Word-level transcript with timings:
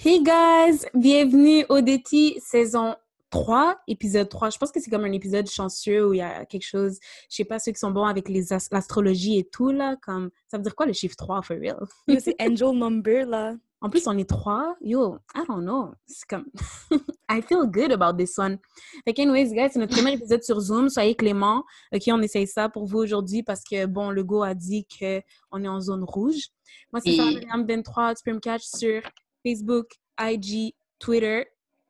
Hey 0.00 0.22
guys, 0.22 0.86
bienvenue 0.94 1.66
au 1.68 1.80
DT 1.80 2.38
saison 2.38 2.94
3, 3.30 3.80
épisode 3.88 4.28
3. 4.28 4.50
Je 4.50 4.58
pense 4.58 4.70
que 4.70 4.80
c'est 4.80 4.90
comme 4.90 5.04
un 5.04 5.10
épisode 5.10 5.48
chanceux 5.50 6.06
où 6.06 6.14
il 6.14 6.18
y 6.18 6.20
a 6.20 6.46
quelque 6.46 6.64
chose, 6.64 7.00
je 7.28 7.34
sais 7.34 7.44
pas, 7.44 7.58
ceux 7.58 7.72
qui 7.72 7.80
sont 7.80 7.90
bons 7.90 8.04
avec 8.04 8.28
les 8.28 8.44
l'astrologie 8.70 9.38
et 9.38 9.44
tout, 9.44 9.70
là, 9.72 9.96
comme, 10.00 10.30
ça 10.46 10.56
veut 10.56 10.62
dire 10.62 10.76
quoi 10.76 10.86
le 10.86 10.92
chiffre 10.92 11.16
3, 11.16 11.42
for 11.42 11.56
real? 11.56 11.80
c'est 12.20 12.36
angel 12.40 12.78
number, 12.78 13.26
là. 13.26 13.54
En 13.80 13.90
plus, 13.90 14.08
on 14.08 14.18
est 14.18 14.28
trois. 14.28 14.76
Yo, 14.80 15.18
I 15.36 15.42
don't 15.46 15.62
know. 15.62 15.92
C'est 16.04 16.26
comme... 16.28 16.46
I 17.30 17.40
feel 17.40 17.64
good 17.64 17.92
about 17.92 18.16
this 18.16 18.36
one. 18.36 18.58
Fait 19.04 19.16
anyways, 19.20 19.54
guys, 19.54 19.70
c'est 19.72 19.78
notre 19.78 19.94
premier 19.94 20.14
épisode 20.14 20.42
sur 20.42 20.58
Zoom. 20.58 20.88
Soyez 20.88 21.14
clément. 21.14 21.62
OK, 21.94 22.02
on 22.08 22.20
essaye 22.20 22.48
ça 22.48 22.68
pour 22.68 22.86
vous 22.86 22.98
aujourd'hui 22.98 23.44
parce 23.44 23.62
que, 23.62 23.86
bon, 23.86 24.10
le 24.10 24.24
go 24.24 24.42
a 24.42 24.54
dit 24.54 24.84
qu'on 24.98 25.62
est 25.62 25.68
en 25.68 25.80
zone 25.80 26.02
rouge. 26.02 26.48
Moi, 26.92 27.00
c'est 27.04 27.14
Et... 27.14 27.46
23. 27.54 28.16
Tu 28.16 28.24
peux 28.24 28.32
me 28.32 28.40
catch 28.40 28.64
sur 28.64 29.00
Facebook, 29.48 29.86
IG, 30.20 30.74
Twitter, 30.98 31.44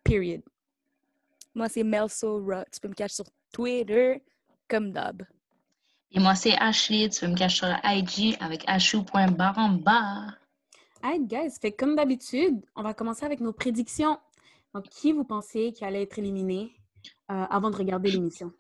period. 0.05 0.43
Moi, 1.55 1.69
c'est 1.69 1.83
Melso 1.83 2.41
Tu 2.73 2.80
peux 2.80 2.89
me 2.89 2.95
cacher 2.95 3.15
sur 3.16 3.25
Twitter, 3.53 4.23
comme 4.69 4.93
d'hab. 4.93 5.25
Et 6.13 6.21
moi, 6.21 6.37
c'est 6.37 6.57
Ashley. 6.59 7.09
Tu 7.09 7.21
peux 7.21 7.27
me 7.27 7.37
cacher 7.37 7.66
sur 7.66 7.77
IG 7.85 8.37
avec 8.41 8.65
bas. 8.65 10.27
Hey 11.02 11.21
guys, 11.21 11.59
fait 11.61 11.73
comme 11.73 11.97
d'habitude, 11.97 12.61
on 12.77 12.83
va 12.83 12.95
commencer 12.95 13.25
avec 13.25 13.41
nos 13.41 13.52
prédictions. 13.52 14.19
Donc, 14.75 14.85
qui 14.88 15.13
vous 15.13 15.25
pensez 15.25 15.73
qui 15.73 15.85
allait 15.85 16.02
être 16.02 16.19
éliminé 16.19 16.73
euh, 17.30 17.45
avant 17.51 17.71
de 17.71 17.77
regarder 17.77 18.11
l'émission? 18.11 18.52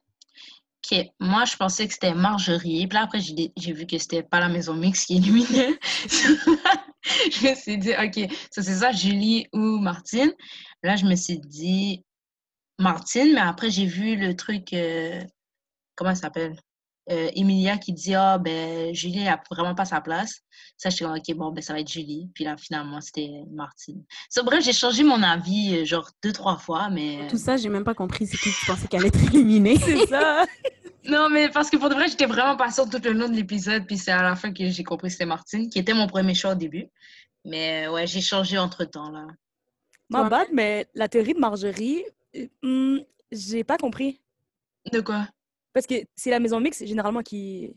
OK. 0.90 1.04
Moi, 1.20 1.44
je 1.44 1.56
pensais 1.56 1.86
que 1.86 1.92
c'était 1.92 2.14
Marjorie. 2.14 2.86
Puis 2.86 2.94
là, 2.96 3.02
après, 3.02 3.20
j'ai 3.20 3.72
vu 3.72 3.86
que 3.86 3.98
c'était 3.98 4.22
pas 4.22 4.40
la 4.40 4.48
maison 4.48 4.74
mix 4.74 5.04
qui 5.06 5.16
éliminait. 5.18 5.78
je 7.32 7.48
me 7.48 7.54
suis 7.54 7.78
dit, 7.78 7.90
OK, 7.92 8.30
ça 8.50 8.62
c'est 8.62 8.76
ça, 8.76 8.92
Julie 8.92 9.46
ou 9.52 9.78
Martine. 9.78 10.32
Là, 10.82 10.96
je 10.96 11.04
me 11.04 11.14
suis 11.16 11.38
dit 11.38 12.04
Martine, 12.78 13.32
mais 13.34 13.40
après, 13.40 13.70
j'ai 13.70 13.86
vu 13.86 14.16
le 14.16 14.34
truc, 14.36 14.72
euh, 14.72 15.20
comment 15.96 16.14
ça 16.14 16.22
s'appelle? 16.22 16.56
euh, 17.10 17.30
Emilia 17.34 17.78
qui 17.78 17.92
dit 17.92 18.14
Ah, 18.14 18.38
ben, 18.38 18.94
Julie 18.94 19.24
n'a 19.24 19.40
vraiment 19.50 19.74
pas 19.74 19.84
sa 19.84 20.00
place. 20.00 20.40
Ça, 20.76 20.90
je 20.90 20.96
suis 20.96 21.04
OK, 21.04 21.34
bon, 21.36 21.52
ben, 21.52 21.62
ça 21.62 21.72
va 21.72 21.80
être 21.80 21.90
Julie. 21.90 22.28
Puis 22.34 22.44
là, 22.44 22.56
finalement, 22.56 23.00
c'était 23.00 23.44
Martine. 23.50 24.04
So, 24.30 24.44
bref, 24.44 24.64
j'ai 24.64 24.72
changé 24.72 25.02
mon 25.04 25.22
avis, 25.22 25.78
euh, 25.78 25.84
genre, 25.84 26.10
deux, 26.22 26.32
trois 26.32 26.56
fois, 26.58 26.90
mais. 26.90 27.26
Tout 27.28 27.38
ça, 27.38 27.56
j'ai 27.56 27.68
même 27.68 27.84
pas 27.84 27.94
compris 27.94 28.26
c'est 28.26 28.36
qui 28.36 28.50
tu 28.50 28.66
pensais 28.66 28.86
qu'elle 28.88 29.00
allait 29.00 29.08
être 29.14 29.34
éliminée. 29.34 29.78
c'est 29.78 30.06
ça. 30.06 30.46
Non, 31.08 31.30
mais 31.30 31.48
parce 31.48 31.70
que 31.70 31.76
pour 31.76 31.88
de 31.88 31.94
vrai, 31.94 32.08
j'étais 32.08 32.26
vraiment 32.26 32.56
patiente 32.56 32.90
tout 32.90 33.00
le 33.02 33.12
long 33.12 33.28
de 33.28 33.34
l'épisode. 33.34 33.86
Puis 33.86 33.96
c'est 33.96 34.12
à 34.12 34.22
la 34.22 34.36
fin 34.36 34.52
que 34.52 34.68
j'ai 34.68 34.84
compris 34.84 35.08
que 35.08 35.12
c'était 35.12 35.26
Martine, 35.26 35.68
qui 35.68 35.78
était 35.78 35.94
mon 35.94 36.06
premier 36.06 36.34
choix 36.34 36.52
au 36.52 36.54
début. 36.54 36.88
Mais 37.44 37.88
ouais, 37.88 38.06
j'ai 38.06 38.20
changé 38.20 38.58
entre 38.58 38.84
temps, 38.84 39.10
là. 39.10 39.26
Ma 40.10 40.28
bad, 40.28 40.48
mais 40.52 40.86
la 40.94 41.08
théorie 41.08 41.34
de 41.34 41.38
Marjorie, 41.38 42.02
euh, 42.36 42.46
hmm, 42.62 42.98
j'ai 43.30 43.62
pas 43.62 43.76
compris. 43.76 44.20
De 44.90 45.00
quoi? 45.00 45.28
Parce 45.72 45.86
que 45.86 45.96
c'est 46.16 46.30
la 46.30 46.40
maison 46.40 46.60
mixte, 46.60 46.86
généralement, 46.86 47.22
qui. 47.22 47.74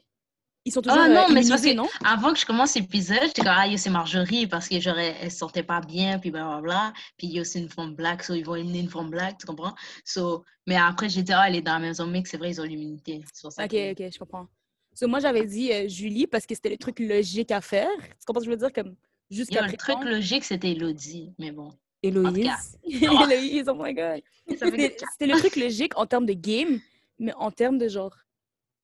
Ils 0.64 0.72
sont 0.72 0.82
toujours. 0.82 1.00
Ah 1.02 1.10
non, 1.10 1.30
euh, 1.30 1.34
mais 1.34 1.42
c'est 1.44 1.74
non? 1.74 1.88
Avant 2.06 2.34
que 2.34 2.40
je 2.40 2.46
commence 2.46 2.76
l'épisode, 2.76 3.20
j'étais 3.24 3.42
comme, 3.42 3.52
ah, 3.56 3.78
c'est 3.78 3.90
Marjorie, 3.90 4.46
parce 4.46 4.68
que 4.70 4.80
genre, 4.80 4.98
elle, 4.98 5.32
se 5.32 5.38
sentait 5.38 5.64
pas 5.64 5.82
bien, 5.82 6.20
puis 6.20 6.30
blablabla. 6.30 6.94
Puis 7.18 7.28
il 7.28 7.34
y 7.34 7.38
a 7.40 7.42
aussi 7.42 7.60
une 7.60 7.70
femme 7.70 7.96
black, 7.96 8.24
so 8.24 8.36
ils 8.36 8.46
vont 8.46 8.56
éliminer 8.56 8.82
une 8.82 8.90
femme 8.90 9.10
black, 9.10 9.40
tu 9.40 9.48
comprends? 9.48 9.74
So, 10.06 10.46
mais 10.68 10.76
après, 10.76 11.10
j'étais, 11.10 11.34
ah, 11.34 11.46
elle 11.48 11.56
est 11.56 11.62
dans 11.62 11.74
la 11.74 11.80
maison 11.80 12.06
mixte, 12.06 12.32
c'est 12.32 12.38
vrai, 12.38 12.52
ils 12.52 12.62
ont 12.62 12.66
l'immunité. 12.66 13.22
Ok, 13.44 13.54
ok, 13.58 13.74
je 13.74 14.20
comprends. 14.20 14.48
So, 14.94 15.08
moi, 15.08 15.20
j'avais 15.20 15.46
dit 15.46 15.72
euh, 15.72 15.88
Julie 15.88 16.28
parce 16.28 16.46
que 16.46 16.54
c'était 16.54 16.70
le 16.70 16.78
truc 16.78 17.00
logique 17.00 17.50
à 17.50 17.62
faire. 17.62 17.90
Tu 17.98 18.26
comprends 18.26 18.42
ce 18.42 18.46
que 18.46 18.52
je 18.52 18.58
veux 18.58 18.68
dire? 18.68 18.74
Comme 18.74 18.96
jusqu'à 19.32 19.66
Le 19.66 19.74
truc 19.74 20.04
logique, 20.04 20.44
c'était 20.44 20.72
Elodie, 20.72 21.34
mais 21.40 21.52
bon. 21.52 21.72
Héloïse. 22.04 22.78
Héloïse, 22.84 23.68
oh 23.68 23.76
my 23.76 23.94
god. 23.94 24.22
C'était 24.48 25.28
le 25.28 25.40
truc 25.40 25.56
logique 25.56 25.98
en 25.98 26.06
termes 26.06 26.26
de 26.26 26.34
game, 26.34 26.80
mais 27.20 27.34
en 27.34 27.52
termes 27.52 27.78
de 27.78 27.88
genre, 27.88 28.16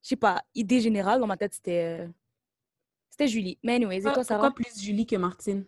je 0.07 0.12
sais 0.12 0.16
pas, 0.16 0.41
idée 0.56 0.79
générale, 0.79 1.19
dans 1.19 1.28
ma 1.28 1.35
tête, 1.35 1.53
c'était 1.53 2.00
euh, 2.00 2.07
c'était 3.09 3.28
Julie. 3.28 3.59
Mais 3.62 3.75
anyways, 3.75 3.97
et 3.97 4.03
toi, 4.03 4.23
ça 4.23 4.35
Pourquoi 4.35 4.51
plus 4.56 4.81
Julie 4.81 5.06
que 5.06 5.18
Martine? 5.18 5.66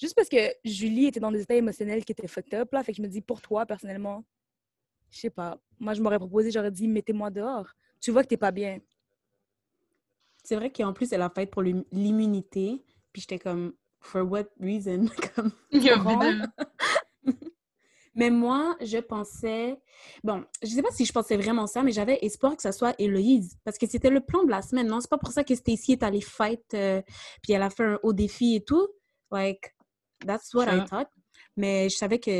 Juste 0.00 0.14
parce 0.14 0.28
que 0.28 0.36
Julie 0.64 1.06
était 1.06 1.18
dans 1.18 1.32
des 1.32 1.42
états 1.42 1.56
émotionnels 1.56 2.04
qui 2.04 2.12
étaient 2.12 2.28
fucked 2.28 2.54
up, 2.54 2.72
là. 2.72 2.84
Fait 2.84 2.92
que 2.92 2.98
je 2.98 3.02
me 3.02 3.08
dis, 3.08 3.20
pour 3.20 3.42
toi, 3.42 3.66
personnellement, 3.66 4.24
je 5.10 5.18
sais 5.18 5.30
pas. 5.30 5.58
Moi, 5.80 5.94
je 5.94 6.02
m'aurais 6.02 6.20
proposé, 6.20 6.52
j'aurais 6.52 6.70
dit, 6.70 6.86
mettez-moi 6.86 7.30
dehors. 7.30 7.66
Tu 8.00 8.12
vois 8.12 8.22
que 8.22 8.28
t'es 8.28 8.36
pas 8.36 8.52
bien. 8.52 8.78
C'est 10.44 10.54
vrai 10.54 10.70
qu'en 10.70 10.92
plus, 10.92 11.12
elle 11.12 11.22
a 11.22 11.30
fait 11.30 11.46
pour 11.46 11.62
l'immunité. 11.62 12.84
Puis 13.12 13.22
j'étais 13.22 13.40
comme, 13.40 13.74
for 13.98 14.22
what 14.22 14.44
reason? 14.60 15.06
comme, 15.34 15.50
mais 18.14 18.30
moi, 18.30 18.76
je 18.80 18.98
pensais, 18.98 19.80
bon, 20.22 20.44
je 20.62 20.68
sais 20.68 20.82
pas 20.82 20.90
si 20.90 21.04
je 21.04 21.12
pensais 21.12 21.36
vraiment 21.36 21.66
ça, 21.66 21.82
mais 21.82 21.92
j'avais 21.92 22.18
espoir 22.22 22.54
que 22.56 22.62
ça 22.62 22.72
soit 22.72 22.94
Héloïse, 22.98 23.56
parce 23.64 23.78
que 23.78 23.86
c'était 23.86 24.10
le 24.10 24.20
plan 24.20 24.44
de 24.44 24.50
la 24.50 24.60
semaine, 24.60 24.86
non? 24.86 25.00
C'est 25.00 25.10
pas 25.10 25.18
pour 25.18 25.32
ça 25.32 25.44
que 25.44 25.54
Stacy 25.54 25.92
est 25.92 26.02
allée 26.02 26.20
fight, 26.20 26.62
euh, 26.74 27.00
puis 27.42 27.52
elle 27.52 27.62
a 27.62 27.70
fait 27.70 27.84
un 27.84 27.98
haut 28.02 28.12
défi 28.12 28.56
et 28.56 28.64
tout. 28.64 28.86
Like, 29.30 29.74
that's 30.26 30.52
what 30.52 30.66
I 30.66 30.84
thought. 30.84 31.08
Mais 31.56 31.88
je 31.88 31.96
savais 31.96 32.18
que 32.18 32.30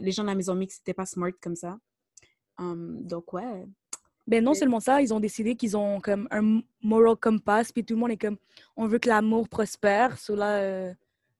les 0.00 0.12
gens 0.12 0.22
de 0.22 0.28
la 0.28 0.34
maison 0.34 0.54
mixte 0.54 0.80
n'étaient 0.80 0.94
pas 0.94 1.06
smart 1.06 1.32
comme 1.40 1.56
ça. 1.56 1.78
Um, 2.58 3.02
donc, 3.02 3.32
ouais. 3.32 3.66
Ben 4.26 4.44
non 4.44 4.54
seulement 4.54 4.80
ça, 4.80 5.00
ils 5.02 5.12
ont 5.12 5.18
décidé 5.20 5.56
qu'ils 5.56 5.76
ont 5.76 6.00
comme 6.00 6.28
un 6.30 6.60
moral 6.82 7.16
compass, 7.16 7.72
puis 7.72 7.84
tout 7.84 7.94
le 7.94 8.00
monde 8.00 8.10
est 8.10 8.16
comme, 8.16 8.36
on 8.76 8.86
veut 8.86 8.98
que 8.98 9.08
l'amour 9.08 9.48
prospère. 9.48 10.18
So 10.18 10.34
là, 10.36 10.56
euh, 10.58 10.94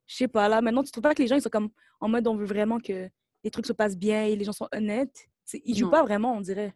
je 0.07 0.17
sais 0.17 0.29
pas, 0.29 0.49
là, 0.49 0.61
maintenant, 0.61 0.83
tu 0.83 0.91
trouves 0.91 1.03
pas 1.03 1.15
que 1.15 1.23
les 1.23 1.29
gens, 1.29 1.37
ils 1.37 1.43
sont 1.43 1.51
comme 1.51 1.71
en 2.01 2.09
mode, 2.09 2.27
on 2.27 2.35
veut 2.35 2.47
vraiment 2.47 2.81
que 2.81 3.09
les 3.45 3.51
trucs 3.51 3.67
se 3.67 3.73
passent 3.73 3.97
bien 3.97 4.25
et 4.25 4.37
les 4.37 4.45
gens 4.45 4.53
sont 4.53 4.69
honnêtes. 4.73 5.29
Ils 5.65 5.77
jouent 5.77 5.91
pas 5.91 6.03
vraiment, 6.03 6.37
on 6.37 6.41
dirait. 6.41 6.75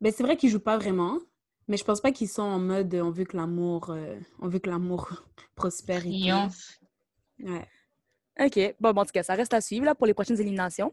Ben, 0.00 0.12
c'est 0.12 0.22
vrai 0.22 0.36
qu'ils 0.36 0.50
jouent 0.50 0.58
pas 0.58 0.78
vraiment, 0.78 1.20
mais 1.68 1.76
je 1.76 1.84
pense 1.84 2.00
pas 2.00 2.10
qu'ils 2.10 2.28
sont 2.28 2.42
en 2.42 2.58
mode 2.58 2.92
on 2.94 3.10
veut 3.10 3.24
que 3.24 3.36
l'amour 3.36 3.90
euh, 3.90 4.18
on 4.40 4.48
veut 4.48 4.58
que 4.58 4.68
l'amour 4.68 5.08
prospère. 5.54 6.04
Et 6.06 6.32
ouais. 6.32 7.68
OK. 8.40 8.74
Bon, 8.80 8.92
bon, 8.92 9.02
en 9.02 9.04
tout 9.04 9.12
cas, 9.12 9.22
ça 9.22 9.34
reste 9.34 9.54
à 9.54 9.60
suivre 9.60 9.84
là, 9.84 9.94
pour 9.94 10.06
les 10.06 10.14
prochaines 10.14 10.40
éliminations. 10.40 10.92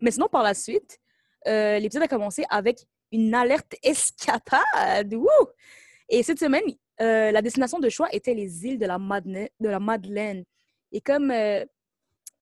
Mais 0.00 0.10
sinon, 0.10 0.28
par 0.28 0.42
la 0.42 0.54
suite, 0.54 0.98
euh, 1.46 1.78
l'épisode 1.78 2.02
a 2.02 2.08
commencé 2.08 2.44
avec 2.50 2.86
une 3.12 3.34
alerte 3.34 3.76
escapade. 3.82 5.14
Wouh! 5.14 5.28
Et 6.08 6.22
cette 6.22 6.38
semaine, 6.38 6.64
euh, 7.00 7.30
la 7.30 7.42
destination 7.42 7.78
de 7.78 7.88
choix 7.88 8.08
était 8.12 8.34
les 8.34 8.66
îles 8.66 8.78
de 8.78 8.86
la, 8.86 8.98
Madeleine. 8.98 9.48
De 9.60 9.68
la 9.68 9.78
Madeleine. 9.78 10.44
Et 10.90 11.00
comme 11.00 11.30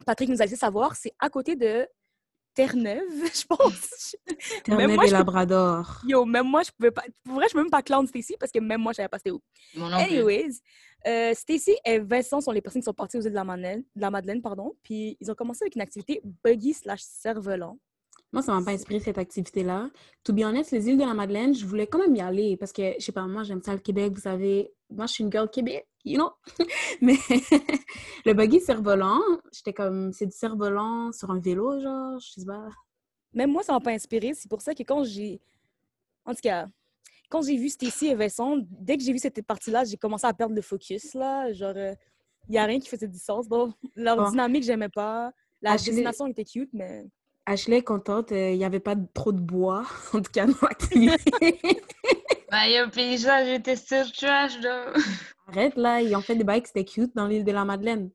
Patrick 0.05 0.29
nous 0.29 0.41
a 0.41 0.45
laissé 0.45 0.57
savoir, 0.57 0.95
c'est 0.97 1.13
à 1.19 1.31
côté 1.31 1.57
de 1.57 1.87
Terre-Neuve, 2.55 3.03
je 3.35 3.45
pense. 3.47 4.17
Terre-Neuve 4.65 5.05
et 5.05 5.11
Labrador. 5.11 6.01
Yo, 6.07 6.25
même 6.25 6.49
moi, 6.49 6.63
je 6.63 6.71
pouvais 6.73 6.91
pas. 6.91 7.05
Pour 7.25 7.35
vrai, 7.35 7.47
je 7.49 7.53
peux 7.53 7.61
même 7.61 7.71
pas 7.71 7.83
clown 7.83 8.07
Stacy 8.07 8.35
parce 8.41 8.51
que 8.51 8.59
même 8.59 8.81
moi, 8.81 8.93
je 8.93 8.97
savais 8.97 9.09
pas 9.09 9.19
c'était 9.19 9.31
où. 9.31 9.41
Anyways, 9.77 10.61
euh, 11.07 11.35
Stacy 11.35 11.77
et 11.85 11.99
Vincent 11.99 12.41
sont 12.41 12.53
les 12.53 12.63
personnes 12.63 12.83
qui 12.83 12.87
sont 12.87 12.95
parties 12.95 13.19
aux 13.19 13.21
îles 13.21 13.31
de 13.31 13.35
la 13.35 13.45
Madeleine, 13.45 13.85
de 13.95 14.01
la 14.01 14.11
Madeleine 14.11 14.43
pardon, 14.43 14.75
puis 14.83 15.17
ils 15.21 15.31
ont 15.31 15.35
commencé 15.35 15.65
avec 15.65 15.77
une 15.77 15.83
activité 15.83 16.21
buggy 16.43 16.73
slash 16.73 17.03
cerf-volant. 17.03 17.79
Moi, 18.33 18.43
ça 18.43 18.53
m'a 18.53 18.65
pas 18.65 18.73
inspiré 18.73 19.01
cette 19.01 19.19
activité-là. 19.19 19.89
To 20.25 20.33
be 20.33 20.41
honest, 20.41 20.73
les 20.73 20.89
îles 20.89 20.99
de 20.99 21.05
la 21.05 21.15
Madeleine, 21.15 21.55
je 21.55 21.65
voulais 21.65 21.87
quand 21.87 21.99
même 21.99 22.15
y 22.17 22.21
aller 22.21 22.57
parce 22.57 22.73
que, 22.73 22.95
je 22.99 23.05
sais 23.05 23.13
pas, 23.13 23.27
moi, 23.27 23.45
j'aime 23.45 23.63
ça 23.63 23.73
le 23.73 23.79
Québec, 23.79 24.13
vous 24.15 24.21
savez. 24.21 24.73
Moi, 24.91 25.07
je 25.07 25.13
suis 25.13 25.25
une 25.25 25.31
girl 25.31 25.49
Québec, 25.49 25.87
you 26.07 26.17
know? 26.17 26.31
Mais 27.03 27.17
le 28.25 28.33
buggy 28.33 28.61
cerf-volant, 28.61 29.21
j'étais 29.53 29.73
comme, 29.73 30.13
c'est 30.13 30.27
du 30.27 30.37
cerf-volant 30.37 31.13
sur 31.13 31.31
un 31.31 31.41
vélo, 31.41 31.81
genre, 31.81 32.19
je 32.19 32.41
sais 32.41 32.47
pas. 32.47 32.69
Même 33.35 33.53
moi, 33.53 33.63
ça 33.63 33.73
m'a 33.73 33.81
pas 33.81 33.91
inspiré. 33.91 34.33
C'est 34.35 34.49
pour 34.49 34.63
ça 34.63 34.75
que 34.75 34.83
quand 34.83 35.05
j'ai. 35.05 35.41
En 36.25 36.33
tout 36.33 36.41
cas, 36.43 36.67
quand 37.29 37.43
j'ai 37.43 37.57
vu 37.57 37.69
Stacy 37.69 38.07
et 38.07 38.15
Vincent, 38.15 38.57
dès 38.71 38.97
que 38.97 39.03
j'ai 39.03 39.13
vu 39.13 39.19
cette 39.19 39.43
partie-là, 39.43 39.85
j'ai 39.85 39.97
commencé 39.97 40.27
à 40.27 40.33
perdre 40.33 40.55
le 40.55 40.63
focus, 40.63 41.13
là. 41.15 41.53
Genre, 41.53 41.73
il 41.73 41.79
euh, 41.79 41.95
n'y 42.49 42.59
a 42.59 42.65
rien 42.65 42.79
qui 42.79 42.89
faisait 42.89 43.09
du 43.09 43.19
sens. 43.19 43.49
Donc, 43.49 43.75
leur 43.97 44.31
dynamique, 44.31 44.65
j'aimais 44.65 44.89
pas. 44.89 45.33
La 45.61 45.73
destination 45.73 46.27
était 46.27 46.45
cute, 46.45 46.71
mais. 46.73 47.05
Ashley 47.45 47.77
est 47.77 47.83
contente, 47.83 48.33
euh, 48.33 48.51
il 48.51 48.59
n'y 48.59 48.65
avait 48.65 48.81
pas 48.81 48.97
trop 49.15 49.31
de 49.31 49.39
bois, 49.39 49.85
en 50.13 50.21
tout 50.21 50.33
cas 50.33 50.47
dans 50.47 50.55
l'activité. 50.63 51.61
Bah, 52.51 52.69
yo, 52.69 52.89
paysage 52.91 53.47
j'étais 53.47 53.77
sur 53.77 54.11
trash, 54.13 54.59
là. 54.61 54.93
Arrête, 55.49 55.77
là, 55.77 56.01
ils 56.01 56.15
ont 56.17 56.23
fait 56.23 56.37
des 56.37 56.45
bikes, 56.45 56.67
c'était 56.67 56.85
cute 56.85 57.15
dans 57.15 57.27
l'île 57.27 57.45
de 57.45 57.53
la 57.53 57.65
Madeleine. 57.65 58.11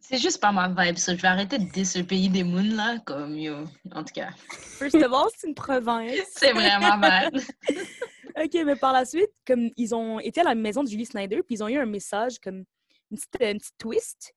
C'est 0.00 0.18
juste 0.18 0.40
pas 0.40 0.52
ma 0.52 0.68
vibe, 0.68 0.98
ça. 0.98 1.16
Je 1.16 1.20
vais 1.20 1.28
arrêter 1.28 1.58
de 1.58 1.64
dire 1.64 1.86
ce 1.86 1.98
pays 1.98 2.28
des 2.28 2.44
moons, 2.44 2.76
là, 2.76 2.98
comme, 3.04 3.36
yo, 3.36 3.64
en 3.92 4.04
tout 4.04 4.14
cas. 4.14 4.30
First 4.50 4.94
of 4.94 5.12
all, 5.12 5.28
c'est 5.36 5.48
une 5.48 5.54
province. 5.54 6.12
c'est 6.32 6.52
vraiment 6.52 6.96
mal. 6.96 7.30
OK, 8.36 8.54
mais 8.64 8.76
par 8.76 8.92
la 8.92 9.04
suite, 9.04 9.32
comme 9.46 9.70
ils 9.76 9.94
ont 9.94 10.20
été 10.20 10.42
à 10.42 10.44
la 10.44 10.54
maison 10.54 10.84
de 10.84 10.88
Julie 10.88 11.06
Snyder, 11.06 11.42
puis 11.42 11.56
ils 11.56 11.64
ont 11.64 11.68
eu 11.68 11.78
un 11.78 11.86
message 11.86 12.38
comme 12.38 12.64
une 13.10 13.16
petite, 13.16 13.36
une 13.40 13.58
petite 13.58 13.78
twist. 13.78 14.34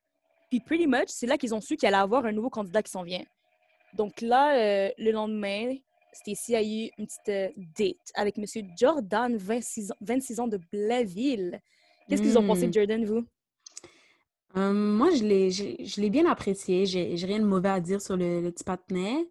Puis 0.50 0.60
pretty 0.62 0.88
much, 0.88 1.07
c'est 1.07 1.27
là 1.27 1.38
qu'ils 1.38 1.54
ont 1.54 1.62
su 1.62 1.75
qu'il 1.75 1.88
allait 1.88 1.98
avoir 1.98 2.25
un 2.25 2.31
nouveau 2.31 2.50
candidat 2.50 2.81
qui 2.81 2.92
s'en 2.92 3.04
vient. 3.04 3.24
Donc 3.94 4.22
là, 4.22 4.56
euh, 4.56 4.89
le 4.98 5.12
lendemain, 5.12 5.75
Stacy 6.14 6.56
a 6.56 6.64
eu 6.64 6.90
une 6.98 7.06
petite 7.06 7.30
euh, 7.30 7.50
date 7.78 7.98
avec 8.16 8.38
M. 8.38 8.46
Jordan, 8.78 9.36
26 9.38 9.92
ans, 9.92 9.96
26 10.02 10.40
ans 10.40 10.48
de 10.48 10.60
Blainville. 10.72 11.62
Qu'est-ce 12.08 12.22
qu'ils 12.22 12.38
ont 12.38 12.46
pensé 12.46 12.64
de 12.64 12.68
hmm. 12.68 12.74
Jordan, 12.74 13.06
vous? 13.06 13.26
Euh, 14.58 14.74
moi, 14.74 15.12
je 15.12 15.24
l'ai, 15.24 15.52
je, 15.52 16.02
l'ai 16.02 16.10
bien 16.10 16.26
apprécié. 16.26 16.86
J'ai, 16.86 17.16
j'ai 17.18 17.28
rien 17.28 17.40
de 17.40 17.46
mauvais 17.46 17.70
à 17.70 17.80
dire 17.80 18.02
sur 18.02 18.18
le, 18.18 18.42
le 18.42 18.52
petit 18.52 18.64
patinet. 18.64 19.30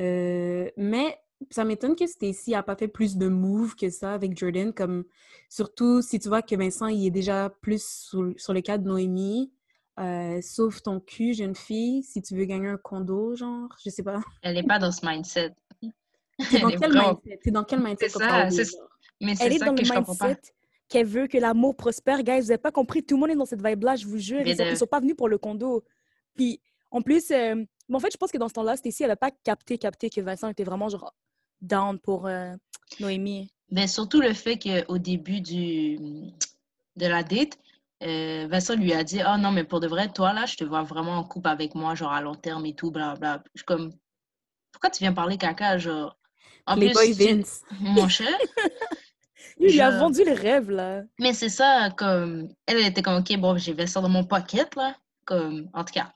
Euh, 0.00 0.68
mais 0.76 1.16
ça 1.50 1.64
m'étonne 1.64 1.94
que 1.94 2.06
Stacy 2.06 2.50
n'a 2.50 2.62
pas 2.62 2.76
fait 2.76 2.88
plus 2.88 3.16
de 3.16 3.28
moves 3.28 3.76
que 3.76 3.90
ça 3.90 4.14
avec 4.14 4.36
Jordan. 4.36 4.72
Comme, 4.72 5.04
surtout 5.48 6.02
si 6.02 6.18
tu 6.18 6.28
vois 6.28 6.42
que 6.42 6.56
Vincent, 6.56 6.88
il 6.88 7.06
est 7.06 7.10
déjà 7.10 7.50
plus 7.60 7.84
sur, 7.84 8.32
sur 8.36 8.52
le 8.52 8.60
cas 8.60 8.78
de 8.78 8.88
Noémie. 8.88 9.52
Euh, 9.98 10.40
sauf 10.42 10.80
ton 10.82 11.00
cul, 11.00 11.34
jeune 11.34 11.56
fille, 11.56 12.04
si 12.04 12.22
tu 12.22 12.36
veux 12.36 12.44
gagner 12.44 12.68
un 12.68 12.76
condo, 12.76 13.34
genre, 13.34 13.68
je 13.84 13.90
sais 13.90 14.04
pas. 14.04 14.20
Elle 14.42 14.54
n'est 14.54 14.62
pas 14.62 14.78
dans 14.78 14.92
ce 14.92 15.04
mindset. 15.04 15.54
T'es 16.50 16.60
dans, 16.60 16.70
quel 16.70 16.92
mindset? 16.92 17.50
dans 17.50 17.64
quel 17.64 17.80
mindset? 17.80 18.08
C'est 18.08 18.18
ça, 18.18 18.46
mais 19.20 19.34
c'est 19.34 19.58
ça 19.58 19.70
que 19.70 19.84
je 19.84 19.92
comprends 19.92 20.14
pas 20.14 20.34
qu'elle 20.88 21.06
veut 21.06 21.26
que 21.26 21.38
l'amour 21.38 21.76
prospère. 21.76 22.22
Guys, 22.22 22.40
vous 22.40 22.46
n'avez 22.48 22.58
pas 22.58 22.72
compris, 22.72 23.02
tout 23.02 23.16
le 23.16 23.20
monde 23.20 23.30
est 23.30 23.36
dans 23.36 23.44
cette 23.44 23.64
vibe-là, 23.64 23.96
je 23.96 24.06
vous 24.06 24.18
jure. 24.18 24.40
Ils 24.46 24.56
ne 24.56 24.74
sont, 24.74 24.86
pas 24.86 25.00
venus 25.00 25.16
pour 25.16 25.28
le 25.28 25.38
condo. 25.38 25.84
Puis, 26.34 26.60
en 26.90 27.02
plus, 27.02 27.30
euh, 27.30 27.62
en 27.92 27.98
fait, 27.98 28.10
je 28.12 28.16
pense 28.16 28.30
que 28.30 28.38
dans 28.38 28.48
ce 28.48 28.54
temps-là, 28.54 28.76
Stacy, 28.76 29.02
elle 29.02 29.10
n'a 29.10 29.16
pas 29.16 29.30
capté, 29.30 29.78
capté 29.78 30.10
que 30.10 30.20
Vincent 30.20 30.48
était 30.48 30.64
vraiment 30.64 30.88
genre 30.88 31.14
down 31.60 31.98
pour 31.98 32.26
euh, 32.26 32.54
Noémie. 33.00 33.50
Mais 33.70 33.86
surtout 33.86 34.20
le 34.20 34.32
fait 34.32 34.58
qu'au 34.58 34.98
début 34.98 35.40
du, 35.40 35.98
de 36.96 37.06
la 37.06 37.22
date, 37.22 37.58
euh, 38.02 38.46
Vincent 38.48 38.76
lui 38.76 38.92
a 38.92 39.04
dit 39.04 39.20
«Oh 39.26 39.36
non, 39.38 39.50
mais 39.50 39.64
pour 39.64 39.80
de 39.80 39.88
vrai, 39.88 40.08
toi, 40.10 40.32
là, 40.32 40.46
je 40.46 40.56
te 40.56 40.64
vois 40.64 40.84
vraiment 40.84 41.16
en 41.16 41.24
couple 41.24 41.48
avec 41.48 41.74
moi, 41.74 41.94
genre 41.94 42.12
à 42.12 42.22
long 42.22 42.34
terme 42.34 42.64
et 42.64 42.74
tout, 42.74 42.90
blablabla.» 42.90 43.42
Je 43.54 43.60
suis 43.60 43.66
comme 43.66 43.92
«Pourquoi 44.72 44.90
tu 44.90 45.00
viens 45.00 45.12
parler 45.12 45.36
caca, 45.36 45.76
genre?» 45.76 46.16
En 46.68 46.76
Les 46.76 46.90
plus, 46.90 47.18
Vince. 47.18 47.62
Mon 47.80 48.08
cher, 48.08 48.28
Il 49.60 49.72
lui 49.72 49.80
a 49.80 49.98
vendu 49.98 50.22
le 50.24 50.32
rêve, 50.32 50.70
là. 50.70 51.02
Mais 51.18 51.32
c'est 51.32 51.48
ça, 51.48 51.90
comme... 51.96 52.48
Elle 52.66 52.86
était 52.86 53.02
comme, 53.02 53.18
OK, 53.18 53.36
bon, 53.38 53.56
j'ai 53.56 53.86
ça 53.86 54.00
dans 54.00 54.08
mon 54.08 54.24
pocket, 54.24 54.76
là. 54.76 54.94
Comme, 55.24 55.68
en 55.72 55.84
tout 55.84 55.94
cas. 55.94 56.12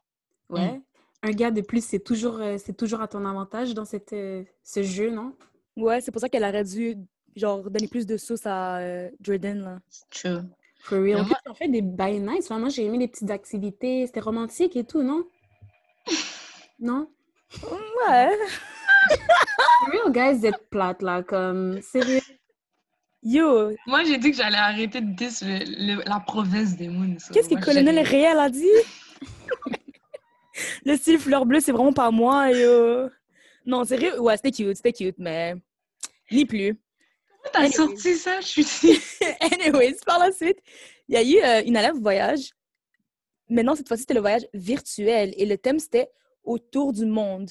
Ouais. 0.49 0.73
Mm. 0.73 0.83
Un 1.25 1.31
gars 1.31 1.51
de 1.51 1.61
plus, 1.61 1.85
c'est 1.85 2.01
toujours, 2.01 2.41
euh, 2.41 2.57
c'est 2.59 2.77
toujours 2.77 3.01
à 3.01 3.09
ton 3.09 3.25
avantage 3.25 3.75
dans 3.75 3.85
cette, 3.85 4.13
euh, 4.13 4.45
ce 4.63 4.83
jeu, 4.83 5.11
non? 5.11 5.35
Ouais, 5.77 6.01
c'est 6.01 6.13
pour 6.13 6.21
ça 6.21 6.29
qu'elle 6.29 6.45
aurait 6.45 6.65
dû, 6.65 6.97
genre, 7.35 7.69
donner 7.69 7.89
plus 7.89 8.07
de 8.07 8.17
sauce 8.17 8.47
à 8.47 8.79
euh, 8.79 9.11
Jordan, 9.21 9.61
là. 9.61 9.79
True. 10.11 10.43
For 10.83 11.01
real. 11.01 11.21
En 11.21 11.25
plus, 11.25 11.35
on 11.49 11.55
fait 11.55 11.69
des 11.69 11.83
bails 11.83 12.21
nice. 12.21 12.51
moi, 12.51 12.69
j'ai 12.69 12.85
aimé 12.85 12.99
les 12.99 13.09
petites 13.09 13.31
activités. 13.31 14.07
C'était 14.07 14.21
romantique 14.21 14.77
et 14.77 14.85
tout, 14.85 15.03
non? 15.03 15.25
non? 16.81 17.09
Ouais. 18.09 18.37
Real, 19.91 20.13
guys, 20.13 20.39
vous 20.39 20.47
êtes 20.47 20.69
plates, 20.71 21.03
là. 21.03 21.23
Comme, 21.23 21.81
sérieux? 21.83 22.21
Yo! 23.23 23.71
Moi, 23.87 24.05
j'ai 24.05 24.19
dit 24.19 24.33
que 24.33 24.37
j'allais 24.37 24.59
arrêter 24.59 25.01
de 25.01 25.13
dire 25.15 25.31
la 26.07 26.21
province 26.21 26.77
des 26.77 26.89
moons. 26.89 27.17
Qu'est-ce 27.33 27.49
que 27.49 27.65
Colonel 27.65 28.01
Réel 28.01 28.39
a 28.39 28.51
dit? 28.51 28.67
le 30.85 30.97
style 30.97 31.19
fleur 31.19 31.47
bleue, 31.47 31.61
c'est 31.61 31.73
vraiment 31.73 31.93
pas 31.93 32.11
moi, 32.11 32.51
yo! 32.51 33.09
Non, 33.65 33.85
sérieux? 33.85 34.21
Ouais, 34.21 34.37
c'était 34.37 34.51
cute, 34.51 34.77
c'était 34.77 34.93
cute, 34.93 35.19
mais 35.19 35.55
ni 36.33 36.45
plus. 36.45 36.77
Comment 37.53 37.67
t'as 37.67 37.71
sorti 37.71 38.17
ça? 38.17 38.41
Je 38.41 38.63
suis 38.63 39.01
Anyways, 39.41 39.97
par 40.05 40.19
la 40.19 40.33
suite, 40.33 40.59
il 41.09 41.15
y 41.15 41.17
a 41.17 41.23
eu 41.23 41.45
euh, 41.45 41.67
une 41.67 41.77
alerte 41.77 41.99
voyage. 41.99 42.51
Maintenant, 43.49 43.77
cette 43.77 43.87
fois-ci, 43.87 44.03
c'était 44.03 44.15
le 44.15 44.21
voyage 44.21 44.47
virtuel 44.53 45.33
et 45.37 45.47
le 45.47 45.59
thème, 45.59 45.79
c'était 45.79 46.09
autour 46.43 46.93
du 46.93 47.07
monde. 47.07 47.51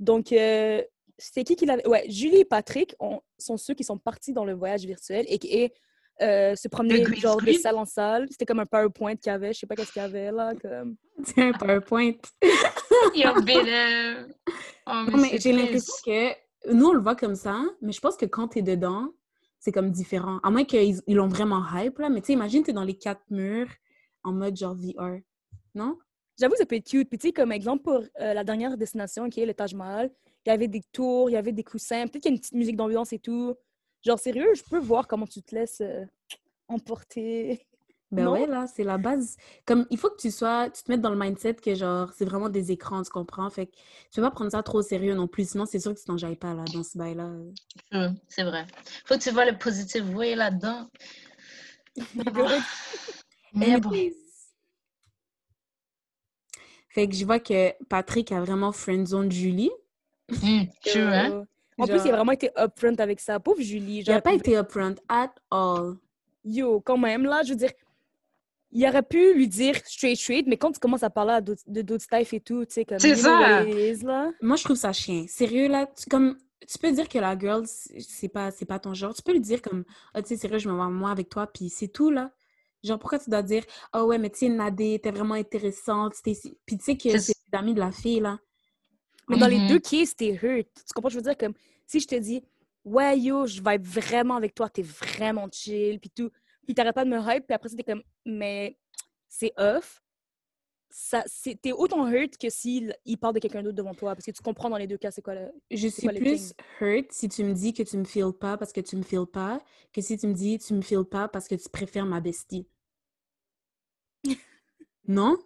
Donc, 0.00 0.32
euh, 0.32 0.82
c'était 1.18 1.44
qui 1.44 1.56
qui 1.56 1.66
l'avait? 1.66 1.86
Ouais, 1.86 2.04
Julie 2.08 2.38
et 2.38 2.44
Patrick 2.44 2.96
sont 3.38 3.56
ceux 3.56 3.74
qui 3.74 3.84
sont 3.84 3.98
partis 3.98 4.32
dans 4.32 4.44
le 4.44 4.54
voyage 4.54 4.84
virtuel 4.84 5.24
et 5.28 5.38
qui 5.38 5.70
euh, 6.22 6.54
se 6.54 6.68
promenaient 6.68 7.04
genre 7.16 7.40
de 7.40 7.52
salle 7.52 7.76
en 7.76 7.84
salle. 7.84 8.26
C'était 8.30 8.46
comme 8.46 8.60
un 8.60 8.66
PowerPoint 8.66 9.16
qu'il 9.16 9.30
y 9.30 9.34
avait. 9.34 9.52
Je 9.52 9.60
sais 9.60 9.66
pas 9.66 9.74
qu'est-ce 9.74 9.92
qu'il 9.92 10.02
y 10.02 10.04
avait 10.04 10.30
là. 10.30 10.52
Comme... 10.60 10.96
C'est 11.24 11.42
un 11.42 11.52
PowerPoint. 11.52 12.12
Yo, 13.14 13.40
belle. 13.42 14.28
Oh, 14.86 15.04
mais, 15.16 15.38
j'ai 15.38 15.52
l'impression 15.52 15.94
que 16.04 16.72
nous, 16.72 16.86
on 16.86 16.92
le 16.92 17.00
voit 17.00 17.16
comme 17.16 17.34
ça, 17.34 17.62
mais 17.80 17.92
je 17.92 18.00
pense 18.00 18.16
que 18.16 18.26
quand 18.26 18.48
tu 18.48 18.58
es 18.58 18.62
dedans, 18.62 19.12
c'est 19.58 19.72
comme 19.72 19.90
différent. 19.90 20.40
À 20.42 20.50
moins 20.50 20.64
qu'ils 20.64 21.00
l'ont 21.08 21.28
vraiment 21.28 21.62
hype, 21.74 21.98
là. 21.98 22.08
Mais 22.10 22.20
tu 22.20 22.28
sais, 22.28 22.32
imagine, 22.34 22.62
tu 22.62 22.70
es 22.70 22.74
dans 22.74 22.84
les 22.84 22.96
quatre 22.96 23.22
murs 23.30 23.68
en 24.22 24.32
mode 24.32 24.56
genre 24.56 24.74
VR. 24.74 25.18
Non? 25.74 25.98
J'avoue, 26.38 26.56
ça 26.56 26.66
peut 26.66 26.76
être 26.76 26.88
cute. 26.88 27.08
Puis 27.08 27.18
tu 27.18 27.28
sais, 27.28 27.32
comme 27.32 27.52
exemple 27.52 27.82
pour 27.82 28.02
euh, 28.20 28.34
la 28.34 28.44
dernière 28.44 28.76
destination, 28.76 29.28
qui 29.28 29.40
est 29.40 29.46
le 29.46 29.54
Taj 29.54 29.74
Mahal, 29.74 30.10
il 30.44 30.50
y 30.50 30.52
avait 30.52 30.68
des 30.68 30.82
tours, 30.92 31.30
il 31.30 31.34
y 31.34 31.36
avait 31.36 31.52
des 31.52 31.64
coussins, 31.64 32.06
peut-être 32.06 32.22
qu'il 32.22 32.30
y 32.30 32.34
a 32.34 32.34
une 32.34 32.40
petite 32.40 32.54
musique 32.54 32.76
d'ambiance 32.76 33.12
et 33.12 33.18
tout. 33.18 33.54
Genre, 34.04 34.18
sérieux, 34.18 34.52
je 34.54 34.62
peux 34.62 34.78
voir 34.78 35.06
comment 35.06 35.26
tu 35.26 35.42
te 35.42 35.54
laisses 35.54 35.80
euh, 35.80 36.04
emporter. 36.68 37.66
Ben 38.10 38.28
ouais, 38.28 38.46
là, 38.46 38.66
c'est 38.72 38.84
la 38.84 38.96
base. 38.96 39.36
Comme, 39.64 39.86
il 39.90 39.98
faut 39.98 40.08
que 40.08 40.20
tu 40.20 40.30
sois, 40.30 40.70
tu 40.70 40.84
te 40.84 40.90
mettes 40.90 41.00
dans 41.00 41.10
le 41.10 41.18
mindset 41.18 41.54
que, 41.54 41.74
genre, 41.74 42.12
c'est 42.12 42.24
vraiment 42.24 42.48
des 42.48 42.70
écrans, 42.70 43.02
tu 43.02 43.10
comprends? 43.10 43.50
Fait 43.50 43.66
que 43.66 43.72
tu 43.72 44.16
peux 44.16 44.22
pas 44.22 44.30
prendre 44.30 44.52
ça 44.52 44.62
trop 44.62 44.78
au 44.78 44.82
sérieux 44.82 45.14
non 45.14 45.26
plus, 45.26 45.50
sinon 45.50 45.66
c'est 45.66 45.80
sûr 45.80 45.92
que 45.92 45.98
tu 45.98 46.04
t'enjailles 46.04 46.36
pas, 46.36 46.54
là, 46.54 46.64
dans 46.72 46.84
ce 46.84 46.96
bail-là. 46.96 47.30
c'est 48.28 48.44
vrai. 48.44 48.66
Faut 49.04 49.16
que 49.16 49.20
tu 49.20 49.30
vois 49.30 49.46
le 49.46 49.58
positif, 49.58 50.02
voyez 50.04 50.36
là-dedans. 50.36 50.88
Mais 53.54 53.80
bon. 53.80 53.90
Fait 56.94 57.08
que 57.08 57.14
je 57.16 57.24
vois 57.24 57.40
que 57.40 57.72
Patrick 57.88 58.30
a 58.30 58.40
vraiment 58.40 58.70
friendzone 58.70 59.30
Julie. 59.30 59.72
Mmh, 60.30 60.62
hein? 60.94 61.44
En 61.76 61.86
plus, 61.88 62.00
il 62.04 62.10
a 62.10 62.16
vraiment 62.16 62.30
été 62.30 62.50
upfront 62.56 62.94
avec 62.98 63.18
ça. 63.18 63.40
Pauvre 63.40 63.60
Julie. 63.60 64.04
Il 64.06 64.08
n'a 64.08 64.20
pas 64.20 64.32
été 64.32 64.56
upfront 64.56 64.94
at 65.08 65.32
all. 65.50 65.96
Yo, 66.44 66.80
quand 66.80 66.96
même, 66.96 67.24
là, 67.24 67.42
je 67.42 67.50
veux 67.50 67.56
dire, 67.56 67.72
il 68.70 68.86
aurait 68.86 69.02
pu 69.02 69.34
lui 69.34 69.48
dire 69.48 69.74
straight 69.84 70.16
straight, 70.16 70.46
mais 70.46 70.56
quand 70.56 70.70
tu 70.70 70.78
commences 70.78 71.02
à 71.02 71.10
parler 71.10 71.40
de 71.42 71.82
d'autres 71.82 72.04
stuff 72.04 72.32
et 72.32 72.40
tout, 72.40 72.64
tu 72.64 72.74
sais, 72.74 72.84
comme. 72.84 73.00
C'est 73.00 73.16
ça! 73.16 73.64
là. 73.64 74.30
Moi, 74.40 74.54
je 74.54 74.62
trouve 74.62 74.76
ça 74.76 74.92
chien. 74.92 75.24
Sérieux, 75.26 75.66
là, 75.66 75.86
tu, 75.86 76.08
comme, 76.08 76.38
tu 76.64 76.78
peux 76.78 76.92
dire 76.92 77.08
que 77.08 77.18
la 77.18 77.36
girl, 77.36 77.64
c'est 77.66 78.28
pas, 78.28 78.52
pas 78.68 78.78
ton 78.78 78.94
genre. 78.94 79.12
Tu 79.14 79.22
peux 79.22 79.32
lui 79.32 79.40
dire 79.40 79.60
comme, 79.60 79.84
oh, 80.14 80.20
tu 80.20 80.28
sais, 80.28 80.36
sérieux, 80.36 80.58
je 80.58 80.68
me 80.68 80.74
vois 80.74 80.90
moi 80.90 81.10
avec 81.10 81.28
toi, 81.28 81.48
puis 81.48 81.70
c'est 81.70 81.88
tout, 81.88 82.10
là. 82.10 82.30
Genre, 82.84 82.98
pourquoi 82.98 83.18
tu 83.18 83.30
dois 83.30 83.42
dire, 83.42 83.64
oh 83.94 84.02
ouais, 84.02 84.18
mais 84.18 84.30
tu 84.30 84.40
sais, 84.40 84.48
Nadé, 84.48 85.00
t'es 85.02 85.10
vraiment 85.10 85.34
intéressante. 85.34 86.14
Puis 86.22 86.36
tu 86.68 86.78
sais 86.78 86.96
que 86.96 87.18
c'est 87.18 87.34
l'ami 87.52 87.74
de 87.74 87.80
la 87.80 87.90
fille, 87.90 88.20
là. 88.20 88.38
Mais 89.28 89.38
dans 89.38 89.46
les 89.46 89.56
mm-hmm. 89.56 89.68
deux 89.68 89.78
cases, 89.78 90.14
t'es 90.14 90.38
hurt. 90.42 90.68
Tu 90.74 90.92
comprends? 90.94 91.08
Je 91.08 91.16
veux 91.16 91.22
dire, 91.22 91.36
comme 91.36 91.54
si 91.86 92.00
je 92.00 92.06
te 92.06 92.14
dis, 92.14 92.42
ouais, 92.84 93.18
yo, 93.18 93.46
je 93.46 93.62
vais 93.62 93.76
être 93.76 93.86
vraiment 93.86 94.36
avec 94.36 94.54
toi, 94.54 94.68
t'es 94.68 94.82
vraiment 94.82 95.48
chill, 95.50 95.98
puis 95.98 96.10
tout. 96.10 96.30
Puis 96.66 96.74
t'arrêtes 96.74 96.94
pas 96.94 97.04
de 97.04 97.10
me 97.10 97.18
hype, 97.18 97.46
puis 97.46 97.54
après, 97.54 97.68
c'était 97.68 97.84
comme, 97.84 98.02
mais 98.24 98.78
c'est 99.28 99.52
off. 99.56 100.02
Ça, 100.96 101.24
t'es 101.60 101.72
autant 101.72 102.06
hurt 102.08 102.36
que 102.36 102.48
s'il 102.48 102.94
il 103.04 103.18
parle 103.18 103.34
de 103.34 103.40
quelqu'un 103.40 103.64
d'autre 103.64 103.74
devant 103.74 103.94
toi, 103.94 104.14
parce 104.14 104.24
que 104.24 104.30
tu 104.30 104.42
comprends 104.42 104.70
dans 104.70 104.76
les 104.76 104.86
deux 104.86 104.96
cas, 104.96 105.10
c'est 105.10 105.22
quoi 105.22 105.34
le. 105.34 105.50
Je 105.70 105.88
suis 105.88 106.06
plus 106.06 106.54
hurt 106.80 107.10
si 107.10 107.28
tu 107.28 107.42
me 107.42 107.52
dis 107.52 107.72
que 107.72 107.82
tu 107.82 107.96
me 107.96 108.04
files 108.04 108.32
pas 108.38 108.56
parce 108.56 108.72
que 108.72 108.80
tu 108.80 108.94
me 108.94 109.02
files 109.02 109.26
pas, 109.26 109.60
que 109.92 110.00
si 110.00 110.16
tu 110.16 110.28
me 110.28 110.34
dis 110.34 110.58
tu 110.58 110.72
me 110.72 110.82
files 110.82 111.04
pas 111.04 111.26
parce 111.26 111.48
que 111.48 111.56
tu 111.56 111.68
préfères 111.68 112.06
ma 112.06 112.20
bestie. 112.20 112.68
Non? 115.06 115.36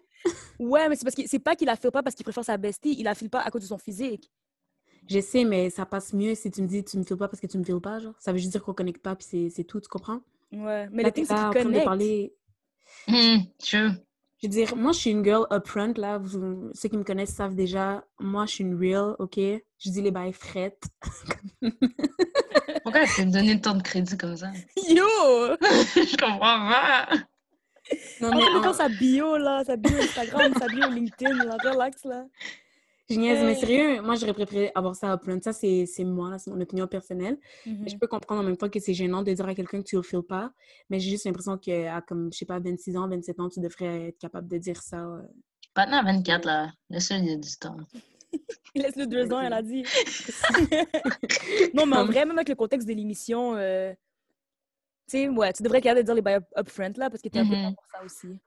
Ouais, 0.59 0.89
mais 0.89 0.97
c'est 0.97 1.05
parce 1.05 1.15
que 1.15 1.27
c'est 1.27 1.39
pas 1.39 1.55
qu'il 1.57 1.67
la 1.67 1.77
file 1.77 1.91
pas 1.91 2.03
parce 2.03 2.15
qu'il 2.15 2.25
préfère 2.25 2.45
sa 2.45 2.57
bestie, 2.57 2.95
il 2.99 3.05
la 3.05 3.15
file 3.15 3.31
pas 3.31 3.41
à 3.41 3.51
cause 3.51 3.63
de 3.63 3.67
son 3.67 3.79
physique. 3.79 4.31
Je 5.09 5.21
sais, 5.21 5.45
mais 5.45 5.71
ça 5.71 5.87
passe 5.87 6.13
mieux 6.13 6.35
si 6.35 6.51
tu 6.51 6.61
me 6.61 6.67
dis 6.67 6.85
tu 6.85 6.99
me 6.99 7.03
files 7.03 7.17
pas 7.17 7.29
parce 7.29 7.41
que 7.41 7.47
tu 7.47 7.57
me 7.57 7.65
files 7.65 7.81
pas, 7.81 7.99
genre. 7.99 8.15
Ça 8.19 8.33
veut 8.33 8.39
juste 8.39 8.51
dire 8.53 8.63
qu'on 8.63 8.75
connecte 8.75 9.03
pas, 9.03 9.17
puis 9.17 9.51
c'est 9.51 9.65
tout, 9.65 9.81
tu 9.81 9.89
comprends? 9.89 10.21
Ouais, 10.53 10.89
mais 10.91 11.03
le 11.03 11.13
thing, 11.13 11.25
c'est 11.25 11.35
qu'il 11.35 11.63
connecte. 11.63 11.85
Parler... 11.85 12.35
Mmh, 13.07 13.39
Je 13.65 13.79
veux 14.43 14.49
dire, 14.49 14.77
moi, 14.77 14.93
je 14.93 14.99
suis 14.99 15.11
une 15.11 15.25
girl 15.25 15.47
upfront, 15.51 15.95
là. 15.97 16.21
ceux 16.75 16.89
qui 16.89 16.97
me 16.97 17.05
connaissent 17.05 17.35
savent 17.35 17.55
déjà. 17.55 18.05
Moi, 18.19 18.47
je 18.47 18.53
suis 18.53 18.65
une 18.65 18.79
real, 18.79 19.15
OK? 19.19 19.37
Je 19.37 19.91
dis 19.91 20.03
les 20.03 20.11
bails 20.11 20.33
frettes. 20.33 20.85
Pourquoi 22.83 23.07
tu 23.07 23.27
me 23.27 23.33
donner 23.33 23.61
tant 23.61 23.75
de 23.75 23.83
crédit 23.83 24.17
comme 24.17 24.37
ça? 24.37 24.51
Yo! 24.89 25.05
je 25.61 26.17
comprends 26.17 26.39
pas! 26.39 27.09
Non, 28.21 28.31
mais 28.33 28.73
sa 28.73 28.89
bio, 28.89 29.37
là, 29.37 29.65
sa 29.65 29.77
bio 29.77 29.97
Instagram, 29.97 30.53
sa 30.59 30.67
bio 30.67 30.89
LinkedIn, 30.89 31.45
là, 31.45 31.57
relax, 31.65 32.05
là. 32.05 32.27
Je 33.11 33.17
niaise, 33.17 33.43
mais 33.43 33.55
sérieux, 33.55 34.03
moi, 34.03 34.17
j'aurais 34.17 34.35
préféré 34.35 34.71
avoir 34.75 34.95
ça 34.95 35.13
à 35.13 35.17
plein. 35.17 35.41
Ça, 35.41 35.55
c'est 35.55 35.87
moi, 36.01 36.39
c'est 36.39 36.51
mon 36.51 36.61
opinion 36.61 36.87
personnelle. 36.87 37.39
Je 37.65 37.71
mm-hmm. 37.71 37.99
peux 37.99 38.07
comprendre 38.07 38.43
en 38.43 38.45
même 38.45 38.57
temps 38.59 38.69
que 38.69 38.81
c'est 38.81 38.93
gênant 38.93 39.23
de 39.23 39.33
dire 39.33 39.49
à 39.49 39.55
quelqu'un 39.55 39.81
que 39.81 39.87
tu 39.87 39.97
le 39.97 40.03
files 40.03 40.23
pas, 40.23 40.53
mais 40.91 41.01
j'ai 41.01 41.11
juste 41.11 41.25
l'impression 41.25 41.57
qu'à, 41.57 42.03
comme, 42.03 42.31
je 42.33 42.39
sais 42.39 42.45
pas, 42.45 42.59
26 42.59 42.97
ans, 42.99 43.09
27 43.09 43.41
ans, 43.41 43.49
tu 43.49 43.61
devrais 43.61 44.09
être 44.09 44.19
capable 44.19 44.47
de 44.49 44.59
dire 44.59 44.83
ça. 44.83 44.99
Euh. 44.99 45.23
Maintenant, 45.75 45.99
à 45.99 46.03
24, 46.03 46.45
là, 46.45 46.73
laisse-le, 46.91 47.17
il 47.17 47.29
y 47.29 47.33
a 47.33 47.37
du 47.37 47.57
temps. 47.59 47.77
Laisse-le 48.75 49.07
deux 49.07 49.33
ans, 49.33 49.41
elle 49.41 49.55
a 49.55 49.63
dit. 49.63 49.83
non, 51.75 51.87
mais 51.87 51.97
en 51.97 52.05
vrai, 52.05 52.27
même 52.27 52.37
avec 52.37 52.51
le 52.51 52.55
contexte 52.55 52.87
de 52.87 52.93
l'émission, 52.93 53.55
euh, 53.57 53.95
sais, 55.09 55.29
ouais, 55.29 55.53
tu 55.53 55.63
devrais 55.63 55.81
de 55.81 56.03
dire 56.03 56.15
les 56.15 56.23
bails 56.23 56.41
upfront, 56.57 56.93
là, 56.97 57.11
parce 57.11 57.23
que 57.23 57.29
tu 57.29 57.39
es 57.39 57.41
un 57.41 57.47
peu 57.47 57.55
mm-hmm. 57.55 57.75
pour 57.75 57.85
ça 57.93 58.05
aussi. 58.05 58.39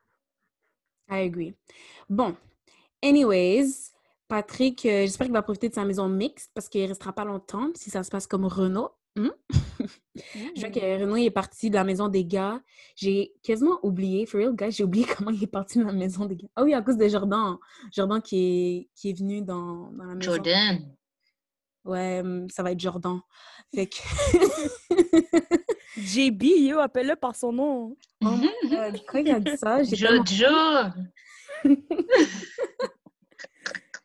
I 1.09 1.25
agree. 1.25 1.53
Bon. 2.09 2.35
Anyways, 3.03 3.91
Patrick, 4.27 4.85
euh, 4.85 5.01
j'espère 5.01 5.27
qu'il 5.27 5.33
va 5.33 5.41
profiter 5.41 5.67
de 5.67 5.73
sa 5.73 5.83
maison 5.83 6.07
mixte 6.07 6.51
parce 6.53 6.69
qu'il 6.69 6.83
ne 6.83 6.87
restera 6.87 7.11
pas 7.11 7.25
longtemps 7.25 7.69
si 7.75 7.89
ça 7.89 8.03
se 8.03 8.09
passe 8.09 8.27
comme 8.27 8.45
Renault. 8.45 8.91
Hmm? 9.17 9.31
Je 10.55 10.61
vois 10.61 10.69
que 10.69 11.01
Renaud 11.01 11.17
est 11.17 11.31
parti 11.31 11.69
de 11.69 11.75
la 11.75 11.83
maison 11.83 12.07
des 12.07 12.23
gars. 12.23 12.61
J'ai 12.95 13.33
quasiment 13.43 13.77
oublié, 13.83 14.25
for 14.25 14.39
real, 14.39 14.55
guys, 14.55 14.71
j'ai 14.71 14.85
oublié 14.85 15.05
comment 15.17 15.31
il 15.31 15.43
est 15.43 15.47
parti 15.47 15.79
de 15.79 15.83
la 15.83 15.91
maison 15.91 16.25
des 16.25 16.37
gars. 16.37 16.47
Ah 16.55 16.63
oui, 16.63 16.73
à 16.73 16.81
cause 16.81 16.95
de 16.95 17.07
Jordan. 17.09 17.57
Jordan 17.91 18.21
qui 18.21 18.37
est, 18.37 18.89
qui 18.95 19.09
est 19.09 19.19
venu 19.19 19.41
dans, 19.41 19.91
dans 19.91 20.05
la 20.05 20.15
maison. 20.15 20.31
Jordan. 20.31 20.95
Ouais, 21.83 22.21
hum, 22.21 22.49
ça 22.49 22.63
va 22.63 22.71
être 22.71 22.79
Jordan. 22.79 23.19
Fait 23.73 23.87
que... 23.87 23.97
JB, 25.97 26.43
yo, 26.69 26.79
appelle-le 26.79 27.15
par 27.15 27.35
son 27.35 27.51
nom. 27.53 27.97
Oh 28.23 28.29
my 28.29 28.49
God, 28.69 29.01
quand 29.07 29.19
il 29.19 29.31
a 29.31 29.39
dit 29.39 29.57
ça, 29.57 29.83
j'ai 29.83 29.95
Jojo. 29.95 30.45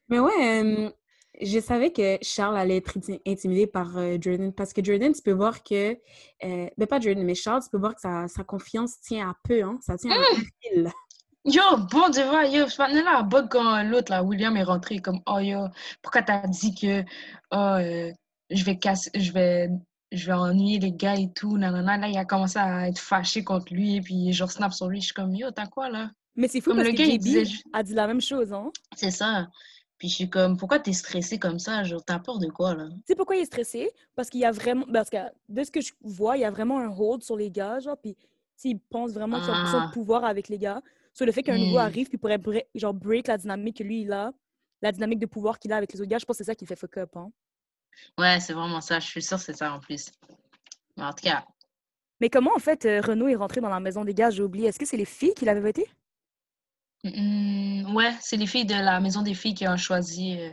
Mais 0.09 0.19
ouais, 0.21 0.61
hum, 0.61 0.93
je 1.41 1.59
savais 1.61 1.91
que 1.93 2.19
Charles 2.23 2.57
allait 2.57 2.77
être 2.79 2.97
inti- 2.97 3.21
intimidé 3.27 3.67
par 3.67 3.97
euh, 3.99 4.17
Jordan 4.21 4.53
parce 4.53 4.73
que 4.73 4.83
Jordan, 4.85 5.13
tu 5.13 5.23
peux 5.23 5.33
voir 5.33 5.63
que... 5.63 5.93
euh, 6.45 6.69
ben 6.77 6.87
pas 6.89 7.01
Jordan, 7.01 7.25
mais 7.25 7.35
Charles, 7.35 7.63
tu 7.63 7.71
peux 7.71 7.79
voir 7.79 7.95
que 7.95 8.01
sa, 8.01 8.29
sa 8.29 8.45
confiance 8.45 9.01
tient 9.01 9.31
à 9.31 9.35
peu, 9.43 9.63
hein. 9.63 9.79
Ça 9.83 9.97
tient 9.97 10.13
à 10.13 10.15
un 10.19 10.37
fil. 10.63 10.91
Yo, 11.45 11.63
bon 11.91 12.09
Dieu, 12.09 12.25
yo, 12.53 12.69
ce 12.69 12.81
matin-là, 12.81 13.19
à 13.19 13.23
bug 13.23 13.49
quand 13.51 13.83
l'autre, 13.85 14.11
là, 14.11 14.23
William 14.23 14.57
est 14.57 14.63
rentré, 14.65 14.99
comme, 14.99 15.21
oh 15.27 15.39
yo, 15.39 15.67
pourquoi 16.03 16.23
t'as 16.23 16.47
dit 16.47 16.75
que, 16.75 17.03
oh, 17.53 17.57
euh, 17.57 18.13
je 18.51 18.65
vais 18.65 18.79
casser, 18.79 19.11
je 19.15 19.33
vais, 19.33 19.69
je 20.13 20.27
vais 20.27 20.33
ennuyer 20.33 20.79
les 20.79 20.93
gars 20.93 21.17
et 21.17 21.33
tout, 21.33 21.59
nanana. 21.59 21.97
Là, 21.99 22.09
il 22.09 22.17
a 22.17 22.25
commencé 22.25 22.59
à 22.59 22.89
être 22.89 22.99
fâché 22.99 23.43
contre 23.45 23.73
lui, 23.73 23.97
et 23.97 24.01
puis 24.01 24.33
genre 24.33 24.51
snap 24.51 24.73
sur 24.73 24.89
lui, 24.89 25.01
je 25.01 25.07
suis 25.07 25.15
comme, 25.15 25.35
yo, 25.35 25.51
t'as 25.51 25.67
quoi, 25.67 25.91
là? 25.91 26.11
Mais 26.37 26.49
c'est 26.49 26.61
fou 26.61 26.71
Comme 26.71 26.79
parce 26.79 26.89
le 26.91 26.93
que 26.95 26.99
gars, 26.99 27.05
il 27.07 27.19
disait, 27.19 27.45
a 27.73 27.83
dit 27.83 27.95
la 27.95 28.07
même 28.07 28.21
chose, 28.21 28.53
hein. 28.53 28.71
c'est 28.95 29.11
ça. 29.11 29.49
Puis 29.99 30.09
je 30.11 30.15
suis 30.15 30.29
comme, 30.31 30.59
pourquoi 30.59 30.79
t'es 30.79 30.93
stressé 30.93 31.39
comme 31.39 31.59
ça? 31.59 31.83
Genre, 31.83 32.05
t'as 32.05 32.19
peur 32.19 32.39
de 32.39 32.49
quoi, 32.49 32.75
là? 32.75 32.89
Tu 32.91 33.01
sais 33.07 33.15
pourquoi 33.15 33.37
il 33.37 33.41
est 33.43 33.47
stressé? 33.47 33.91
Parce 34.15 34.29
qu'il 34.29 34.41
y 34.41 34.45
a 34.45 34.51
vraiment. 34.53 34.85
Parce 34.93 35.09
que 35.09 35.17
de 35.49 35.65
ce 35.65 35.71
que 35.71 35.81
je 35.81 35.93
vois, 36.03 36.37
il 36.37 36.41
y 36.41 36.45
a 36.45 36.51
vraiment 36.51 36.79
un 36.79 36.89
hold 36.95 37.23
sur 37.23 37.37
les 37.37 37.51
gars, 37.51 37.79
genre, 37.81 37.97
puis 37.97 38.15
il 38.65 38.79
pense 38.79 39.13
vraiment 39.13 39.39
l'impression 39.39 39.79
Ah. 39.83 39.87
de 39.89 39.93
pouvoir 39.93 40.25
avec 40.27 40.49
les 40.51 40.59
gars. 40.59 40.83
Sur 41.15 41.25
le 41.25 41.33
fait 41.33 41.43
qu'un 41.43 41.57
nouveau 41.57 41.77
Hmm. 41.77 41.79
arrive, 41.79 42.09
puis 42.11 42.19
pourrait 42.19 42.39
genre 42.75 42.93
break 42.93 43.27
la 43.29 43.39
dynamique 43.39 43.79
que 43.79 43.83
lui, 43.85 44.03
il 44.03 44.13
a, 44.13 44.33
la 44.83 44.93
dynamique 44.93 45.19
de 45.19 45.25
pouvoir 45.27 45.59
qu'il 45.59 45.73
a 45.73 45.77
avec 45.79 45.91
les 45.95 46.01
autres 46.03 46.11
gars, 46.11 46.19
je 46.19 46.27
pense 46.27 46.37
que 46.37 46.45
c'est 46.45 46.51
ça 46.51 46.55
qui 46.55 46.67
fait 46.67 46.77
fuck 46.77 46.95
up, 46.99 47.17
hein. 47.17 47.31
Ouais, 48.19 48.41
c'est 48.41 48.53
vraiment 48.53 48.81
ça, 48.81 48.99
je 49.01 49.07
suis 49.07 49.23
sûre 49.23 49.39
que 49.39 49.45
c'est 49.45 49.57
ça 49.57 49.73
en 49.73 49.81
plus. 49.81 50.11
Mais 50.97 51.05
en 51.05 51.13
tout 51.13 51.25
cas, 51.25 51.45
Mais 52.21 52.29
comment, 52.29 52.53
en 52.55 52.59
fait, 52.59 52.85
euh, 52.85 53.01
Renaud 53.01 53.29
est 53.29 53.37
rentré 53.37 53.61
dans 53.63 53.71
la 53.71 53.81
maison 53.81 54.05
des 54.05 54.13
gars? 54.15 54.29
J'ai 54.31 54.43
oublié. 54.43 54.69
Est-ce 54.69 54.79
que 54.79 54.85
c'est 54.87 54.97
les 54.99 55.05
filles 55.07 55.35
qui 55.35 55.45
l'avaient 55.47 55.61
voté? 55.61 55.89
mm, 57.05 57.95
ouais, 57.95 58.13
c'est 58.21 58.37
les 58.37 58.47
filles 58.47 58.67
de 58.67 58.75
la 58.75 59.01
maison 59.01 59.23
des 59.23 59.35
filles 59.35 59.55
qui 59.55 59.67
ont 59.69 59.77
choisi, 59.77 60.39
euh, 60.39 60.51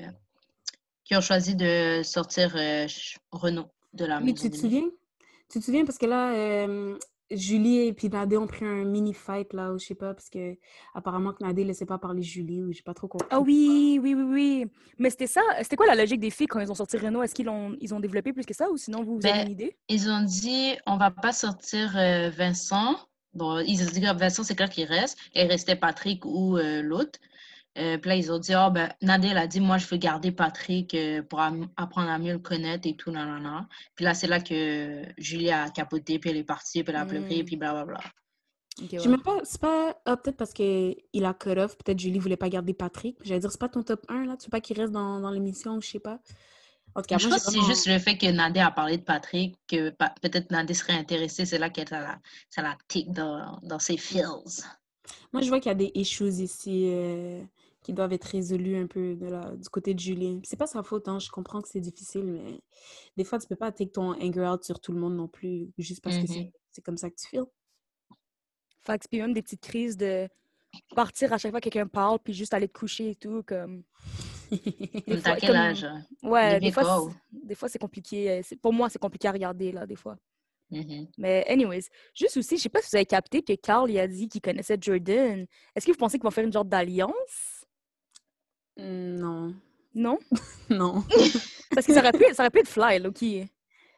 qui 1.06 1.16
ont 1.16 1.22
choisi 1.22 1.56
de 1.56 2.02
sortir 2.04 2.54
euh, 2.56 2.88
Renaud 3.32 3.68
de 3.94 4.06
la 4.06 4.20
Mais 4.20 4.34
maison 4.34 4.44
tu 4.44 4.50
te 4.50 4.58
souviens? 4.58 4.90
Tu 5.50 5.60
te 5.60 5.66
souviens? 5.66 5.86
Parce 5.86 5.98
que 5.98 6.06
là, 6.06 6.34
euh, 6.34 6.98
Julie 7.36 7.88
et 7.88 7.94
puis 7.94 8.10
Nadé 8.10 8.38
ont 8.38 8.48
pris 8.48 8.66
un 8.66 8.86
mini 8.86 9.14
fight 9.14 9.54
là, 9.54 9.72
ou 9.74 9.80
je 9.80 9.86
sais 9.86 9.96
pas, 9.96 10.14
parce 10.14 10.30
que 10.30 10.56
apparemment 10.94 11.34
que 11.34 11.44
Nadé 11.44 11.64
laissait 11.64 11.86
pas 11.86 11.98
parler 11.98 12.22
Julie, 12.22 12.62
ou 12.64 12.72
j'ai 12.72 12.82
pas 12.84 12.94
trop 12.94 13.08
compris. 13.08 13.28
Ah 13.32 13.40
oui, 13.40 14.00
oui, 14.02 14.14
oui, 14.14 14.24
oui. 14.24 14.66
Mais 14.98 15.10
c'était 15.10 15.28
ça. 15.28 15.42
C'était 15.62 15.76
quoi 15.76 15.86
la 15.88 15.96
logique 15.96 16.20
des 16.20 16.30
filles 16.30 16.48
quand 16.48 16.60
ils 16.60 16.72
ont 16.72 16.76
sorti 16.76 16.98
Renaud? 16.98 17.24
Est-ce 17.24 17.36
qu'ils 17.36 17.50
ont, 17.50 17.76
ils 17.80 17.94
ont 17.94 18.00
développé 18.00 18.34
plus 18.34 18.46
que 18.46 18.54
ça 18.54 18.70
ou 18.70 18.78
sinon 18.78 19.04
vous, 19.04 19.16
vous 19.20 19.26
avez 19.26 19.40
Ben, 19.40 19.46
une 19.48 19.52
idée? 19.54 19.76
Ils 19.90 20.10
ont 20.10 20.24
dit, 20.24 20.76
on 20.86 20.98
va 20.98 21.12
pas 21.12 21.34
sortir 21.34 21.94
euh, 21.98 22.30
Vincent. 22.30 22.96
Bon, 23.34 23.60
ils 23.60 23.82
ont 23.82 23.92
dit 23.92 24.00
que 24.00 24.16
Vincent, 24.18 24.44
c'est 24.44 24.56
clair 24.56 24.70
qu'il 24.70 24.86
reste. 24.86 25.18
Et 25.34 25.44
il 25.44 25.48
restait 25.48 25.76
Patrick 25.76 26.24
ou 26.26 26.58
euh, 26.58 26.82
l'autre. 26.82 27.20
Euh, 27.78 27.98
puis 27.98 28.10
là, 28.10 28.16
ils 28.16 28.32
ont 28.32 28.38
dit, 28.38 28.54
oh, 28.56 28.70
ben, 28.72 28.94
Nadia, 29.02 29.32
elle 29.32 29.38
a 29.38 29.48
dit, 29.48 29.60
moi, 29.60 29.78
je 29.80 29.88
veux 29.88 29.98
garder 29.98 30.32
Patrick 30.32 30.94
euh, 30.94 31.24
pour 31.24 31.40
apprendre 31.42 32.10
à 32.10 32.20
mieux 32.20 32.34
le 32.34 32.40
connaître 32.40 32.88
et 32.88 32.96
tout, 32.96 33.10
nanana. 33.12 33.68
Puis 33.96 34.06
là, 34.06 34.14
c'est 34.14 34.28
là 34.28 34.40
que 34.40 35.04
Julie 35.18 35.50
a 35.50 35.70
capoté, 35.72 36.20
puis 36.20 36.30
elle 36.30 36.38
est 36.38 36.44
partie, 36.44 36.84
puis 36.84 36.94
elle 36.94 37.02
a 37.02 37.06
pleuré, 37.06 37.42
Mm. 37.42 37.46
puis 37.46 37.56
blablabla. 37.56 37.98
Ok, 38.82 38.88
Je 38.92 38.96
ouais. 38.98 39.00
sais 39.04 39.10
même 39.10 39.22
pas, 39.24 39.40
c'est 39.44 39.60
pas. 39.62 39.96
Ah, 40.06 40.18
peut-être 40.18 40.38
parce 40.38 40.54
qu'il 40.54 40.96
a 41.26 41.34
cut 41.34 41.50
off, 41.60 41.78
peut-être 41.78 42.00
Julie 42.00 42.20
voulait 42.20 42.38
pas 42.38 42.50
garder 42.50 42.74
Patrick. 42.74 43.18
J'allais 43.24 43.40
dire, 43.40 43.52
c'est 43.52 43.60
pas 43.60 43.70
ton 43.70 43.82
top 43.84 44.04
1 44.08 44.26
là, 44.26 44.38
tu 44.38 44.46
veux 44.46 44.50
pas 44.52 44.62
qu'il 44.62 44.80
reste 44.80 44.92
dans, 44.94 45.20
dans 45.20 45.30
l'émission, 45.32 45.80
je 45.82 45.88
sais 45.90 46.00
pas. 46.00 46.20
En 46.96 47.02
tout 47.02 47.08
cas, 47.08 47.18
Je 47.18 47.28
moi, 47.28 47.38
pense 47.38 47.46
que 47.48 47.52
c'est 47.54 47.66
juste 47.66 47.88
le 47.88 47.98
fait 47.98 48.18
que 48.20 48.28
Nadia 48.28 48.68
a 48.68 48.72
parlé 48.72 48.98
de 48.98 49.04
Patrick, 49.04 49.56
que 49.68 49.90
pa- 49.90 50.14
peut-être 50.22 50.52
Nadia 50.52 50.76
serait 50.76 50.94
intéressée, 50.94 51.46
c'est 51.46 51.58
là 51.58 51.72
qu'elle 51.72 51.88
ça 51.90 52.00
la, 52.02 52.20
ça 52.52 52.62
la 52.62 52.78
tique 52.88 53.12
dans, 53.12 53.60
dans 53.64 53.80
ses 53.80 53.98
feels. 53.98 54.64
Moi, 55.34 55.42
je 55.42 55.50
vois 55.50 55.60
qu'il 55.60 55.70
y 55.70 55.72
a 55.72 55.76
des 55.76 55.92
issues 55.96 56.30
ici 56.30 56.84
euh, 56.92 57.42
qui 57.84 57.94
doivent 57.94 58.14
être 58.14 58.24
résolus 58.26 58.78
un 58.78 58.88
peu 58.88 59.16
de 59.16 59.28
la, 59.28 59.56
du 59.56 59.70
côté 59.70 59.94
de 59.94 60.00
Julie. 60.00 60.40
C'est 60.44 60.58
pas 60.58 60.68
sa 60.68 60.82
faute, 60.84 61.08
hein, 61.08 61.20
je 61.20 61.30
comprends 61.30 61.62
que 61.62 61.68
c'est 61.68 61.82
difficile, 61.82 62.24
mais 62.26 62.60
des 63.18 63.24
fois, 63.24 63.40
tu 63.40 63.48
peux 63.48 63.56
pas 63.56 63.72
take 63.72 63.92
ton 63.92 64.14
anger 64.22 64.48
out 64.48 64.64
sur 64.64 64.80
tout 64.80 64.92
le 64.94 65.00
monde 65.00 65.16
non 65.16 65.28
plus, 65.28 65.70
juste 65.78 66.02
parce 66.02 66.18
que 66.18 66.22
Mhm. 66.24 66.28
c'est 66.28 66.52
c'est 66.72 66.82
comme 66.82 66.98
ça 66.98 67.10
que 67.10 67.16
tu 67.16 67.28
feels. 67.28 67.44
Fait 68.82 68.98
que 68.98 69.04
c'est 69.04 69.10
puis 69.10 69.22
même 69.22 69.34
des 69.34 69.42
petites 69.44 69.62
crises 69.62 69.96
de 69.96 70.28
partir 70.96 71.32
à 71.34 71.38
chaque 71.38 71.52
fois 71.52 71.62
que 71.62 71.70
quelqu'un 71.70 71.88
parle 71.88 72.18
puis 72.20 72.34
juste 72.34 72.54
aller 72.54 72.68
te 72.68 72.74
coucher 72.78 73.12
et 73.12 73.16
tout 73.16 73.44
comme 73.44 73.84
des 74.52 75.18
fois- 75.22 75.36
quel 75.36 75.50
comme- 75.50 75.56
âge? 75.56 75.84
hein? 75.84 76.04
ouais 76.24 76.60
des 76.60 76.72
fois 76.72 77.12
des 77.32 77.54
fois 77.56 77.70
c'est 77.70 77.78
compliqué 77.80 78.32
euh, 78.32 78.42
pour 78.62 78.74
moi 78.74 78.90
c'est 78.90 78.98
compliqué 79.00 79.28
à 79.28 79.32
regarder 79.32 79.72
là 79.72 79.86
des 79.86 79.96
fois 79.96 80.18
Mhm. 80.72 81.08
mais 81.20 81.46
anyways 81.48 81.84
juste 82.16 82.38
aussi 82.38 82.58
je 82.58 82.64
sais 82.64 82.70
pas 82.70 82.82
si 82.82 82.90
vous 82.92 82.96
avez 82.96 83.06
capté 83.06 83.44
que 83.44 83.54
Carl 83.54 83.92
il 83.92 84.00
a 84.00 84.08
dit 84.08 84.28
qu'il 84.28 84.42
connaissait 84.42 84.78
Jordan 84.82 85.46
est-ce 85.76 85.86
que 85.86 85.92
vous 85.92 85.98
pensez 85.98 86.18
qu'ils 86.18 86.24
vont 86.24 86.32
faire 86.32 86.44
une 86.46 86.52
genre 86.54 86.66
d'alliance? 86.66 87.53
Non, 89.94 90.20
non 90.70 91.04
parce 91.74 91.86
que 91.88 91.94
ça 91.94 92.00
aurait 92.00 92.12
pu 92.12 92.26
ça 92.34 92.44
aurait 92.44 92.50
pu 92.52 92.60
être 92.60 92.68
fly 92.68 93.00
là 93.00 93.12
qui 93.12 93.46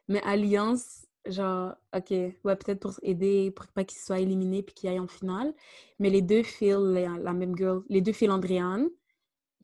Mais 0.07 0.21
Alliance, 0.23 1.05
genre, 1.25 1.75
ok, 1.95 2.09
ouais, 2.11 2.55
peut-être 2.55 2.79
pour 2.79 2.93
aider, 3.01 3.51
pour 3.51 3.67
pas 3.67 3.83
qu'il 3.83 3.99
soit 3.99 4.19
éliminé 4.19 4.61
puis 4.63 4.73
qu'il 4.75 4.89
aille 4.89 4.99
en 4.99 5.07
finale. 5.07 5.53
Mais 5.99 6.09
les 6.09 6.21
deux 6.21 6.43
filent 6.43 6.91
la, 6.93 7.17
la 7.17 7.33
même 7.33 7.57
girl. 7.57 7.83
Les 7.89 8.01
deux 8.01 8.13
filent 8.13 8.31
Andréane. 8.31 8.89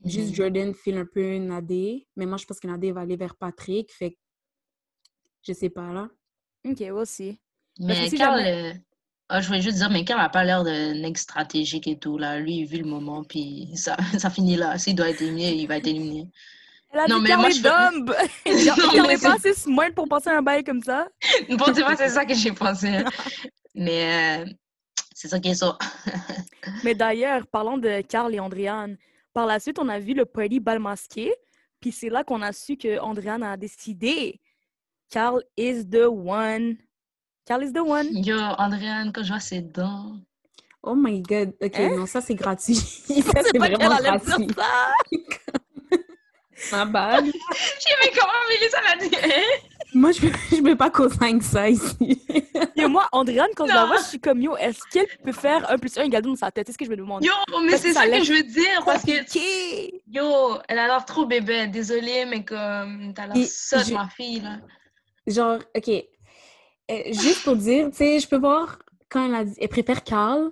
Juste 0.04 0.30
Mhm. 0.30 0.36
Jordan 0.36 0.74
file 0.74 0.98
un 0.98 1.06
peu 1.06 1.38
Nadé. 1.38 2.08
Mais 2.16 2.26
moi, 2.26 2.38
je 2.38 2.46
pense 2.46 2.60
que 2.60 2.68
Nadé 2.68 2.92
va 2.92 3.02
aller 3.02 3.18
vers 3.18 3.36
Patrick. 3.36 3.92
Fait 3.92 4.12
que, 4.12 4.18
je 5.44 5.54
sais 5.54 5.70
pas, 5.70 5.94
là. 5.94 6.10
ok 6.66 6.82
aussi 6.94 7.40
que 7.78 7.86
Mais 7.86 8.10
si 8.10 8.18
Carl, 8.18 8.40
euh, 8.46 8.74
je 9.40 9.48
voulais 9.48 9.62
juste 9.62 9.78
dire, 9.78 9.90
mais 9.90 10.04
Carl 10.04 10.20
n'a 10.20 10.30
pas 10.30 10.44
l'air 10.44 10.64
d'un 10.64 10.94
mec 10.96 11.18
stratégique 11.18 11.88
et 11.88 11.98
tout, 11.98 12.18
là. 12.18 12.40
Lui, 12.40 12.58
il 12.58 12.66
vit 12.66 12.80
le 12.80 12.90
moment, 12.90 13.24
puis 13.24 13.70
ça, 13.76 13.96
ça 14.18 14.30
finit 14.30 14.56
là. 14.58 14.78
S'il 14.78 14.96
doit 14.96 15.10
être 15.10 15.22
éliminé, 15.22 15.54
il 15.54 15.68
va 15.68 15.78
être 15.78 15.88
éliminé. 15.88 16.28
elle 16.92 17.00
a 17.00 17.08
Non, 17.08 17.20
dit 17.20 17.24
mais 17.30 17.38
moi, 17.38 17.50
je 17.50 17.62
dumb 17.62 18.14
mais 19.08 19.14
est 19.14 19.24
pas 19.24 19.36
assez 19.36 19.54
smart 19.54 19.92
pour 19.96 20.08
passer 20.10 20.30
un 20.30 20.42
bail 20.42 20.64
comme 20.64 20.82
ça 20.82 21.08
Bon, 21.50 21.66
tu 21.74 21.82
vois, 21.82 21.96
c'est 21.96 22.10
ça 22.10 22.26
que 22.26 22.34
j'ai 22.34 22.52
pensé. 22.52 23.04
Mais 23.74 24.44
euh, 24.44 24.52
c'est 25.14 25.28
ça 25.28 25.40
qui 25.40 25.50
est 25.50 25.56
ça. 25.56 25.78
Mais 26.84 26.96
d'ailleurs, 26.96 27.48
parlant 27.48 27.78
de 27.78 28.02
Carl 28.02 28.34
et 28.34 28.40
Andréane, 28.40 28.98
par 29.34 29.46
la 29.46 29.60
suite, 29.60 29.80
on 29.80 29.88
a 29.88 30.00
vu 30.00 30.14
le 30.14 30.26
party 30.26 30.60
bal 30.60 30.80
masqué, 30.80 31.34
puis 31.80 31.92
c'est 31.92 32.10
là 32.10 32.24
qu'on 32.24 32.42
a 32.42 32.52
su 32.52 32.76
que 32.76 33.00
Andréane 33.00 33.44
a 33.44 33.56
décidé 33.56 34.40
Carl 35.10 35.44
is 35.58 35.86
the 35.86 36.08
one. 36.08 36.78
Carl 37.52 37.64
is 37.64 37.74
the 37.74 37.84
one. 37.84 38.08
Yo, 38.24 38.38
Andréane, 38.58 39.12
quand 39.12 39.24
je 39.24 39.28
vois 39.34 39.42
ses 39.42 39.60
dents. 39.60 40.16
Oh 40.84 40.96
my 40.96 41.22
god. 41.22 41.52
Ok, 41.62 41.76
Hein? 41.80 41.90
non, 41.98 42.06
ça, 42.06 42.22
c'est 42.22 42.34
gratuit. 42.36 42.76
ça, 42.76 43.42
C'est 43.44 43.60
pas 43.60 43.68
vraiment 43.68 43.90
dire 43.90 44.04
gratuit. 44.04 44.48
ça. 44.56 44.94
Ma 46.72 46.86
bad. 46.86 47.26
J'ai 47.26 47.32
vu 47.32 48.18
comment 48.18 48.42
Mélissa 48.48 48.78
l'a 48.82 48.96
dit. 49.06 49.16
hein? 49.22 49.68
Moi, 49.94 50.14
je 50.14 50.22
je 50.56 50.62
peux 50.62 50.78
pas 50.78 50.90
co-5 50.90 51.42
ça 51.42 51.70
ici. 51.70 52.24
Et 52.78 52.86
moi, 52.86 53.10
Andréane, 53.12 53.50
quand 53.54 53.66
je 53.68 53.74
la 53.74 53.86
vois, 53.86 53.98
je 53.98 54.04
suis 54.04 54.20
comme 54.22 54.42
yo, 54.42 54.56
est-ce 54.56 54.80
qu'elle 54.90 55.08
peut 55.26 55.34
faire 55.34 55.70
un 55.70 55.78
plus 55.78 55.98
un 55.98 56.04
égal 56.04 56.22
deux 56.22 56.30
dans 56.30 56.36
sa 56.38 56.52
tête? 56.52 56.68
C'est 56.68 56.74
ce 56.74 56.78
que 56.78 56.86
je 56.86 56.90
me 56.92 56.96
demande. 56.96 57.22
Yo, 57.26 57.34
mais 57.66 57.78
c'est 57.78 57.92
ça 57.92 58.08
que 58.08 58.24
je 58.24 58.32
veux 58.32 58.44
dire, 58.44 58.82
parce 58.86 59.04
que, 59.04 59.12
yo, 60.08 60.58
elle 60.70 60.80
a 60.80 60.88
l'air 60.88 61.04
trop 61.04 61.26
bébé. 61.26 61.68
Désolée, 61.68 62.24
mais 62.24 62.46
comme, 62.46 63.12
t'as 63.14 63.28
l'air 63.28 63.46
sotte, 63.46 63.88
je- 63.88 63.94
ma 63.94 64.08
fille, 64.08 64.40
là. 64.40 64.60
Genre, 65.28 65.60
ok. 65.76 65.90
Euh, 66.92 67.14
juste 67.14 67.44
pour 67.44 67.56
dire, 67.56 67.90
tu 67.90 67.98
sais, 67.98 68.20
je 68.20 68.28
peux 68.28 68.38
voir 68.38 68.80
quand 69.10 69.26
elle 69.26 69.36
a 69.36 69.46
dit, 69.46 69.54
elle 69.60 69.68
préfère 69.70 70.04
Carl, 70.04 70.52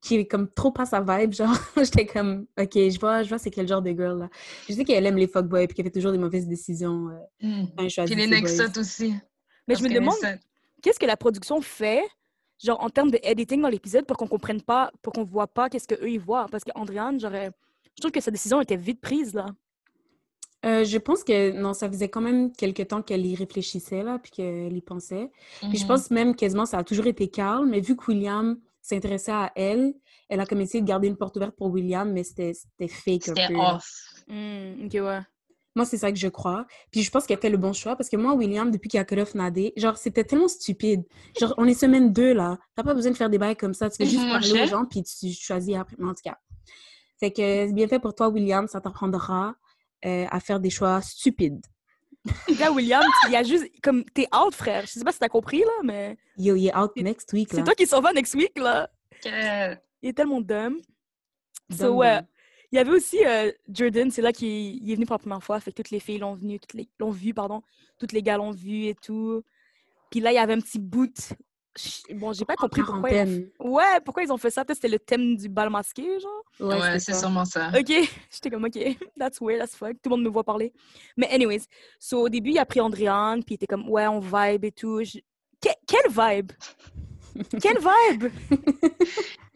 qui 0.00 0.16
est 0.16 0.26
comme 0.26 0.48
trop 0.50 0.70
pas 0.72 0.86
sa 0.86 1.00
vibe, 1.00 1.32
genre, 1.32 1.54
j'étais 1.76 2.06
comme, 2.06 2.46
ok, 2.58 2.70
je 2.74 2.98
vois, 2.98 3.22
je 3.22 3.28
vois 3.28 3.38
c'est 3.38 3.50
quel 3.50 3.68
genre 3.68 3.82
de 3.82 3.90
girl, 3.90 4.18
là. 4.18 4.28
Je 4.68 4.74
sais 4.74 4.84
qu'elle 4.84 5.04
aime 5.06 5.16
les 5.16 5.26
fuckboys, 5.28 5.66
puis 5.66 5.74
qu'elle 5.76 5.84
fait 5.86 5.90
toujours 5.90 6.12
des 6.12 6.18
mauvaises 6.18 6.46
décisions 6.46 7.08
euh, 7.08 7.46
Mm. 7.46 7.64
quand 7.76 7.84
elle 7.84 7.90
choisit 7.90 8.16
Puis 8.16 8.26
les 8.26 8.34
ses 8.36 8.42
boys. 8.42 8.50
Nexot 8.66 8.80
aussi. 8.80 9.14
Mais 9.68 9.74
je 9.74 9.82
me 9.82 9.88
demande, 9.88 10.14
qu'est-ce 10.82 10.98
que 10.98 11.06
la 11.06 11.16
production 11.16 11.60
fait, 11.60 12.02
genre 12.62 12.82
en 12.82 12.90
termes 12.90 13.10
de 13.10 13.18
editing 13.22 13.60
dans 13.62 13.68
l'épisode, 13.68 14.06
pour 14.06 14.16
qu'on 14.16 14.26
comprenne 14.26 14.62
pas, 14.62 14.90
pour 15.02 15.12
qu'on 15.12 15.24
voit 15.24 15.46
pas 15.46 15.68
qu'est-ce 15.68 15.86
qu'eux 15.86 16.08
ils 16.10 16.18
voient? 16.20 16.46
Parce 16.50 16.64
qu'Andréane, 16.64 17.20
j'aurais. 17.20 17.50
Je 17.96 18.00
trouve 18.00 18.10
que 18.12 18.20
sa 18.20 18.30
décision 18.30 18.60
était 18.60 18.76
vite 18.76 19.00
prise, 19.00 19.34
là. 19.34 19.46
Euh, 20.66 20.84
je 20.84 20.98
pense 20.98 21.24
que, 21.24 21.52
non, 21.52 21.72
ça 21.72 21.88
faisait 21.88 22.08
quand 22.10 22.20
même 22.20 22.52
quelque 22.52 22.82
temps 22.82 23.00
qu'elle 23.02 23.24
y 23.24 23.34
réfléchissait, 23.34 24.02
là, 24.02 24.18
puis 24.18 24.30
qu'elle 24.30 24.76
y 24.76 24.82
pensait. 24.82 25.30
Puis 25.70 25.78
je 25.78 25.82
Mhm. 25.84 25.88
pense 25.88 26.10
même 26.10 26.34
quasiment 26.36 26.66
ça 26.66 26.78
a 26.78 26.84
toujours 26.84 27.06
été 27.06 27.28
Carl, 27.28 27.66
mais 27.66 27.80
vu 27.80 27.96
que 27.96 28.04
William 28.08 28.58
s'intéressait 28.82 29.32
à 29.32 29.52
elle, 29.56 29.94
elle 30.28 30.40
a 30.40 30.46
comme 30.46 30.60
essayé 30.60 30.82
de 30.82 30.86
garder 30.86 31.08
une 31.08 31.16
porte 31.16 31.36
ouverte 31.36 31.56
pour 31.56 31.68
William, 31.68 32.10
mais 32.12 32.24
c'était 32.24 32.52
c'était 32.52 32.88
fake 32.88 33.28
un 33.30 33.34
C'était 33.34 33.56
off. 33.56 33.90
Hmm, 34.28 34.84
ok, 34.86 34.92
ouais. 34.94 35.20
Moi, 35.76 35.84
c'est 35.86 35.96
ça 35.98 36.10
que 36.10 36.18
je 36.18 36.28
crois. 36.28 36.66
Puis 36.90 37.02
je 37.02 37.10
pense 37.10 37.26
qu'elle 37.26 37.38
fait 37.38 37.48
le 37.48 37.56
bon 37.56 37.72
choix 37.72 37.94
parce 37.96 38.08
que 38.10 38.16
moi, 38.16 38.34
William, 38.34 38.70
depuis 38.70 38.88
qu'il 38.88 38.98
a 39.00 39.04
cut 39.04 39.20
off 39.20 39.34
Nadé, 39.34 39.72
genre, 39.76 39.96
c'était 39.96 40.24
tellement 40.24 40.48
stupide. 40.48 41.04
Genre, 41.38 41.54
on 41.58 41.64
est 41.66 41.74
semaine 41.74 42.12
2, 42.12 42.32
là. 42.34 42.58
T'as 42.74 42.82
pas 42.82 42.92
besoin 42.92 43.12
de 43.12 43.16
faire 43.16 43.30
des 43.30 43.38
bails 43.38 43.56
comme 43.56 43.72
ça. 43.72 43.88
Tu 43.88 43.96
fais 43.96 44.06
juste 44.06 44.24
Mhm, 44.24 44.30
parler 44.32 44.52
aux 44.62 44.66
gens, 44.66 44.84
puis 44.84 45.02
tu 45.04 45.32
choisis 45.32 45.76
après. 45.76 45.96
En 46.02 46.08
tout 46.08 46.22
cas. 46.24 46.38
Fait 47.20 47.30
que 47.30 47.36
c'est 47.36 47.72
bien 47.72 47.86
fait 47.86 47.98
pour 48.00 48.14
toi, 48.14 48.28
William. 48.28 48.66
Ça 48.66 48.80
t'apprendra 48.80 49.54
euh, 50.04 50.26
à 50.30 50.40
faire 50.40 50.60
des 50.60 50.70
choix 50.70 51.00
stupides. 51.02 51.64
Là, 52.58 52.70
William, 52.70 53.02
il 53.28 53.32
y 53.32 53.36
a 53.36 53.42
juste. 53.42 53.66
Comme, 53.82 54.04
t'es 54.04 54.26
out, 54.34 54.54
frère. 54.54 54.82
Je 54.82 54.90
sais 54.92 55.04
pas 55.04 55.12
si 55.12 55.18
t'as 55.18 55.28
compris, 55.28 55.60
là, 55.60 55.72
mais. 55.82 56.18
Yo, 56.36 56.54
il 56.54 56.66
est 56.68 56.76
out 56.76 56.92
next 56.96 57.32
week, 57.32 57.50
là. 57.52 57.58
C'est 57.58 57.64
toi 57.64 57.74
qui 57.74 57.86
s'en 57.86 58.00
va 58.02 58.12
next 58.12 58.34
week, 58.34 58.58
là. 58.58 58.90
Que- 59.22 59.74
Il 60.02 60.10
est 60.10 60.12
tellement 60.12 60.40
dumb. 60.42 60.76
So, 61.70 61.84
Dumb, 61.84 61.96
ouais. 61.96 62.20
Il 62.72 62.76
y 62.76 62.78
avait 62.78 62.90
aussi 62.92 63.24
euh, 63.24 63.50
Jordan, 63.68 64.10
c'est 64.10 64.22
là 64.22 64.32
qu'il 64.32 64.48
il 64.48 64.90
est 64.92 64.94
venu 64.94 65.06
pour 65.06 65.14
la 65.14 65.18
première 65.18 65.42
fois. 65.42 65.58
Fait 65.60 65.70
que 65.72 65.76
toutes 65.76 65.90
les 65.90 65.98
filles 65.98 66.18
l'ont 66.18 66.34
venu, 66.34 66.60
toutes 66.60 66.74
les 66.74 66.88
l'ont 66.98 67.10
vu, 67.10 67.32
pardon. 67.34 67.62
Toutes 67.98 68.12
les 68.12 68.22
gars 68.22 68.36
l'ont 68.36 68.52
vu 68.52 68.84
et 68.84 68.94
tout. 68.94 69.42
Puis 70.10 70.20
là, 70.20 70.30
il 70.30 70.36
y 70.36 70.38
avait 70.38 70.52
un 70.54 70.60
petit 70.60 70.78
boot. 70.78 71.32
Bon, 72.14 72.32
j'ai 72.32 72.44
pas 72.44 72.54
En 72.58 72.62
compris 72.62 72.82
pourquoi. 72.82 73.10
ils 73.10 73.48
Ouais, 73.60 74.00
pourquoi 74.04 74.22
ils 74.24 74.32
ont 74.32 74.36
fait 74.36 74.50
ça? 74.50 74.64
Peut-être 74.64 74.76
c'était 74.78 74.88
le 74.88 74.98
thème 74.98 75.36
du 75.36 75.48
bal 75.48 75.70
masqué, 75.70 76.18
genre? 76.18 76.42
Ouais, 76.58 76.98
c'est 76.98 77.14
sûrement 77.14 77.44
ça. 77.44 77.70
Ok, 77.78 77.86
j'étais 78.30 78.50
comme 78.50 78.64
ok, 78.64 78.78
that's 79.18 79.40
weird, 79.40 79.60
that's 79.60 79.76
fuck. 79.76 79.92
Tout 80.02 80.10
le 80.10 80.16
monde 80.16 80.24
me 80.24 80.28
voit 80.28 80.44
parler. 80.44 80.72
Mais 81.16 81.28
anyways, 81.30 81.62
so 81.98 82.22
au 82.22 82.28
début, 82.28 82.50
il 82.50 82.58
a 82.58 82.66
pris 82.66 82.80
Andréane, 82.80 83.44
puis 83.44 83.54
il 83.54 83.56
était 83.56 83.66
comme 83.66 83.88
ouais, 83.88 84.06
on 84.08 84.18
vibe 84.20 84.64
et 84.64 84.72
tout. 84.72 85.02
Je- 85.04 85.18
Que- 85.62 85.68
quelle 85.86 86.10
vibe? 86.10 86.52
quelle 87.62 87.78
vibe? 87.78 88.32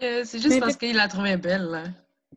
Euh, 0.02 0.22
c'est 0.24 0.38
juste 0.38 0.50
Mais 0.50 0.60
parce 0.60 0.76
qu'il 0.76 0.96
la 0.96 1.08
trouvait 1.08 1.36
belle, 1.36 1.64
là. 1.64 1.84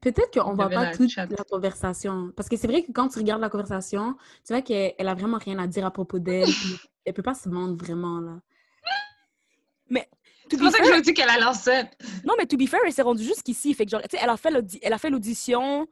Peut-être 0.02 0.32
qu'on 0.32 0.54
voit 0.54 0.70
pas 0.70 0.84
la 0.86 0.96
toute 0.98 1.10
chatte. 1.10 1.32
la 1.32 1.44
conversation. 1.44 2.32
Parce 2.36 2.48
que 2.50 2.56
c'est 2.56 2.68
vrai 2.68 2.84
que 2.84 2.92
quand 2.92 3.10
tu 3.10 3.20
regardes 3.20 3.42
la 3.42 3.50
conversation, 3.50 4.16
tu 4.46 4.54
vois 4.54 4.62
qu'elle 4.62 4.94
elle 4.98 5.08
a 5.08 5.16
vraiment 5.16 5.38
rien 5.40 5.58
à 5.60 5.68
dire 5.68 5.86
à 5.86 5.92
propos 5.92 6.20
d'elle. 6.20 6.50
elle 7.06 7.14
peut 7.14 7.24
pas 7.24 7.34
se 7.34 7.50
vendre 7.50 7.76
vraiment, 7.76 8.20
là. 8.20 8.40
C'est 10.50 10.58
pour 10.58 10.72
ça 10.72 10.80
que 10.80 10.86
je 10.96 11.02
dis 11.02 11.14
qu'elle 11.14 11.30
a 11.30 11.40
l'enceinte. 11.40 11.92
Non, 12.26 12.34
mais 12.38 12.46
to 12.46 12.56
be 12.56 12.68
fair, 12.68 12.80
elle 12.86 12.94
s'est 12.94 13.02
rendue 13.02 13.24
jusqu'ici. 13.24 13.74
Fait 13.74 13.84
que 13.86 13.92
genre, 13.92 14.02
tu 14.04 14.18
sais, 14.18 14.24
elle 14.82 14.94
a 14.94 14.98
fait 14.98 15.10
l'audition, 15.10 15.88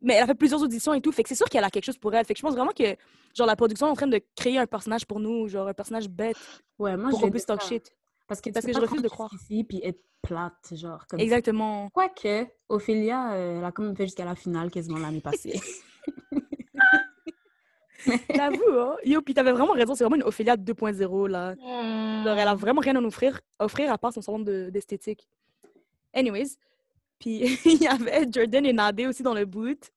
mais 0.00 0.14
elle 0.14 0.22
a 0.22 0.26
fait 0.26 0.34
plusieurs 0.34 0.62
auditions 0.62 0.94
et 0.94 1.00
tout. 1.02 1.12
Fait 1.12 1.22
que 1.22 1.28
c'est 1.28 1.34
sûr 1.34 1.46
qu'elle 1.50 1.64
a 1.64 1.68
quelque 1.70 1.84
chose 1.84 1.98
pour 1.98 2.14
elle. 2.14 2.24
Fait 2.24 2.32
que 2.32 2.38
je 2.38 2.42
pense 2.42 2.54
vraiment 2.54 2.72
que 2.72 2.96
genre 3.36 3.46
la 3.46 3.54
production 3.56 3.88
est 3.88 3.90
en 3.90 3.94
train 3.94 4.06
de 4.06 4.20
créer 4.36 4.56
un 4.58 4.66
personnage 4.66 5.04
pour 5.06 5.20
nous, 5.20 5.48
genre 5.48 5.68
un 5.68 5.74
personnage 5.74 6.08
bête 6.08 6.36
Ouais, 6.78 6.96
moi, 6.96 7.10
pour 7.10 7.18
je 7.20 7.24
qu'on 7.26 7.30
puisse 7.30 7.42
dis 7.42 7.46
talk 7.46 7.62
ça. 7.62 7.68
shit. 7.68 7.92
Parce 8.26 8.40
que, 8.40 8.50
Parce 8.50 8.64
que 8.64 8.72
je 8.72 8.78
refuse 8.80 9.02
de 9.02 9.08
croire. 9.08 9.30
Ici, 9.34 9.64
puis 9.64 9.80
être 9.84 10.00
plate, 10.22 10.72
genre. 10.72 11.06
Comme 11.06 11.18
ça. 11.18 11.24
Exactement. 11.24 11.90
Quoique, 11.90 12.46
Ophélia, 12.70 13.34
euh, 13.34 13.58
elle 13.58 13.64
a 13.64 13.70
quand 13.72 13.82
même 13.82 13.96
fait 13.96 14.06
jusqu'à 14.06 14.24
la 14.24 14.34
finale 14.34 14.70
quasiment 14.70 14.98
l'année 14.98 15.20
passée. 15.20 15.60
J'avoue, 18.34 18.78
hein. 18.78 18.96
Yo, 19.04 19.20
puis 19.22 19.34
t'avais 19.34 19.52
vraiment 19.52 19.72
raison, 19.72 19.94
c'est 19.94 20.04
vraiment 20.04 20.16
une 20.16 20.22
Ophélia 20.28 20.56
2.0 20.56 21.28
là. 21.28 21.54
Genre, 22.24 22.38
elle 22.38 22.48
a 22.48 22.54
vraiment 22.54 22.80
rien 22.80 22.96
à 22.96 23.00
nous 23.00 23.08
offrir, 23.08 23.40
offrir 23.58 23.92
à 23.92 23.98
part 23.98 24.12
son 24.12 24.22
salon 24.22 24.40
de- 24.40 24.70
d'esthétique. 24.70 25.28
Anyways, 26.14 26.56
puis 27.18 27.58
il 27.64 27.82
y 27.82 27.86
avait 27.86 28.26
Jordan 28.30 28.66
et 28.66 28.72
Nadé 28.72 29.06
aussi 29.06 29.22
dans 29.22 29.34
le 29.34 29.44
boot. 29.44 29.90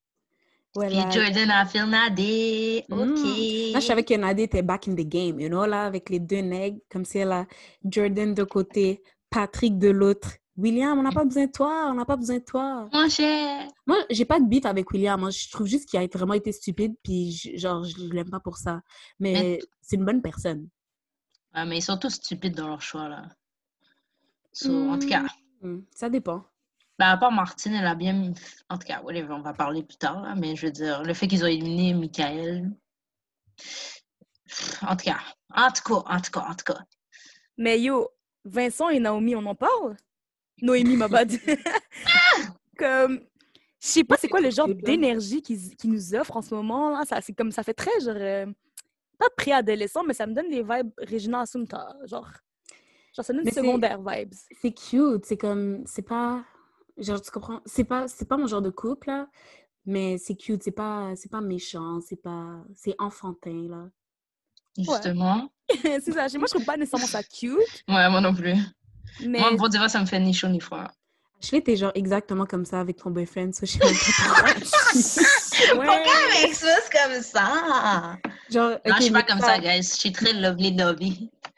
Ouais, 0.75 0.87
Puis 0.87 0.95
là, 0.97 1.09
Jordan 1.09 1.51
a 1.51 1.65
fait 1.65 1.85
nader. 1.85 2.83
Mm. 2.89 2.93
OK. 2.99 3.73
Là, 3.73 3.79
je 3.79 3.85
savais 3.85 4.03
que 4.03 4.13
Nadé 4.13 4.43
était 4.43 4.61
back 4.61 4.87
in 4.89 4.93
the 4.93 5.07
game, 5.07 5.39
you 5.39 5.47
know, 5.47 5.65
là, 5.65 5.85
avec 5.85 6.09
les 6.09 6.19
deux 6.19 6.41
nègres, 6.41 6.79
comme 6.91 7.05
si 7.05 7.17
elle 7.19 7.31
a 7.31 7.45
Jordan 7.83 8.33
de 8.33 8.43
côté, 8.43 9.01
Patrick 9.29 9.77
de 9.79 9.89
l'autre. 9.89 10.31
William, 10.57 10.97
on 10.97 11.03
n'a 11.03 11.11
pas 11.11 11.25
besoin 11.25 11.45
de 11.47 11.51
toi, 11.51 11.87
on 11.89 11.95
n'a 11.95 12.05
pas 12.05 12.15
besoin 12.15 12.37
de 12.37 12.43
toi. 12.43 12.87
Mon 12.93 13.09
cher. 13.09 13.67
Moi, 13.85 13.97
j'ai 14.09 14.23
pas 14.25 14.39
de 14.39 14.45
beef 14.45 14.65
avec 14.65 14.89
William. 14.91 15.19
Moi, 15.19 15.29
je 15.29 15.49
trouve 15.51 15.67
juste 15.67 15.89
qu'il 15.89 15.99
a 15.99 16.07
vraiment 16.07 16.33
été 16.33 16.51
stupide, 16.53 16.95
puis 17.03 17.31
je- 17.33 17.57
genre, 17.57 17.83
je 17.83 17.97
l'aime 18.13 18.29
pas 18.29 18.39
pour 18.39 18.57
ça. 18.57 18.81
Mais 19.19 19.33
Mais- 19.33 19.59
c'est 19.81 19.97
une 19.97 20.05
bonne 20.05 20.21
personne. 20.21 20.69
Ouais, 21.53 21.65
mais 21.65 21.77
ils 21.79 21.81
sont 21.81 21.97
tous 21.97 22.11
stupides 22.15 22.55
dans 22.55 22.67
leur 22.69 22.81
choix, 22.81 23.09
là. 23.09 23.23
So, 24.53 24.71
En 24.89 24.97
tout 24.99 25.07
cas, 25.09 25.23
Hmm, 25.61 25.81
Ça 25.95 26.09
dépend. 26.09 26.43
ben, 26.99 27.07
à 27.07 27.17
part 27.17 27.31
Martine, 27.31 27.73
elle 27.73 27.87
a 27.87 27.95
bien 27.95 28.13
mis... 28.13 28.33
En 28.69 28.77
tout 28.77 28.85
cas, 28.87 29.01
whatever, 29.01 29.31
on 29.33 29.41
va 29.41 29.53
parler 29.53 29.83
plus 29.83 29.97
tard, 29.97 30.21
là, 30.21 30.35
mais 30.35 30.55
je 30.55 30.67
veux 30.67 30.71
dire, 30.71 31.01
le 31.03 31.13
fait 31.13 31.27
qu'ils 31.27 31.43
ont 31.43 31.47
éliminé 31.47 31.93
Michael... 31.93 32.71
En 34.81 34.95
tout 34.95 35.05
cas, 35.05 35.19
en 35.53 35.71
tout 35.71 35.81
cas, 35.83 36.03
en 36.13 36.21
tout 36.21 36.31
cas, 36.31 36.45
en 36.49 36.53
tout 36.55 36.65
cas. 36.73 36.79
Mais 37.57 37.79
yo, 37.81 38.07
Vincent 38.43 38.89
et 38.89 38.99
Naomi, 38.99 39.35
on 39.35 39.45
en 39.45 39.55
parle? 39.55 39.95
Noémie, 40.61 40.95
ma 40.97 41.07
bad. 41.07 41.31
comme, 42.77 43.19
je 43.81 43.87
sais 43.87 44.03
pas 44.03 44.17
c'est 44.17 44.27
quoi 44.29 44.41
le 44.41 44.49
genre 44.49 44.67
d'énergie 44.67 45.41
qu'ils 45.41 45.91
nous 45.91 46.15
offrent 46.15 46.37
en 46.37 46.41
ce 46.41 46.53
moment. 46.55 46.89
Là? 46.91 47.03
Ça, 47.05 47.21
c'est 47.21 47.33
comme, 47.33 47.51
ça 47.51 47.63
fait 47.63 47.73
très, 47.73 47.91
genre, 48.01 48.15
euh, 48.17 48.45
pas 49.17 49.27
préadolescent, 49.37 50.03
mais 50.03 50.13
ça 50.13 50.25
me 50.27 50.33
donne 50.33 50.49
des 50.49 50.61
vibes 50.63 50.91
Regina 50.97 51.41
Assunta. 51.41 51.95
Genre, 52.05 52.29
genre 53.15 53.25
ça 53.25 53.33
donne 53.33 53.45
c'est- 53.45 53.53
secondaire 53.53 53.99
vibes. 54.01 54.33
C'est 54.61 54.71
cute, 54.73 55.25
c'est 55.25 55.37
comme, 55.37 55.83
c'est 55.85 56.01
pas, 56.01 56.43
genre, 56.97 57.21
tu 57.21 57.31
comprends, 57.31 57.61
c'est 57.65 57.83
pas, 57.85 58.07
c'est 58.07 58.27
pas 58.27 58.37
mon 58.37 58.47
genre 58.47 58.61
de 58.61 58.69
couple, 58.71 59.07
là, 59.09 59.27
mais 59.85 60.17
c'est 60.17 60.35
cute, 60.35 60.63
c'est 60.63 60.71
pas, 60.71 61.13
c'est 61.15 61.29
pas 61.31 61.41
méchant, 61.41 61.99
c'est 62.01 62.21
pas, 62.21 62.63
c'est 62.75 62.95
enfantin, 62.99 63.67
là. 63.69 63.89
Justement. 64.77 65.49
c'est 65.81 66.11
ça. 66.11 66.27
Moi, 66.37 66.47
je 66.47 66.53
trouve 66.53 66.65
pas 66.65 66.75
nécessairement 66.75 67.07
ça 67.07 67.23
cute, 67.23 67.57
Ouais, 67.87 68.09
moi 68.09 68.19
non 68.19 68.33
plus. 68.33 68.55
Mais 69.23 69.39
Moi, 69.39 69.55
pour 69.57 69.69
dire, 69.69 69.89
ça 69.89 69.99
me 69.99 70.05
fait 70.05 70.19
ni 70.19 70.33
chaud 70.33 70.47
ni 70.47 70.59
froid. 70.59 70.87
Ashley, 71.43 71.61
t'es 71.61 71.75
genre 71.75 71.91
exactement 71.95 72.45
comme 72.45 72.65
ça 72.65 72.79
avec 72.79 72.97
ton 72.97 73.11
boyfriend, 73.11 73.51
ça, 73.53 73.65
je 73.65 73.77
pourquoi. 73.77 74.47
ça, 74.63 74.91
c'est 75.53 76.91
comme 76.91 77.21
ça? 77.21 78.17
Genre, 78.49 78.69
Non, 78.71 78.75
ok, 78.85 78.93
je 78.97 79.03
suis 79.03 79.11
pas 79.11 79.23
comme 79.23 79.39
ça, 79.41 79.59
guys. 79.59 79.83
Je 79.83 79.97
suis 79.99 80.11
très 80.11 80.33
lovely 80.33 80.71
dovey. 80.71 81.11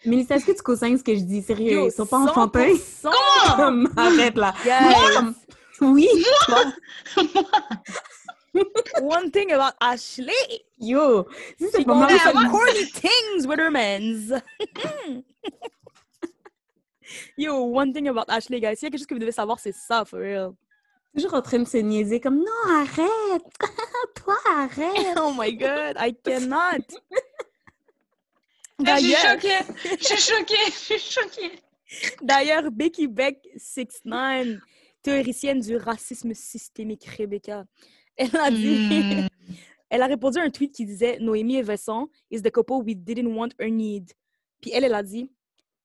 Mélissa, 0.06 0.36
est-ce 0.36 0.46
que 0.46 0.52
tu 0.52 0.62
co-signes 0.62 0.98
ce 0.98 1.04
que 1.04 1.16
je 1.16 1.22
dis? 1.22 1.42
Sérieux, 1.42 1.72
Yo, 1.72 1.88
ils 1.88 1.92
sont 1.92 2.06
pas 2.06 2.18
enfantins? 2.18 2.68
100%, 3.04 3.56
Comme, 3.56 3.90
arrête, 3.96 4.36
là. 4.38 4.54
guys. 4.66 5.34
Oui, 5.82 6.08
toi. 6.46 6.64
One 9.02 9.30
thing 9.32 9.52
about 9.52 9.76
Ashley, 9.80 10.32
Yo, 10.80 11.28
moi, 11.86 12.08
ça 12.10 12.32
some 12.32 12.44
me- 12.44 12.50
corny 12.50 12.86
things 12.86 13.46
with 13.48 13.60
her 13.60 13.70
mans. 13.70 14.32
Yo, 17.38 17.64
one 17.66 17.94
thing 17.94 18.08
about 18.08 18.26
Ashley, 18.30 18.60
guys. 18.60 18.76
S'il 18.78 18.86
y 18.86 18.88
a 18.88 18.92
quelque 18.92 19.00
chose 19.00 19.08
que 19.08 19.14
vous 19.14 19.20
devez 19.20 19.32
savoir, 19.32 19.60
c'est 19.60 19.74
ça, 19.74 20.06
for 20.06 20.20
real. 20.20 20.52
toujours 21.16 21.34
en 21.34 21.42
train 21.42 21.60
de 21.60 21.68
se 21.68 21.78
niaiser 21.78 22.20
comme 22.20 22.38
non, 22.38 22.72
arrête! 22.76 23.44
Toi, 24.16 24.36
arrête! 24.50 25.18
Oh 25.20 25.32
my 25.38 25.56
god, 25.56 25.96
I 26.00 26.14
cannot. 26.24 26.84
Ah, 28.86 28.98
Je 28.98 29.02
suis 29.02 29.12
D'ailleurs, 29.12 29.32
choquée. 29.42 29.98
Je 30.00 30.06
suis 30.06 30.18
choquée. 30.18 30.66
Je 30.68 30.72
suis 30.72 31.00
choquée. 31.00 31.52
d'ailleurs, 32.22 32.70
Becky 32.72 33.08
Beck 33.08 33.40
69, 33.58 34.60
théoricienne 35.02 35.60
du 35.62 35.78
racisme 35.78 36.34
systémique, 36.34 37.06
Rebecca, 37.18 37.66
elle 38.16 38.36
a 38.36 38.52
dit, 38.52 38.78
Hmm. 38.90 39.28
elle 39.90 40.02
a 40.02 40.06
répondu 40.08 40.38
à 40.38 40.44
un 40.44 40.50
tweet 40.52 40.74
qui 40.76 40.86
disait 40.86 41.18
Noémie 41.20 41.56
et 41.58 41.62
Vincent 41.64 42.10
is 42.30 42.42
the 42.42 42.52
couple 42.52 42.84
we 42.86 42.96
didn't 42.96 43.34
want 43.34 43.50
or 43.60 43.70
need. 43.70 44.12
Puis 44.62 44.72
elle, 44.74 44.84
elle 44.84 44.94
a 44.94 45.02
dit 45.04 45.32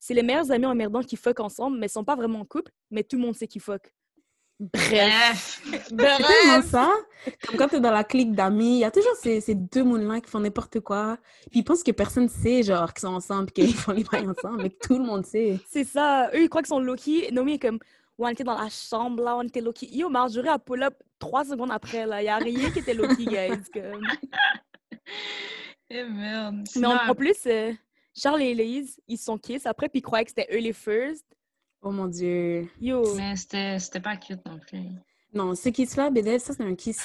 c'est 0.02 0.14
les 0.14 0.24
meilleurs 0.24 0.50
amis 0.50 0.66
emmerdants 0.66 1.04
qui 1.04 1.14
fuck 1.14 1.38
ensemble, 1.38 1.78
mais 1.78 1.86
ils 1.86 1.90
sont 1.90 2.02
pas 2.02 2.16
vraiment 2.16 2.40
en 2.40 2.44
couple, 2.44 2.72
mais 2.90 3.04
tout 3.04 3.16
le 3.16 3.22
monde 3.22 3.36
sait 3.36 3.46
qu'ils 3.46 3.60
fuck. 3.60 3.94
Bref. 4.58 5.62
Bref. 5.92 6.18
C'est 6.62 6.62
ça. 6.70 6.92
Comme 7.46 7.56
quand 7.56 7.68
t'es 7.68 7.78
dans 7.78 7.92
la 7.92 8.02
clique 8.02 8.32
d'amis, 8.32 8.78
il 8.78 8.80
y 8.80 8.84
a 8.84 8.90
toujours 8.90 9.14
ces, 9.14 9.40
ces 9.40 9.54
deux 9.54 9.84
mouns-là 9.84 10.20
qui 10.20 10.28
font 10.28 10.40
n'importe 10.40 10.80
quoi. 10.80 11.18
Puis 11.52 11.60
ils 11.60 11.62
pensent 11.62 11.84
que 11.84 11.92
personne 11.92 12.28
sait, 12.28 12.64
genre, 12.64 12.92
qu'ils 12.92 13.02
sont 13.02 13.14
ensemble 13.14 13.52
qu'ils 13.52 13.74
font 13.74 13.92
les 13.92 14.02
bails 14.02 14.26
ensemble, 14.26 14.64
mais 14.64 14.70
que 14.70 14.86
tout 14.88 14.98
le 14.98 15.04
monde 15.04 15.24
sait. 15.24 15.60
C'est 15.70 15.84
ça. 15.84 16.30
Eux, 16.34 16.42
ils 16.42 16.48
croient 16.48 16.62
qu'ils 16.62 16.70
sont 16.70 16.80
Loki. 16.80 17.30
Noémie 17.30 17.54
est 17.54 17.58
comme 17.60 17.78
Ouais, 18.18 18.28
on 18.28 18.32
était 18.32 18.44
dans 18.44 18.60
la 18.60 18.68
chambre, 18.70 19.22
là, 19.22 19.36
on 19.36 19.42
était 19.42 19.60
Loki. 19.60 19.88
Yo, 19.96 20.08
Marjorie 20.08 20.48
a 20.48 20.58
pull-up 20.58 20.94
trois 21.20 21.44
secondes 21.44 21.70
après, 21.70 22.06
là. 22.06 22.20
Il 22.22 22.26
y 22.26 22.28
a 22.28 22.38
rien 22.38 22.72
qui 22.72 22.80
était 22.80 22.94
Loki, 22.94 23.24
guys. 23.24 23.62
comme. 23.72 24.02
Eh 25.94 26.04
merde. 26.04 26.64
Mais 26.76 26.86
en 26.86 27.14
plus, 27.14 27.36
euh, 27.46 27.72
Charles 28.14 28.42
et 28.42 28.50
Héloïse, 28.50 29.00
ils 29.08 29.18
se 29.18 29.24
sont 29.24 29.38
kiss 29.38 29.66
après, 29.66 29.88
puis 29.88 30.00
ils 30.00 30.02
croyaient 30.02 30.24
que 30.24 30.30
c'était 30.30 30.48
eux 30.52 30.60
les 30.60 30.72
first. 30.72 31.24
Oh 31.80 31.90
mon 31.90 32.06
Dieu. 32.06 32.68
Yo. 32.80 33.14
mais 33.16 33.34
c'était 33.36 33.78
c'était 33.78 34.00
pas 34.00 34.16
cute 34.16 34.44
non 34.46 34.58
plus. 34.58 34.80
Non, 35.34 35.54
ce 35.54 35.70
kiss-là, 35.70 36.10
BDL, 36.10 36.40
ça, 36.40 36.52
c'est 36.52 36.62
un 36.62 36.74
kiss. 36.74 37.00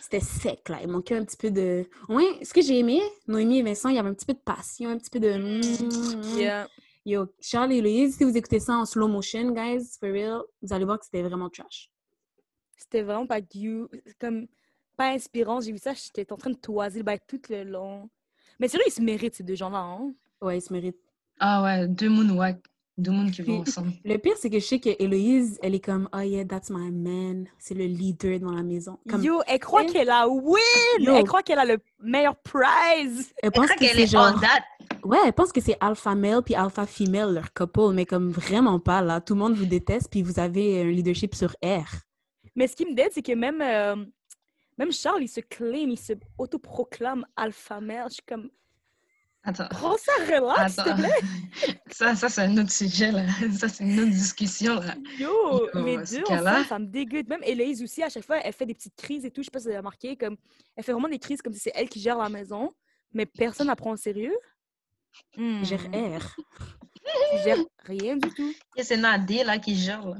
C'était 0.00 0.20
sec, 0.20 0.68
là. 0.68 0.78
Il 0.82 0.88
manquait 0.88 1.16
un 1.16 1.24
petit 1.24 1.36
peu 1.36 1.50
de. 1.50 1.88
Ouais, 2.08 2.42
ce 2.42 2.54
que 2.54 2.62
j'ai 2.62 2.78
aimé, 2.78 3.00
Noémie 3.26 3.58
et 3.58 3.62
Vincent, 3.62 3.88
il 3.88 3.96
y 3.96 3.98
avait 3.98 4.08
un 4.08 4.14
petit 4.14 4.26
peu 4.26 4.34
de 4.34 4.38
passion, 4.38 4.90
un 4.90 4.98
petit 4.98 5.10
peu 5.10 5.20
de. 5.20 6.38
Yeah. 6.38 6.68
Yo, 7.04 7.26
Charles 7.40 7.72
et 7.72 7.80
Louise, 7.80 8.16
si 8.16 8.24
vous 8.24 8.36
écoutez 8.36 8.58
ça 8.58 8.74
en 8.74 8.84
slow 8.84 9.06
motion, 9.06 9.52
guys, 9.52 9.84
for 10.00 10.10
real, 10.10 10.42
vous 10.62 10.72
allez 10.72 10.84
voir 10.84 10.98
que 10.98 11.04
c'était 11.04 11.22
vraiment 11.22 11.50
trash. 11.50 11.90
C'était 12.76 13.02
vraiment 13.02 13.26
pas 13.26 13.40
you. 13.54 13.88
Comme 14.18 14.46
pas 14.96 15.10
inspirant. 15.10 15.60
J'ai 15.60 15.72
vu 15.72 15.78
ça, 15.78 15.92
j'étais 15.92 16.32
en 16.32 16.36
train 16.36 16.50
de 16.50 16.56
toiser 16.56 17.00
le 17.00 17.04
bail 17.04 17.20
tout 17.26 17.40
le 17.50 17.64
long. 17.64 18.08
Mais 18.58 18.68
sérieux, 18.68 18.86
ils 18.86 18.92
se 18.92 19.02
méritent, 19.02 19.34
ces 19.34 19.44
deux 19.44 19.54
gens-là. 19.54 19.78
Hein? 19.78 20.14
Ouais, 20.42 20.58
ils 20.58 20.62
se 20.62 20.72
méritent. 20.72 20.96
Ah 21.40 21.62
ouais, 21.62 21.86
deux 21.88 22.08
moonwalk. 22.08 22.58
Deux 22.98 23.10
mondes 23.10 23.30
qui 23.30 23.42
vont 23.42 23.60
ensemble. 23.60 23.92
Le 24.06 24.16
pire, 24.16 24.36
c'est 24.38 24.48
que 24.48 24.58
je 24.58 24.64
sais 24.64 24.78
que 24.80 24.88
Héloïse, 24.98 25.58
elle 25.62 25.74
est 25.74 25.84
comme, 25.84 26.08
oh 26.14 26.20
yeah, 26.20 26.46
that's 26.46 26.70
my 26.70 26.90
man. 26.90 27.46
C'est 27.58 27.74
le 27.74 27.84
leader 27.84 28.40
dans 28.40 28.52
la 28.52 28.62
maison. 28.62 28.98
Comme, 29.06 29.22
Yo, 29.22 29.42
elle 29.46 29.58
croit 29.60 29.84
elle- 29.84 29.92
qu'elle 29.92 30.08
a 30.08 30.26
win! 30.26 30.56
Yo. 31.00 31.14
Elle 31.14 31.24
croit 31.24 31.42
qu'elle 31.42 31.58
a 31.58 31.66
le 31.66 31.76
meilleur 32.00 32.36
prize! 32.36 33.34
elle 33.42 33.50
Je 33.54 33.60
pense 33.60 33.70
qu'elle 33.72 33.96
c'est 33.96 34.02
est 34.04 34.06
genre... 34.06 34.40
that. 34.40 34.62
Ouais, 35.04 35.18
elle 35.26 35.34
pense 35.34 35.52
que 35.52 35.60
c'est 35.60 35.76
alpha 35.78 36.14
male 36.14 36.42
puis 36.42 36.54
alpha 36.54 36.86
female, 36.86 37.34
leur 37.34 37.52
couple, 37.52 37.92
mais 37.92 38.06
comme 38.06 38.30
vraiment 38.30 38.80
pas, 38.80 39.02
là. 39.02 39.20
Tout 39.20 39.34
le 39.34 39.40
monde 39.40 39.54
vous 39.56 39.66
déteste, 39.66 40.08
puis 40.10 40.22
vous 40.22 40.40
avez 40.40 40.80
un 40.80 40.86
leadership 40.90 41.34
sur 41.34 41.50
R. 41.62 41.84
Mais 42.54 42.66
ce 42.66 42.74
qui 42.76 42.86
me 42.86 42.94
dit, 42.94 43.02
c'est 43.12 43.20
que 43.20 43.32
même, 43.32 43.60
euh, 43.60 43.96
même 44.78 44.90
Charles, 44.90 45.22
il 45.22 45.28
se 45.28 45.40
claim, 45.40 45.90
il 45.90 45.98
se 45.98 46.14
autoproclame 46.38 47.26
alpha 47.36 47.78
male. 47.82 48.06
Je 48.08 48.14
suis 48.14 48.22
comme, 48.26 48.48
Attends. 49.48 49.68
prends 49.70 49.96
ça, 49.96 50.12
relax, 50.26 50.74
s'il 50.74 50.84
te 50.84 50.96
plaît. 50.96 51.78
Ça, 51.92 52.14
ça 52.14 52.28
c'est 52.28 52.42
un 52.42 52.58
autre 52.58 52.72
sujet, 52.72 53.10
là. 53.12 53.22
Ça, 53.58 53.68
c'est 53.68 53.84
une 53.84 53.98
autre 54.00 54.10
discussion, 54.10 54.74
là. 54.80 54.94
Yo, 55.18 55.30
Yo, 55.72 55.96
deux 56.04 56.22
cas-là. 56.24 56.52
ensemble, 56.54 56.66
ça 56.66 56.78
me 56.80 56.86
dégoûte. 56.86 57.28
Même 57.28 57.42
Héloïse 57.44 57.82
aussi, 57.82 58.02
à 58.02 58.08
chaque 58.10 58.24
fois, 58.24 58.38
elle 58.38 58.52
fait 58.52 58.66
des 58.66 58.74
petites 58.74 58.96
crises 58.96 59.24
et 59.24 59.30
tout. 59.30 59.40
Je 59.42 59.44
sais 59.46 59.50
pas 59.50 59.60
si 59.60 59.64
vous 59.66 59.70
avez 59.70 59.78
remarqué, 59.78 60.16
comme, 60.16 60.36
elle 60.76 60.84
fait 60.84 60.92
vraiment 60.92 61.08
des 61.08 61.18
crises 61.20 61.40
comme 61.40 61.54
si 61.54 61.60
c'est 61.60 61.72
elle 61.74 61.88
qui 61.88 62.00
gère 62.00 62.18
la 62.18 62.28
maison, 62.28 62.72
mais 63.14 63.24
personne 63.24 63.66
ne 63.68 63.72
la 63.72 63.76
prend 63.76 63.92
au 63.92 63.96
sérieux. 63.96 64.36
Hmm, 65.36 65.64
Gère 65.64 65.86
R. 65.92 66.36
gère 67.44 67.58
rien 67.84 68.16
du 68.16 68.28
tout. 68.34 68.52
C'est 68.82 68.96
Nadie, 68.98 69.42
là, 69.44 69.58
qui 69.58 69.74
gère, 69.76 70.06
là. 70.06 70.16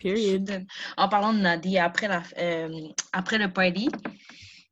Period. 0.00 0.66
En 0.98 1.08
parlant 1.08 1.32
de 1.32 1.38
Nadie, 1.40 1.78
après, 1.78 2.06
la, 2.06 2.22
euh, 2.38 2.88
après 3.12 3.38
le 3.38 3.50
party, 3.50 3.88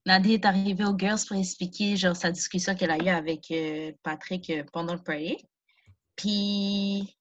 Nadie 0.06 0.34
est 0.34 0.44
arrivée 0.44 0.84
aux 0.84 0.96
girls 0.96 1.20
pour 1.26 1.36
expliquer 1.36 1.96
genre, 1.96 2.16
sa 2.16 2.30
discussion 2.30 2.74
qu'elle 2.74 2.90
a 2.90 2.98
eue 2.98 3.08
avec 3.08 3.50
euh, 3.50 3.92
Patrick 4.02 4.48
euh, 4.50 4.64
pendant 4.72 4.94
le 4.94 5.02
party. 5.02 5.36
Puis, 6.16 7.16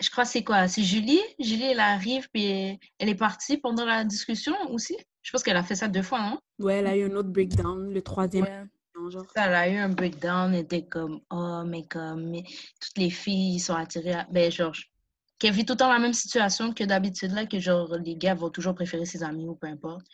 je 0.00 0.10
crois 0.10 0.24
que 0.24 0.30
c'est 0.30 0.44
quoi? 0.44 0.66
C'est 0.68 0.82
Julie? 0.82 1.20
Julie, 1.38 1.64
elle 1.64 1.80
arrive, 1.80 2.28
puis 2.32 2.78
elle 2.98 3.08
est 3.08 3.14
partie 3.14 3.58
pendant 3.58 3.84
la 3.84 4.04
discussion 4.04 4.54
aussi? 4.70 4.96
Je 5.22 5.30
pense 5.30 5.42
qu'elle 5.42 5.56
a 5.56 5.62
fait 5.62 5.76
ça 5.76 5.88
deux 5.88 6.02
fois, 6.02 6.20
non? 6.20 6.40
Ouais, 6.58 6.74
elle 6.74 6.86
a 6.88 6.96
eu 6.96 7.04
un 7.04 7.14
autre 7.14 7.28
breakdown, 7.28 7.92
le 7.92 8.02
troisième, 8.02 8.44
Ouais. 8.44 9.10
genre. 9.10 9.26
Elle 9.36 9.54
a 9.54 9.68
eu 9.68 9.76
un 9.76 9.88
breakdown, 9.88 10.52
elle 10.52 10.62
était 10.62 10.86
comme, 10.86 11.20
oh, 11.30 11.62
mais 11.64 11.86
comme, 11.86 12.30
mais 12.30 12.42
toutes 12.80 12.98
les 12.98 13.10
filles 13.10 13.60
sont 13.60 13.74
attirées 13.74 14.14
à. 14.14 14.26
Ben, 14.30 14.50
genre, 14.50 14.74
qu'elle 15.38 15.54
vit 15.54 15.64
tout 15.64 15.74
le 15.74 15.78
temps 15.78 15.92
la 15.92 16.00
même 16.00 16.12
situation 16.12 16.72
que 16.72 16.82
d'habitude, 16.84 17.30
là, 17.32 17.46
que 17.46 17.60
genre, 17.60 17.96
les 17.96 18.16
gars 18.16 18.34
vont 18.34 18.50
toujours 18.50 18.74
préférer 18.74 19.06
ses 19.06 19.22
amis 19.22 19.48
ou 19.48 19.54
peu 19.54 19.68
importe. 19.68 20.04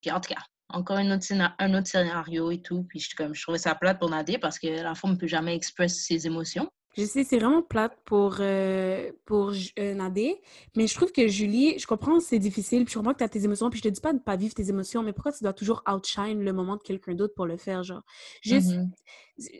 Puis 0.00 0.12
en 0.12 0.20
tout 0.20 0.32
cas, 0.32 0.42
encore 0.70 0.98
une 0.98 1.12
autre 1.12 1.26
un 1.58 1.74
autre 1.74 1.86
scénario 1.86 2.50
et 2.50 2.60
tout. 2.62 2.84
Puis 2.84 3.00
je, 3.00 3.14
comme, 3.16 3.34
je 3.34 3.42
trouvais 3.42 3.58
ça 3.58 3.74
plate 3.74 3.98
pour 3.98 4.10
Nadia 4.10 4.38
parce 4.38 4.58
que 4.58 4.66
la 4.66 4.94
femme 4.94 5.12
ne 5.12 5.16
peut 5.16 5.26
jamais 5.26 5.54
exprimer 5.56 5.88
ses 5.88 6.26
émotions. 6.26 6.68
Je 6.96 7.04
sais, 7.04 7.22
c'est 7.22 7.38
vraiment 7.38 7.62
plate 7.62 7.96
pour, 8.04 8.38
euh, 8.40 9.12
pour 9.24 9.52
euh, 9.78 9.94
Nadé, 9.94 10.40
mais 10.74 10.88
je 10.88 10.94
trouve 10.94 11.12
que 11.12 11.28
Julie, 11.28 11.78
je 11.78 11.86
comprends 11.86 12.18
c'est 12.18 12.40
difficile, 12.40 12.84
puis 12.84 12.92
je 12.94 12.98
comprends 12.98 13.12
que 13.12 13.18
tu 13.18 13.24
as 13.24 13.28
tes 13.28 13.44
émotions, 13.44 13.70
puis 13.70 13.78
je 13.78 13.84
te 13.84 13.88
dis 13.88 14.00
pas 14.00 14.12
de 14.12 14.18
pas 14.18 14.34
vivre 14.36 14.52
tes 14.54 14.68
émotions, 14.68 15.02
mais 15.02 15.12
pourquoi 15.12 15.30
tu 15.30 15.44
dois 15.44 15.52
toujours 15.52 15.82
outshine 15.88 16.42
le 16.42 16.52
moment 16.52 16.76
de 16.76 16.82
quelqu'un 16.82 17.14
d'autre 17.14 17.34
pour 17.34 17.46
le 17.46 17.56
faire, 17.56 17.84
genre? 17.84 18.02
Juste, 18.42 18.72
Mhm. 18.72 18.90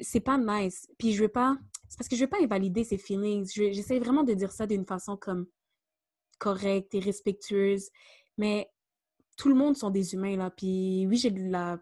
c'est 0.01 0.21
pas 0.21 0.37
nice. 0.37 0.89
Puis 0.99 1.13
je 1.13 1.23
veux 1.23 1.29
pas, 1.29 1.57
c'est 1.89 1.97
parce 1.99 2.09
que 2.09 2.17
je 2.17 2.23
veux 2.23 2.31
pas 2.31 2.43
invalider 2.43 2.83
ses 2.83 2.99
feelings. 2.99 3.49
Je- 3.55 3.71
J'essaie 3.73 4.01
vraiment 4.01 4.25
de 4.25 4.35
dire 4.35 4.51
ça 4.51 4.67
d'une 4.67 4.87
façon 4.87 5.17
comme 5.17 5.47
correcte 6.39 6.95
et 6.95 7.01
respectueuse, 7.01 7.91
mais 8.37 8.69
tout 9.39 9.49
le 9.49 9.55
monde 9.55 9.77
sont 9.77 9.89
des 9.91 10.13
humains, 10.13 10.37
là. 10.37 10.51
Puis 10.51 11.07
oui, 11.07 11.17
j'ai 11.17 11.31
de 11.31 11.51
la, 11.51 11.79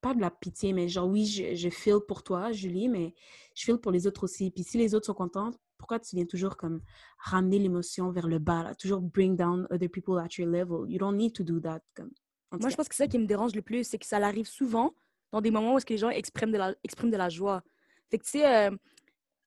pas 0.00 0.14
de 0.14 0.20
la 0.20 0.30
pitié, 0.30 0.72
mais 0.72 0.88
genre 0.88 1.08
oui, 1.08 1.26
je, 1.26 1.54
je 1.54 1.68
feel 1.68 1.98
pour 2.06 2.22
toi, 2.22 2.52
Julie, 2.52 2.88
mais 2.88 3.12
je 3.54 3.64
feel 3.64 3.76
pour 3.76 3.92
les 3.92 4.06
autres 4.06 4.24
aussi. 4.24 4.50
Puis 4.50 4.62
si 4.64 4.78
les 4.78 4.94
autres 4.94 5.06
sont 5.06 5.14
contents, 5.14 5.50
pourquoi 5.76 5.98
tu 5.98 6.16
viens 6.16 6.24
toujours 6.24 6.56
comme 6.56 6.80
ramener 7.18 7.58
l'émotion 7.58 8.10
vers 8.10 8.28
le 8.28 8.38
bas, 8.38 8.62
là? 8.62 8.74
Toujours 8.76 9.00
bring 9.00 9.36
down 9.36 9.66
other 9.70 9.90
people 9.90 10.18
at 10.18 10.38
your 10.38 10.48
level. 10.48 10.88
You 10.88 10.98
don't 10.98 11.16
need 11.16 11.34
to 11.34 11.42
do 11.42 11.60
that. 11.60 11.80
Comme, 11.94 12.10
Moi, 12.52 12.70
je 12.70 12.76
pense 12.76 12.88
que 12.88 12.94
c'est 12.94 13.02
ça 13.02 13.08
qui 13.08 13.18
me 13.18 13.26
dérange 13.26 13.54
le 13.54 13.62
plus, 13.62 13.84
c'est 13.84 13.98
que 13.98 14.06
ça 14.06 14.18
arrive 14.18 14.46
souvent 14.46 14.94
dans 15.32 15.40
des 15.40 15.50
moments 15.50 15.74
où 15.74 15.78
est-ce 15.78 15.86
que 15.86 15.92
les 15.92 15.98
gens 15.98 16.10
expriment 16.10 16.52
de 16.52 16.58
la, 16.58 16.74
expriment 16.84 17.10
de 17.10 17.16
la 17.16 17.28
joie. 17.28 17.62
Fait 18.10 18.18
que, 18.18 18.24
tu 18.24 18.30
sais, 18.30 18.46
euh, 18.46 18.70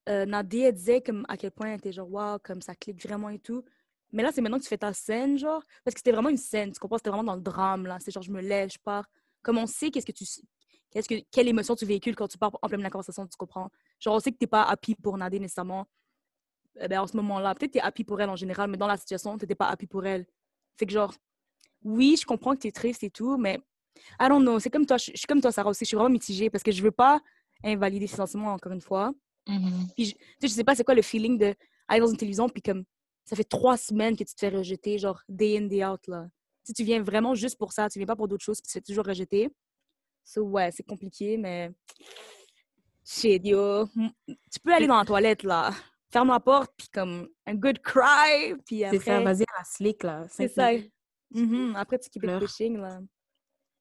euh, 0.10 0.26
Nadia 0.26 0.74
disait 0.74 1.02
comme 1.02 1.26
à 1.30 1.38
quel 1.38 1.52
point 1.52 1.68
elle 1.68 1.78
était 1.78 1.94
genre, 1.94 2.12
waouh, 2.12 2.38
comme 2.40 2.62
ça 2.62 2.76
clique 2.76 3.02
vraiment 3.02 3.30
et 3.30 3.40
tout. 3.40 3.64
Mais 4.12 4.24
là, 4.24 4.32
c'est 4.32 4.42
maintenant 4.42 4.58
que 4.58 4.64
tu 4.64 4.70
fais 4.70 4.78
ta 4.78 4.94
scène, 4.94 5.38
genre, 5.38 5.64
parce 5.84 5.94
que 5.94 6.00
c'était 6.00 6.12
vraiment 6.12 6.30
une 6.30 6.38
scène, 6.38 6.72
tu 6.72 6.80
comprends? 6.80 6.98
C'était 6.98 7.10
vraiment 7.10 7.24
dans 7.24 7.36
le 7.36 7.42
drame, 7.42 7.86
là. 7.86 7.98
C'est 8.00 8.12
genre, 8.12 8.24
je 8.24 8.32
me 8.32 8.42
lève, 8.42 8.70
je 8.72 8.80
pars. 8.84 9.06
Comme 9.42 9.58
on 9.58 9.68
sait, 9.68 9.92
qu'est-ce 9.92 10.06
que 10.06 10.12
tu. 10.12 10.26
Qu'est-ce 10.92 11.08
que, 11.08 11.16
quelle 11.32 11.48
émotion 11.48 11.76
tu 11.76 11.86
véhicules 11.86 12.16
quand 12.16 12.28
tu 12.28 12.38
pars 12.38 12.58
en 12.62 12.68
pleine 12.68 12.82
la 12.82 12.90
conversation, 12.90 13.28
tu 13.28 13.38
comprends? 13.38 13.70
Genre, 14.00 14.16
on 14.16 14.20
sait 14.20 14.32
que 14.32 14.38
t'es 14.38 14.48
pas 14.48 14.64
happy 14.64 14.96
pour 14.96 15.18
Nadia 15.18 15.40
nécessairement. 15.40 15.86
Eh 16.82 16.88
ben, 16.88 17.02
en 17.02 17.08
ce 17.08 17.16
moment-là, 17.18 17.54
peut-être 17.54 17.72
t'es 17.74 17.80
happy 17.80 18.04
pour 18.04 18.20
elle 18.20 18.30
en 18.30 18.36
général, 18.36 18.70
mais 18.72 18.78
dans 18.78 18.88
la 18.88 18.98
situation, 18.98 19.38
t'étais 19.38 19.56
pas 19.56 19.68
happy 19.68 19.86
pour 19.86 20.06
elle. 20.06 20.26
Fait 20.78 20.86
que 20.88 20.92
genre, 20.92 21.14
oui, 21.84 22.18
je 22.20 22.26
comprends 22.26 22.56
que 22.56 22.62
tu 22.62 22.68
es 22.68 22.72
triste 22.72 23.04
et 23.04 23.12
tout, 23.12 23.38
mais 23.38 23.60
I 24.20 24.28
don't 24.30 24.42
know. 24.42 24.60
C'est 24.60 24.70
comme 24.70 24.86
toi, 24.86 24.98
je 24.98 25.12
je 25.12 25.18
suis 25.18 25.28
comme 25.28 25.42
toi, 25.42 25.52
Sarah 25.52 25.70
aussi. 25.70 25.86
Je 25.86 25.90
suis 25.90 25.98
vraiment 25.98 26.10
mitigée 26.10 26.50
parce 26.50 26.64
que 26.64 26.72
je 26.72 26.82
veux 26.82 26.92
pas 26.92 27.22
invalider 27.64 28.08
ses 28.08 28.16
sentiments 28.16 28.54
encore 28.54 28.72
une 28.72 28.82
fois. 28.82 29.12
Mhm. 29.48 29.88
Puis 29.96 30.06
je, 30.06 30.12
tu 30.14 30.20
sais, 30.42 30.48
je 30.48 30.54
sais 30.54 30.64
pas 30.64 30.76
c'est 30.76 30.84
quoi 30.84 30.96
le 30.96 31.02
feeling 31.02 31.38
de 31.38 31.54
aller 31.88 32.00
dans 32.02 32.08
une 32.08 32.18
télévision 32.18 32.48
puis 32.50 32.62
comme 32.62 32.84
ça 33.30 33.36
fait 33.36 33.44
trois 33.44 33.78
semaines 33.78 34.16
que 34.18 34.24
tu 34.24 34.34
te 34.34 34.40
fais 34.40 34.50
rejeter, 34.50 34.98
genre 34.98 35.22
day 35.30 35.58
in, 35.60 35.68
day 35.68 35.86
out 35.86 36.08
là. 36.08 36.28
Si 36.64 36.74
tu 36.74 36.84
viens 36.84 37.02
vraiment 37.04 37.36
juste 37.36 37.58
pour 37.60 37.74
ça, 37.74 37.88
tu 37.90 38.00
viens 38.00 38.08
pas 38.08 38.16
pour 38.16 38.28
d'autres 38.28 38.44
choses 38.44 38.60
puis 38.60 38.68
tu 38.68 38.70
te 38.70 38.80
fais 38.80 38.82
toujours 38.82 39.06
rejeter. 39.06 39.50
So 40.24 40.42
ouais, 40.42 40.72
c'est 40.72 40.84
compliqué, 40.84 41.38
mais 41.38 41.72
shit, 43.06 43.46
yo. 43.46 43.86
Tu 44.26 44.60
peux 44.64 44.74
aller 44.74 44.88
dans 44.88 44.98
la 44.98 45.06
toilette 45.06 45.44
là. 45.44 45.72
Ferme 46.12 46.30
la 46.30 46.40
porte 46.40 46.72
puis 46.76 46.88
comme 46.90 47.30
un 47.46 47.54
good 47.54 47.80
cry 47.84 48.56
puis 48.66 48.80
C'est 48.90 49.00
ça, 49.00 49.18
après. 49.18 49.24
vas-y 49.26 49.44
à 49.44 49.60
la 49.60 49.64
slick, 49.64 50.02
là. 50.04 50.26
C'est 50.30 50.48
ça. 50.48 50.72
Mhm, 51.32 51.76
Après, 51.76 52.00
tu 52.00 52.10
keep 52.10 52.24
it 52.24 52.28
Pleure. 52.30 52.40
pushing 52.40 52.78
là. 52.78 53.00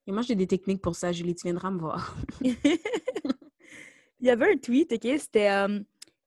Et 0.07 0.13
moi, 0.13 0.21
j'ai 0.21 0.35
des 0.35 0.47
techniques 0.47 0.83
pour 0.83 0.95
ça, 0.95 1.11
Julie, 1.13 1.35
tu 1.35 1.45
viendras 1.45 1.71
me 1.71 1.79
voir. 1.79 2.15
Il 4.21 4.27
y 4.27 4.31
avait 4.31 4.53
un 4.53 4.57
tweet, 4.59 4.93
OK? 4.93 5.07
C'était 5.19 5.51
euh, 5.51 5.81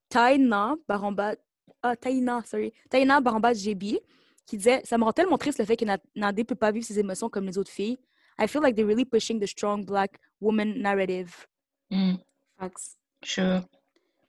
Taina 0.10 0.75
Baramba... 0.88 1.36
Ah, 1.83 1.95
Taina, 1.95 2.43
sorry. 2.45 2.73
Taina 2.89 3.21
Baramba 3.21 3.53
GB 3.53 3.99
qui 4.45 4.57
disait 4.57 4.81
«Ça 4.85 4.97
me 4.97 5.03
rend 5.03 5.13
tellement 5.13 5.37
triste 5.37 5.59
le 5.59 5.65
fait 5.65 5.77
que 5.77 5.85
Na- 5.85 5.97
Nadé 6.15 6.43
peut 6.43 6.55
pas 6.55 6.71
vivre 6.71 6.85
ses 6.85 6.99
émotions 6.99 7.29
comme 7.29 7.45
les 7.45 7.57
autres 7.57 7.71
filles. 7.71 7.97
I 8.39 8.47
feel 8.47 8.61
like 8.61 8.75
they're 8.75 8.87
really 8.87 9.05
pushing 9.05 9.39
the 9.39 9.45
strong 9.47 9.85
black 9.85 10.19
woman 10.39 10.79
narrative. 10.79 11.45
Mm. 11.91 12.15
Fax. 12.59 12.97
Sure. 13.23 13.61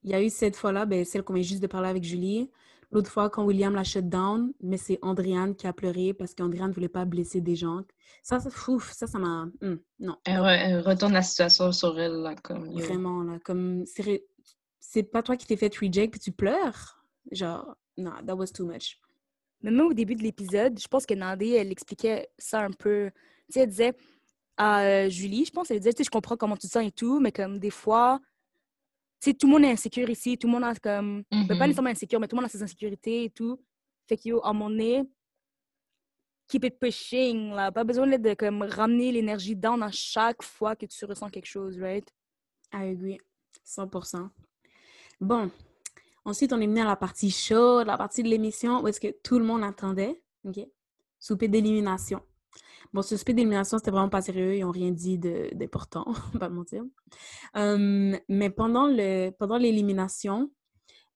Il 0.04 0.10
y 0.10 0.14
a 0.14 0.22
eu 0.22 0.28
cette 0.30 0.56
fois-là, 0.56 0.84
ben, 0.84 1.04
celle 1.04 1.22
qu'on 1.22 1.32
vient 1.34 1.42
juste 1.42 1.62
de 1.62 1.66
parler 1.66 1.88
avec 1.88 2.04
Julie. 2.04 2.50
L'autre 2.90 3.10
fois, 3.10 3.30
quand 3.30 3.44
William 3.44 3.74
l'a 3.74 3.84
shut 3.84 4.06
down, 4.08 4.52
mais 4.60 4.76
c'est 4.76 4.98
Andréane 5.00 5.54
qui 5.54 5.66
a 5.66 5.72
pleuré 5.72 6.12
parce 6.12 6.34
qu'Andréane 6.34 6.68
ne 6.68 6.74
voulait 6.74 6.88
pas 6.88 7.04
blesser 7.06 7.40
des 7.40 7.56
gens. 7.56 7.82
Ça, 8.22 8.38
ça, 8.38 8.50
fouf, 8.50 8.92
ça, 8.92 9.06
ça 9.06 9.18
m'a... 9.18 9.48
hum, 9.62 9.80
non, 9.98 10.16
Elle, 10.24 10.40
re- 10.40 10.58
elle 10.58 10.80
retourne 10.80 11.14
la 11.14 11.22
situation 11.22 11.72
sur 11.72 11.98
elle, 11.98 12.20
là, 12.20 12.34
comme... 12.34 12.70
vraiment, 12.78 13.22
là. 13.22 13.38
Comme, 13.44 13.84
c'est 14.80 15.02
pas 15.04 15.22
toi 15.22 15.36
qui 15.36 15.46
t'es 15.46 15.56
fait 15.56 15.74
reject 15.74 16.10
puis 16.12 16.20
tu 16.20 16.32
pleures. 16.32 17.01
Genre, 17.32 17.76
non, 17.96 18.12
that 18.26 18.34
was 18.36 18.48
too 18.52 18.66
much. 18.66 18.98
Mais 19.62 19.70
même 19.70 19.86
au 19.86 19.94
début 19.94 20.14
de 20.14 20.22
l'épisode, 20.22 20.78
je 20.78 20.86
pense 20.88 21.06
que 21.06 21.14
Nadé, 21.14 21.50
elle 21.50 21.70
expliquait 21.72 22.28
ça 22.38 22.60
un 22.60 22.70
peu. 22.70 23.10
Tu 23.46 23.54
sais, 23.54 23.60
elle 23.60 23.68
disait 23.70 23.94
à 24.56 24.82
euh, 24.82 25.08
Julie, 25.08 25.44
je 25.44 25.50
pense, 25.50 25.70
elle 25.70 25.78
disait, 25.78 25.92
tu 25.92 25.98
sais, 25.98 26.04
je 26.04 26.10
comprends 26.10 26.36
comment 26.36 26.56
tu 26.56 26.66
te 26.66 26.72
sens 26.72 26.84
et 26.86 26.90
tout, 26.92 27.20
mais 27.20 27.32
comme 27.32 27.58
des 27.58 27.70
fois, 27.70 28.20
tu 29.20 29.30
sais, 29.30 29.34
tout 29.34 29.46
le 29.46 29.52
monde 29.52 29.64
est 29.64 29.70
insécure 29.70 30.10
ici, 30.10 30.36
tout 30.36 30.46
le 30.46 30.52
monde 30.52 30.64
a 30.64 30.74
comme, 30.74 31.22
ben, 31.30 31.46
pas 31.48 31.54
Mhm. 31.54 31.60
nécessairement 31.68 31.90
insécure, 31.90 32.20
mais 32.20 32.28
tout 32.28 32.36
le 32.36 32.40
monde 32.42 32.46
a 32.46 32.52
ses 32.52 32.62
insécurités 32.62 33.24
et 33.24 33.30
tout. 33.30 33.58
Fait 34.08 34.16
que, 34.16 34.28
yo, 34.28 34.40
à 34.44 34.52
mon 34.52 34.68
nez, 34.68 35.02
keep 36.48 36.64
it 36.64 36.78
pushing, 36.78 37.50
là. 37.52 37.70
Pas 37.72 37.84
besoin 37.84 38.06
là, 38.06 38.18
de 38.18 38.34
comme 38.34 38.62
ramener 38.62 39.12
l'énergie 39.12 39.56
down 39.56 39.82
à 39.82 39.90
chaque 39.90 40.42
fois 40.42 40.76
que 40.76 40.86
tu 40.86 41.04
ressens 41.04 41.30
quelque 41.30 41.46
chose, 41.46 41.78
right? 41.80 42.06
I 42.74 42.88
agree. 42.90 43.18
100%. 43.64 44.28
Bon. 45.20 45.50
Ensuite, 46.24 46.52
on 46.52 46.60
est 46.60 46.66
venu 46.66 46.80
à 46.80 46.84
la 46.84 46.96
partie 46.96 47.30
chaude, 47.30 47.86
la 47.86 47.98
partie 47.98 48.22
de 48.22 48.28
l'émission 48.28 48.82
où 48.82 48.88
est-ce 48.88 49.00
que 49.00 49.14
tout 49.22 49.38
le 49.38 49.44
monde 49.44 49.64
attendait. 49.64 50.22
OK? 50.44 50.60
Souper 51.18 51.48
d'élimination. 51.48 52.20
Bon, 52.92 53.02
ce 53.02 53.16
souper 53.16 53.32
d'élimination, 53.32 53.78
c'était 53.78 53.90
vraiment 53.90 54.08
pas 54.08 54.22
sérieux. 54.22 54.56
Ils 54.56 54.60
n'ont 54.60 54.70
rien 54.70 54.90
dit 54.90 55.18
d'important, 55.18 56.06
pas 56.38 56.48
mentir. 56.48 56.84
Hum, 57.54 58.18
mais 58.28 58.50
pendant 58.50 58.86
le 58.86 59.30
pendant 59.30 59.56
l'élimination, 59.56 60.50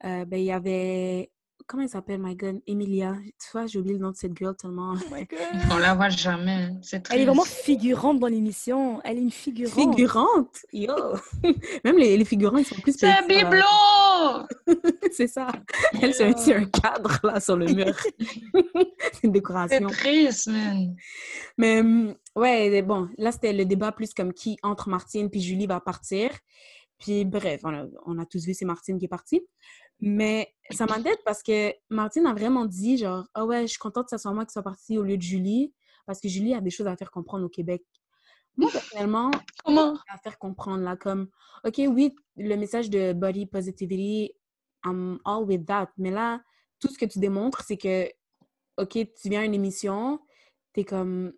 euh, 0.04 0.24
ben, 0.24 0.38
il 0.38 0.46
y 0.46 0.52
avait... 0.52 1.30
Comment 1.68 1.82
elle 1.82 1.88
s'appelle, 1.88 2.20
my 2.22 2.36
God? 2.36 2.60
Emilia. 2.68 3.16
Tu 3.40 3.50
vois, 3.50 3.66
j'ai 3.66 3.80
oublié 3.80 3.94
le 3.96 4.00
nom 4.00 4.12
de 4.12 4.16
cette 4.16 4.36
girl 4.38 4.54
tellement... 4.56 4.94
Oh 4.94 5.14
my 5.14 5.24
God! 5.30 5.38
On 5.72 5.78
la 5.78 5.94
voit 5.94 6.10
jamais. 6.10 6.70
C'est 6.80 7.02
Elle 7.10 7.22
est 7.22 7.24
vraiment 7.24 7.42
figurante 7.42 8.20
dans 8.20 8.28
l'émission. 8.28 9.00
Elle 9.02 9.18
est 9.18 9.22
une 9.22 9.32
figurante. 9.32 9.74
Figurante! 9.74 10.58
Yo! 10.72 10.94
Même 11.84 11.98
les, 11.98 12.16
les 12.16 12.24
figurants, 12.24 12.58
ils 12.58 12.64
sont 12.64 12.76
plus 12.76 12.94
C'est 12.96 13.08
un 13.08 13.26
là. 13.26 13.26
bibelot! 13.26 14.76
C'est 15.10 15.26
ça. 15.26 15.48
Elle, 16.00 16.14
c'est 16.14 16.26
un, 16.26 16.36
c'est 16.36 16.54
un 16.54 16.66
cadre 16.66 17.18
là 17.24 17.40
sur 17.40 17.56
le 17.56 17.66
mur. 17.66 17.96
c'est 18.18 18.54
une 18.62 18.84
C'est 19.22 19.28
décoration. 19.28 19.86
triste, 19.88 20.46
man. 20.46 20.94
Mais 21.58 21.80
hum, 21.80 22.14
ouais, 22.36 22.80
bon, 22.82 23.08
là 23.18 23.32
c'était 23.32 23.52
le 23.52 23.64
débat 23.64 23.90
plus 23.90 24.14
comme 24.14 24.32
qui 24.32 24.56
entre 24.62 24.88
Martine 24.88 25.30
puis 25.30 25.40
Julie 25.40 25.66
va 25.66 25.80
partir. 25.80 26.30
Puis 26.98 27.24
bref, 27.24 27.60
on 27.64 27.74
a, 27.74 27.86
on 28.06 28.18
a 28.18 28.24
tous 28.26 28.44
vu 28.46 28.54
c'est 28.54 28.64
Martine 28.64 28.98
qui 28.98 29.06
est 29.06 29.08
partie. 29.08 29.42
Mais 30.00 30.54
ça 30.70 30.86
m'inquiète 30.86 31.20
parce 31.24 31.42
que 31.42 31.72
Martine 31.88 32.26
a 32.26 32.34
vraiment 32.34 32.66
dit, 32.66 32.98
genre, 32.98 33.26
ah 33.34 33.44
ouais, 33.44 33.62
je 33.62 33.68
suis 33.68 33.78
contente 33.78 34.04
que 34.04 34.10
ça 34.10 34.18
soit 34.18 34.32
moi 34.32 34.44
qui 34.44 34.52
soit 34.52 34.62
partie 34.62 34.98
au 34.98 35.02
lieu 35.02 35.16
de 35.16 35.22
Julie, 35.22 35.72
parce 36.06 36.20
que 36.20 36.28
Julie 36.28 36.54
a 36.54 36.60
des 36.60 36.70
choses 36.70 36.86
à 36.86 36.96
faire 36.96 37.10
comprendre 37.10 37.46
au 37.46 37.48
Québec. 37.48 37.82
Moi, 38.56 38.70
personnellement, 38.70 39.30
Comment? 39.64 39.94
à 40.08 40.18
faire 40.18 40.38
comprendre, 40.38 40.82
là, 40.82 40.96
comme, 40.96 41.28
OK, 41.64 41.78
oui, 41.78 42.14
le 42.36 42.56
message 42.56 42.88
de 42.90 43.12
body 43.12 43.46
positivity, 43.46 44.32
I'm 44.84 45.18
all 45.24 45.44
with 45.44 45.66
that. 45.66 45.90
Mais 45.98 46.10
là, 46.10 46.40
tout 46.80 46.88
ce 46.88 46.98
que 46.98 47.04
tu 47.04 47.18
démontres, 47.18 47.62
c'est 47.62 47.76
que, 47.76 48.08
OK, 48.78 48.92
tu 48.92 49.28
viens 49.28 49.42
à 49.42 49.44
une 49.44 49.54
émission, 49.54 50.20
t'es 50.72 50.84
comme, 50.84 51.32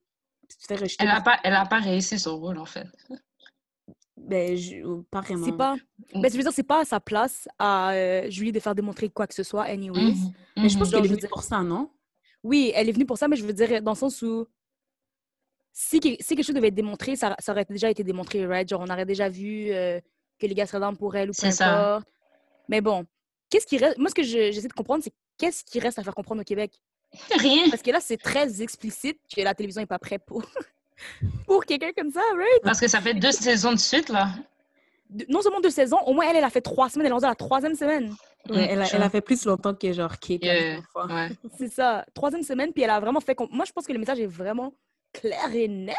tu 0.49 0.59
te 0.59 0.65
fais 0.65 0.77
rejeter. 0.77 1.05
Elle 1.05 1.09
n'a 1.09 1.21
pas, 1.21 1.39
elle 1.45 1.55
a 1.55 1.67
pas 1.67 1.81
réussi 1.81 2.19
son 2.19 2.39
rôle, 2.39 2.59
en 2.59 2.67
fait. 2.67 2.87
Ben, 4.29 4.57
je- 4.57 5.01
pas 5.11 5.23
vraiment. 5.23 5.45
C'est 5.47 5.57
pas. 5.57 5.77
Ben, 6.15 6.31
je 6.31 6.37
veux 6.37 6.43
dire, 6.43 6.53
c'est 6.53 6.63
pas 6.63 6.83
à 6.83 6.85
sa 6.85 7.01
place 7.01 7.49
à 7.59 7.93
euh, 7.93 8.31
Julie 8.31 8.53
de 8.53 8.61
faire 8.61 8.75
démontrer 8.75 9.09
quoi 9.09 9.27
que 9.27 9.35
ce 9.35 9.43
soit, 9.43 9.63
anyways. 9.65 10.03
Mhm, 10.13 10.33
Mais 10.57 10.69
je 10.69 10.79
pense 10.79 10.89
mhm. 10.89 10.95
qu'elle 10.95 11.05
est 11.05 11.09
venue 11.09 11.21
dire- 11.21 11.29
pour 11.31 11.43
ça, 11.43 11.63
non? 11.63 11.91
Oui, 12.45 12.71
elle 12.75 12.89
est 12.89 12.93
venue 12.93 13.07
pour 13.07 13.17
ça, 13.19 13.27
mais 13.27 13.37
je 13.37 13.45
veux 13.45 13.53
dire, 13.53 13.83
dans 13.83 13.93
le 13.93 13.97
sens 13.97 14.21
où 14.23 14.47
si, 15.73 15.99
si 16.01 16.01
quelque 16.37 16.43
chose 16.45 16.55
devait 16.55 16.69
être 16.69 16.75
démontré, 16.75 17.17
ça, 17.17 17.37
ça 17.39 17.53
aurait 17.53 17.65
déjà 17.65 17.91
été 17.91 18.03
démontré, 18.05 18.45
right? 18.47 18.69
Genre, 18.69 18.81
on 18.81 18.91
aurait 18.93 19.07
déjà 19.07 19.29
vu 19.29 19.71
euh, 19.71 20.01
que 20.39 20.47
les 20.47 20.55
gars 20.55 20.67
seraient 20.67 20.81
down 20.81 20.97
pour 20.97 21.15
elle 21.17 21.31
ou 21.31 21.33
peu 21.33 21.41
C'est 21.41 21.53
ça. 21.53 21.97
importe. 21.97 22.09
Mais 22.69 22.81
bon, 22.81 23.07
qu'est-ce 23.51 23.67
qui 23.67 23.79
reste. 23.79 23.97
Moi, 23.99 24.11
ce 24.11 24.15
que 24.15 24.23
je- 24.23 24.51
j'essaie 24.53 24.69
de 24.69 24.73
comprendre, 24.73 25.03
c'est 25.05 25.13
qu'est-ce 25.39 25.65
qui 25.65 25.79
reste 25.81 25.99
à 25.99 26.03
faire 26.03 26.15
comprendre 26.15 26.41
au 26.41 26.45
Québec? 26.45 26.73
Rien. 27.39 27.71
Parce 27.71 27.83
que 27.83 27.91
là, 27.91 28.01
c'est 28.01 28.19
très 28.19 28.61
explicite 28.61 29.19
que 29.35 29.41
la 29.41 29.55
télévision 29.55 29.81
n'est 29.81 29.87
pas 29.87 29.99
prête 29.99 30.25
pour, 30.27 30.43
pour 31.47 31.65
quelqu'un 31.65 31.91
comme 31.97 32.11
ça, 32.11 32.21
right? 32.35 32.63
Parce 32.63 32.81
que 32.81 32.89
ça 32.89 33.01
fait 33.01 33.15
deux 33.15 33.33
saisons 33.33 33.73
de 33.73 33.79
suite, 33.79 34.09
là. 34.09 34.29
De- 35.11 35.25
non 35.29 35.41
seulement 35.41 35.61
deux 35.61 35.71
saisons, 35.71 35.99
au 36.07 36.13
moins 36.13 36.29
elle, 36.29 36.37
elle 36.37 36.45
a 36.45 36.51
fait 36.51 36.61
trois 36.61 36.89
semaines, 36.91 37.07
elle 37.07 37.11
est 37.11 37.15
rendue 37.15 37.25
à 37.25 37.29
la 37.31 37.35
troisième 37.35 37.75
semaine. 37.75 38.15
Ouais, 38.51 38.67
elle, 38.71 38.83
a, 38.83 38.87
elle 39.05 39.11
fait 39.11 39.21
plus 39.21 39.45
longtemps 39.47 39.75
que 39.75 39.93
genre 39.93 40.19
Kate. 40.19 40.43
Yeah, 40.45 40.81
ouais. 40.95 41.29
C'est 41.59 41.73
ça, 41.73 42.05
troisième 42.15 42.43
semaine, 42.43 42.73
puis 42.73 42.83
elle 42.83 42.91
a 42.91 43.01
vraiment 43.01 43.21
fait. 43.21 43.37
Moi, 43.51 43.65
je 43.67 43.73
pense 43.73 43.87
que 43.87 43.93
le 43.93 43.99
message 43.99 44.21
est 44.21 44.27
vraiment 44.27 44.73
clair 45.13 45.55
et 45.55 45.67
net. 45.69 45.97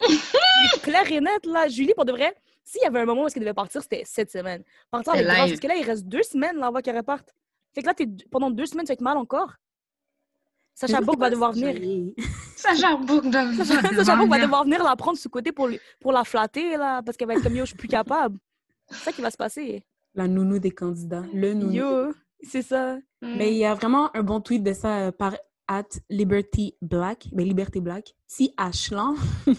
Clair 0.82 1.10
et 1.12 1.20
net, 1.20 1.44
là. 1.44 1.68
Julie, 1.68 1.92
pour 1.94 2.04
de 2.06 2.12
vrai, 2.12 2.34
s'il 2.64 2.80
y 2.82 2.86
avait 2.86 3.00
un 3.00 3.04
moment 3.04 3.22
où 3.22 3.26
est-ce 3.26 3.34
qu'elle 3.34 3.42
devait 3.42 3.52
partir, 3.54 3.82
c'était 3.82 4.02
cette 4.06 4.30
semaine. 4.30 4.62
Partir 4.90 5.12
avec 5.12 5.26
grâce, 5.26 5.48
parce 5.50 5.60
que 5.60 5.66
là, 5.66 5.74
il 5.76 5.84
reste 5.84 6.06
deux 6.06 6.22
semaines 6.22 6.56
là, 6.56 6.66
avant 6.68 6.80
qu'elle 6.80 6.96
reparte. 6.96 7.34
Fait 7.74 7.82
que 7.82 7.86
là, 7.86 7.94
t'es- 7.94 8.06
pendant 8.30 8.50
deux 8.50 8.66
semaines, 8.66 8.84
tu 8.86 8.88
vas 8.90 8.94
être 8.94 9.00
mal 9.02 9.16
encore. 9.18 9.52
Sacha 10.74 11.00
Bourg 11.02 11.18
va 11.18 11.28
devoir 11.30 11.52
venir. 11.52 11.74
Joli. 12.68 12.78
Sacha 12.78 12.96
Bourg 12.96 13.22
va 14.28 14.38
de- 14.38 14.42
devoir 14.42 14.64
venir 14.64 14.82
la 14.84 14.96
prendre 14.96 15.18
sous 15.18 15.28
côté 15.28 15.52
pour, 15.52 15.68
lui- 15.68 15.80
pour 16.00 16.12
la 16.12 16.24
flatter, 16.24 16.76
là, 16.76 17.02
parce 17.02 17.16
qu'elle 17.16 17.28
va 17.28 17.34
être 17.34 17.42
comme 17.42 17.54
yo, 17.56 17.64
je 17.64 17.68
suis 17.70 17.76
plus 17.76 17.88
capable. 17.88 18.38
C'est 18.88 19.04
ça 19.04 19.12
qui 19.12 19.22
va 19.22 19.30
se 19.30 19.36
passer. 19.36 19.84
La 20.14 20.26
nounou 20.26 20.58
des 20.58 20.70
candidats. 20.72 21.24
Le 21.32 21.54
nounou. 21.54 21.72
Yo, 21.72 22.12
c'est 22.42 22.62
ça. 22.62 22.98
Mais 23.22 23.52
il 23.52 23.58
y 23.58 23.64
a 23.64 23.74
vraiment 23.74 24.14
un 24.16 24.22
bon 24.22 24.40
tweet 24.40 24.62
de 24.62 24.72
ça 24.72 24.98
euh, 24.98 25.12
par 25.12 25.34
at 25.68 25.84
Liberty 26.08 26.74
Black. 26.82 27.28
Ben, 27.32 27.46
Liberté 27.46 27.80
Black. 27.80 28.14
Si 28.26 28.52
Ashlan. 28.56 29.14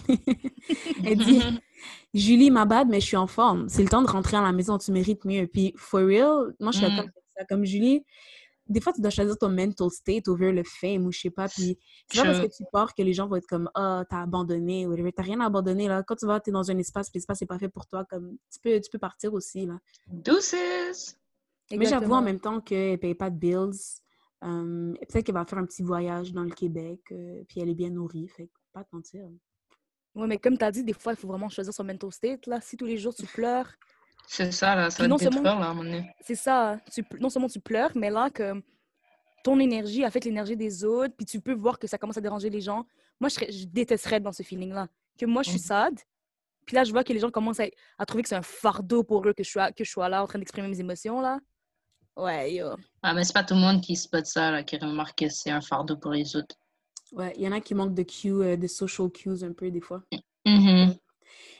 Elle 1.04 1.18
dit 1.18 1.40
Julie, 2.14 2.50
ma 2.50 2.64
bad, 2.64 2.88
mais 2.88 3.00
je 3.00 3.06
suis 3.06 3.16
en 3.16 3.26
forme. 3.26 3.68
C'est 3.68 3.82
le 3.82 3.88
temps 3.88 4.02
de 4.02 4.06
rentrer 4.10 4.36
à 4.36 4.42
la 4.42 4.52
maison, 4.52 4.76
tu 4.78 4.92
mérites 4.92 5.24
mieux. 5.24 5.46
Puis, 5.46 5.72
for 5.76 6.00
real, 6.00 6.54
moi, 6.60 6.70
je 6.72 6.78
suis 6.78 6.86
Mm. 6.86 6.96
ça. 7.38 7.44
Comme 7.48 7.64
Julie, 7.64 8.04
des 8.72 8.80
fois, 8.80 8.92
tu 8.92 9.00
dois 9.00 9.10
choisir 9.10 9.36
ton 9.38 9.48
mental 9.50 9.90
state 9.90 10.28
over 10.28 10.52
le 10.52 10.62
fame 10.64 11.06
ou 11.06 11.12
je 11.12 11.20
sais 11.20 11.30
pas. 11.30 11.48
Puis, 11.48 11.78
c'est 12.10 12.22
pas 12.22 12.24
parce 12.24 12.40
que 12.40 12.56
tu 12.56 12.64
pars 12.72 12.94
que 12.94 13.02
les 13.02 13.12
gens 13.12 13.28
vont 13.28 13.36
être 13.36 13.46
comme 13.46 13.70
Ah, 13.74 14.04
t'as 14.08 14.22
abandonné. 14.22 14.86
ou 14.86 14.90
whatever. 14.90 15.12
T'as 15.12 15.22
rien 15.22 15.40
à 15.40 15.46
abandonner. 15.46 15.88
Là. 15.88 16.02
Quand 16.02 16.16
tu 16.16 16.26
vas, 16.26 16.40
t'es 16.40 16.50
dans 16.50 16.70
un 16.70 16.78
espace, 16.78 17.10
l'espace 17.14 17.40
n'est 17.40 17.46
pas 17.46 17.58
fait 17.58 17.68
pour 17.68 17.86
toi. 17.86 18.04
Comme, 18.08 18.36
tu, 18.52 18.58
peux, 18.60 18.80
tu 18.80 18.90
peux 18.90 18.98
partir 18.98 19.32
aussi. 19.34 19.66
Là. 19.66 19.78
Deuces. 20.08 21.16
Mais 21.70 21.86
j'avoue 21.86 22.12
en 22.12 22.22
même 22.22 22.40
temps 22.40 22.60
qu'elle 22.60 22.92
ne 22.92 22.96
paye 22.96 23.14
pas 23.14 23.30
de 23.30 23.36
bills. 23.36 23.70
Euh, 24.44 24.92
Peut-être 25.08 25.24
qu'elle 25.24 25.34
va 25.34 25.44
faire 25.44 25.58
un 25.58 25.66
petit 25.66 25.82
voyage 25.82 26.32
dans 26.32 26.42
le 26.42 26.50
Québec, 26.50 27.00
euh, 27.12 27.44
puis 27.48 27.60
elle 27.60 27.68
est 27.68 27.74
bien 27.74 27.90
nourrie, 27.90 28.28
fait 28.28 28.50
pas 28.72 28.82
te 28.82 28.88
mentir. 28.94 29.24
Ouais, 30.14 30.26
mais 30.26 30.38
comme 30.38 30.58
tu 30.58 30.64
as 30.64 30.70
dit, 30.70 30.84
des 30.84 30.92
fois, 30.92 31.12
il 31.12 31.16
faut 31.16 31.28
vraiment 31.28 31.48
choisir 31.48 31.72
son 31.72 31.84
mental 31.84 32.12
state. 32.12 32.46
Là. 32.46 32.60
Si 32.60 32.76
tous 32.76 32.84
les 32.84 32.98
jours 32.98 33.14
tu 33.14 33.24
pleures, 33.24 33.70
C'est 34.34 34.50
ça, 34.50 34.74
là. 34.74 34.88
Ça 34.88 35.02
va 35.02 35.08
non 35.08 35.16
te 35.18 35.24
seulement- 35.24 35.42
là, 35.42 35.50
à 35.50 35.54
un 35.56 35.74
moment 35.74 35.84
donné. 35.84 36.10
c'est 36.22 36.34
ça. 36.34 36.80
Tu, 36.90 37.04
non 37.20 37.28
seulement 37.28 37.48
tu 37.48 37.60
pleures, 37.60 37.90
mais 37.94 38.08
là, 38.08 38.30
que 38.30 38.54
ton 39.44 39.58
énergie 39.60 40.04
affecte 40.04 40.24
l'énergie 40.24 40.56
des 40.56 40.84
autres, 40.84 41.14
puis 41.14 41.26
tu 41.26 41.40
peux 41.40 41.52
voir 41.52 41.78
que 41.78 41.86
ça 41.86 41.98
commence 41.98 42.16
à 42.16 42.20
déranger 42.22 42.48
les 42.48 42.62
gens. 42.62 42.86
Moi, 43.20 43.28
je, 43.28 43.34
serais- 43.34 43.52
je 43.52 43.66
détesterais 43.66 44.16
être 44.16 44.22
dans 44.22 44.32
ce 44.32 44.42
feeling-là. 44.42 44.88
Que 45.18 45.26
moi, 45.26 45.42
je 45.42 45.50
suis 45.50 45.58
Mhm. 45.58 45.64
sad, 45.64 45.94
puis 46.64 46.74
là, 46.76 46.84
je 46.84 46.92
vois 46.92 47.04
que 47.04 47.12
les 47.12 47.18
gens 47.18 47.30
commencent 47.30 47.60
à, 47.60 47.66
à 47.98 48.06
trouver 48.06 48.22
que 48.22 48.28
c'est 48.30 48.34
un 48.36 48.40
fardeau 48.42 49.02
pour 49.04 49.26
eux 49.28 49.34
que 49.34 49.44
je 49.44 49.50
sois, 49.50 49.70
que 49.70 49.84
je 49.84 49.90
sois 49.90 50.08
là 50.08 50.22
en 50.22 50.26
train 50.26 50.38
d'exprimer 50.38 50.66
mes 50.68 50.80
émotions. 50.80 51.20
là. 51.20 51.38
Ouais, 52.16 52.54
yo. 52.54 52.68
Ah, 53.02 53.12
mais 53.14 53.24
c'est 53.24 53.32
pas 53.34 53.44
tout 53.44 53.54
le 53.54 53.60
monde 53.60 53.80
qui 53.82 53.96
spot 53.96 54.24
ça, 54.24 54.50
là, 54.50 54.62
qui 54.62 54.76
remarque 54.78 55.18
que 55.18 55.28
c'est 55.28 55.50
un 55.50 55.60
fardeau 55.60 55.96
pour 55.98 56.12
les 56.12 56.36
autres. 56.36 56.56
Ouais, 57.12 57.32
il 57.36 57.42
y 57.42 57.48
en 57.48 57.52
a 57.52 57.60
qui 57.60 57.74
manquent 57.74 57.94
de 57.94 58.02
cues, 58.02 58.30
euh, 58.32 58.56
de 58.56 58.66
social 58.66 59.10
cues 59.10 59.42
un 59.44 59.52
peu 59.52 59.70
des 59.70 59.80
fois. 59.82 60.02
Mhm. 60.46 60.94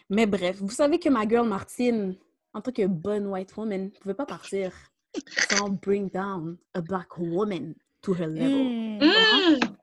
Mais 0.08 0.26
bref, 0.26 0.56
vous 0.61 0.70
savez 0.70 0.98
que 0.98 1.08
ma 1.11 1.26
girl 1.28 1.46
Martine, 1.48 2.16
en 2.54 2.60
tant 2.60 2.72
que 2.72 2.86
bonne 2.86 3.26
white 3.26 3.56
woman, 3.56 3.84
ne 3.84 3.88
pouvait 3.88 4.14
pas 4.14 4.26
partir 4.26 4.72
sans 5.50 5.68
bring 5.68 6.10
down 6.10 6.56
a 6.74 6.80
black 6.80 7.18
woman 7.18 7.74
to 8.02 8.14
her 8.14 8.26
level. 8.26 8.98
Mm. 9.00 9.76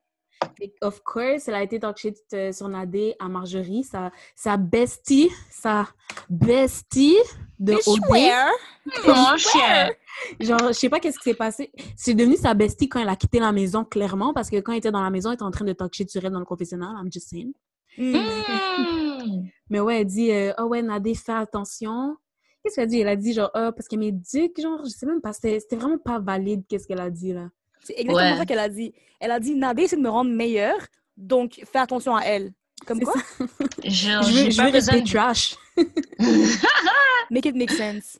Et 0.61 0.73
of 0.81 1.01
course, 1.03 1.47
elle 1.47 1.55
a 1.55 1.63
été 1.63 1.79
talk 1.79 1.97
shit 1.97 2.17
sur 2.53 2.67
Nadé 2.67 3.15
à 3.19 3.27
Marjorie, 3.27 3.83
sa, 3.83 4.11
sa 4.35 4.57
bestie, 4.57 5.29
sa 5.49 5.87
bestie 6.29 7.17
de 7.59 7.73
OD. 7.73 9.07
Mon 9.07 9.37
cher. 9.37 9.91
Genre, 10.39 10.67
je 10.67 10.73
sais 10.73 10.89
pas 10.89 10.99
qu'est-ce 10.99 11.17
qui 11.17 11.29
s'est 11.29 11.35
passé. 11.35 11.71
C'est 11.95 12.13
devenu 12.13 12.35
sa 12.35 12.53
bestie 12.53 12.89
quand 12.89 12.99
elle 12.99 13.09
a 13.09 13.15
quitté 13.15 13.39
la 13.39 13.51
maison, 13.51 13.85
clairement, 13.85 14.33
parce 14.33 14.49
que 14.49 14.57
quand 14.57 14.71
elle 14.71 14.79
était 14.79 14.91
dans 14.91 15.03
la 15.03 15.09
maison, 15.09 15.29
elle 15.29 15.35
était 15.35 15.43
en 15.43 15.51
train 15.51 15.65
de 15.65 15.73
talk 15.73 15.93
shit 15.93 16.09
sur 16.09 16.23
elle 16.23 16.31
dans 16.31 16.39
le 16.39 16.45
confessionnal. 16.45 16.95
I'm 16.95 17.11
just 17.11 17.29
saying. 17.29 17.53
Mm. 17.97 19.47
Mais 19.69 19.79
ouais, 19.79 20.01
elle 20.01 20.07
dit, 20.07 20.31
euh, 20.31 20.53
oh 20.57 20.63
ouais, 20.63 20.81
Nadé, 20.81 21.15
fais 21.15 21.33
attention. 21.33 22.17
Qu'est-ce 22.63 22.75
qu'elle 22.75 22.83
a 22.83 22.87
dit? 22.87 22.99
Elle 22.99 23.07
a 23.07 23.15
dit, 23.15 23.33
genre, 23.33 23.49
ah, 23.53 23.71
parce 23.71 23.87
qu'elle 23.87 23.99
m'éduque, 23.99 24.59
genre, 24.61 24.81
je 24.83 24.89
sais 24.89 25.05
même 25.05 25.21
pas, 25.21 25.33
c'était 25.33 25.59
c'était 25.59 25.75
vraiment 25.77 25.97
pas 25.97 26.19
valide, 26.19 26.63
qu'est-ce 26.67 26.87
qu'elle 26.87 26.99
a 27.01 27.09
dit, 27.09 27.33
là. 27.33 27.49
C'est 27.81 27.93
exactement 27.93 28.31
Ouais. 28.31 28.37
ça 28.37 28.45
qu'elle 28.45 28.59
a 28.59 28.69
dit. 28.69 28.93
Elle 29.19 29.31
a 29.31 29.39
dit 29.39 29.55
Nadé 29.55 29.83
essaie 29.83 29.95
de 29.95 30.01
me 30.01 30.09
rendre 30.09 30.31
meilleure, 30.31 30.79
donc 31.15 31.61
fais 31.71 31.79
attention 31.79 32.15
à 32.15 32.23
elle. 32.23 32.51
Comme 32.85 32.99
quoi? 33.01 33.13
Genre, 33.83 34.23
je 34.23 34.31
veux, 34.45 34.49
je 34.51 34.57
pas 34.57 34.65
veux 34.65 34.71
rester 34.71 35.01
de... 35.01 35.07
trash. 35.09 35.55
Make 37.29 37.45
it 37.45 37.55
make 37.55 37.71
sense. 37.71 38.19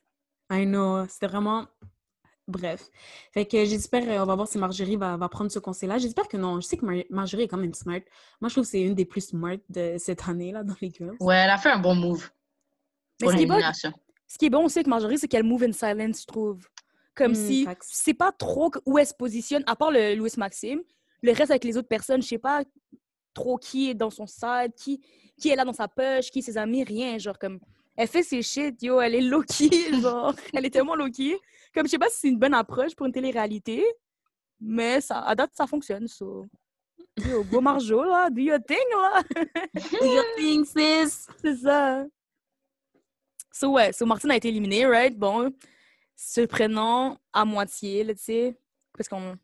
I 0.51 0.65
know, 0.65 1.05
c'était 1.07 1.27
vraiment... 1.27 1.65
Bref. 2.47 2.89
Fait 3.31 3.45
que 3.45 3.63
j'espère, 3.65 4.03
euh, 4.09 4.23
on 4.23 4.25
va 4.25 4.35
voir 4.35 4.47
si 4.47 4.57
Marjorie 4.57 4.95
va, 4.95 5.17
va 5.17 5.29
prendre 5.29 5.51
ce 5.51 5.59
conseil-là. 5.59 5.99
J'espère 5.99 6.27
que 6.27 6.35
non. 6.35 6.59
Je 6.59 6.65
sais 6.65 6.77
que 6.77 6.85
Mar- 6.85 7.03
Marjorie 7.11 7.43
est 7.43 7.47
quand 7.47 7.57
même 7.57 7.75
smart. 7.75 7.99
Moi, 8.41 8.49
je 8.49 8.55
trouve 8.55 8.63
que 8.63 8.69
c'est 8.71 8.81
une 8.81 8.95
des 8.95 9.05
plus 9.05 9.21
smart 9.21 9.57
de 9.69 9.95
cette 9.99 10.27
année, 10.27 10.51
là, 10.51 10.63
dans 10.63 10.73
les 10.81 10.89
girls. 10.89 11.15
Ouais, 11.19 11.35
elle 11.35 11.49
a 11.51 11.59
fait 11.59 11.69
un 11.69 11.77
bon 11.77 11.93
move 11.93 12.27
Mais 13.21 13.25
pour 13.25 13.31
ce 13.31 13.37
qui 13.37 13.43
est 13.43 13.45
bon, 13.45 13.53
l'élimination. 13.53 13.93
Ce 14.29 14.37
qui 14.37 14.45
est 14.45 14.49
bon 14.49 14.63
aussi 14.63 14.77
avec 14.77 14.87
Marjorie, 14.87 15.17
c'est 15.17 15.27
qu'elle 15.27 15.43
move 15.43 15.63
in 15.63 15.71
silence, 15.71 16.21
je 16.21 16.25
trouve. 16.27 16.65
Comme 17.15 17.31
Mm, 17.31 17.35
si, 17.35 17.63
je 17.65 17.75
sais 17.81 18.13
pas 18.13 18.31
trop 18.31 18.71
où 18.85 18.97
elle 18.99 19.07
se 19.07 19.13
positionne, 19.13 19.63
à 19.65 19.75
part 19.75 19.91
le 19.91 20.15
Louis 20.15 20.31
Maxime. 20.37 20.81
Le 21.21 21.33
reste 21.33 21.49
avec 21.49 21.63
les 21.65 21.75
autres 21.75 21.87
personnes, 21.87 22.21
je 22.21 22.27
sais 22.27 22.37
pas 22.37 22.63
trop 23.33 23.57
qui 23.57 23.89
est 23.89 23.93
dans 23.95 24.11
son 24.11 24.27
side, 24.27 24.73
qui, 24.77 25.01
qui 25.37 25.49
est 25.49 25.55
là 25.55 25.65
dans 25.65 25.73
sa 25.73 25.87
poche, 25.87 26.29
qui 26.29 26.39
est 26.39 26.41
ses 26.43 26.57
amis, 26.57 26.83
rien. 26.83 27.17
Genre, 27.17 27.37
comme, 27.37 27.59
elle 27.97 28.07
fait 28.07 28.23
ses 28.23 28.41
shit, 28.43 28.81
yo, 28.83 29.01
elle 29.01 29.15
est 29.15 29.21
low-key, 29.21 29.69
genre, 30.01 30.33
elle 30.53 30.65
est 30.65 30.69
tellement 30.69 30.95
low-key. 30.95 31.37
Comme, 31.73 31.87
je 31.87 31.91
sais 31.91 31.97
pas 31.97 32.09
si 32.09 32.19
c'est 32.19 32.27
une 32.29 32.39
bonne 32.39 32.53
approche 32.53 32.95
pour 32.95 33.07
une 33.07 33.11
télé-réalité, 33.11 33.83
mais 34.61 35.01
ça, 35.01 35.21
à 35.21 35.33
date, 35.35 35.51
ça 35.53 35.65
fonctionne, 35.65 36.07
so. 36.07 36.45
Yo, 37.17 37.43
go 37.43 37.59
Marjo, 37.59 38.03
là, 38.03 38.29
do 38.29 38.41
your 38.41 38.59
thing, 38.65 38.77
là. 38.91 39.21
Do 39.99 40.05
your 40.05 40.23
thing, 40.37 40.63
sis! 40.63 41.27
C'est 41.41 41.55
ça. 41.55 42.05
So, 43.51 43.71
ouais, 43.71 43.91
so 43.93 44.05
Martine 44.05 44.31
a 44.31 44.35
été 44.35 44.47
éliminée, 44.49 44.85
right? 44.85 45.17
Bon, 45.17 45.51
se 46.15 46.41
prenant 46.41 47.17
à 47.33 47.45
moitié, 47.45 48.03
là, 48.03 48.13
tu 48.13 48.21
sais, 48.21 48.57
parce 48.95 49.07
qu'on, 49.09 49.35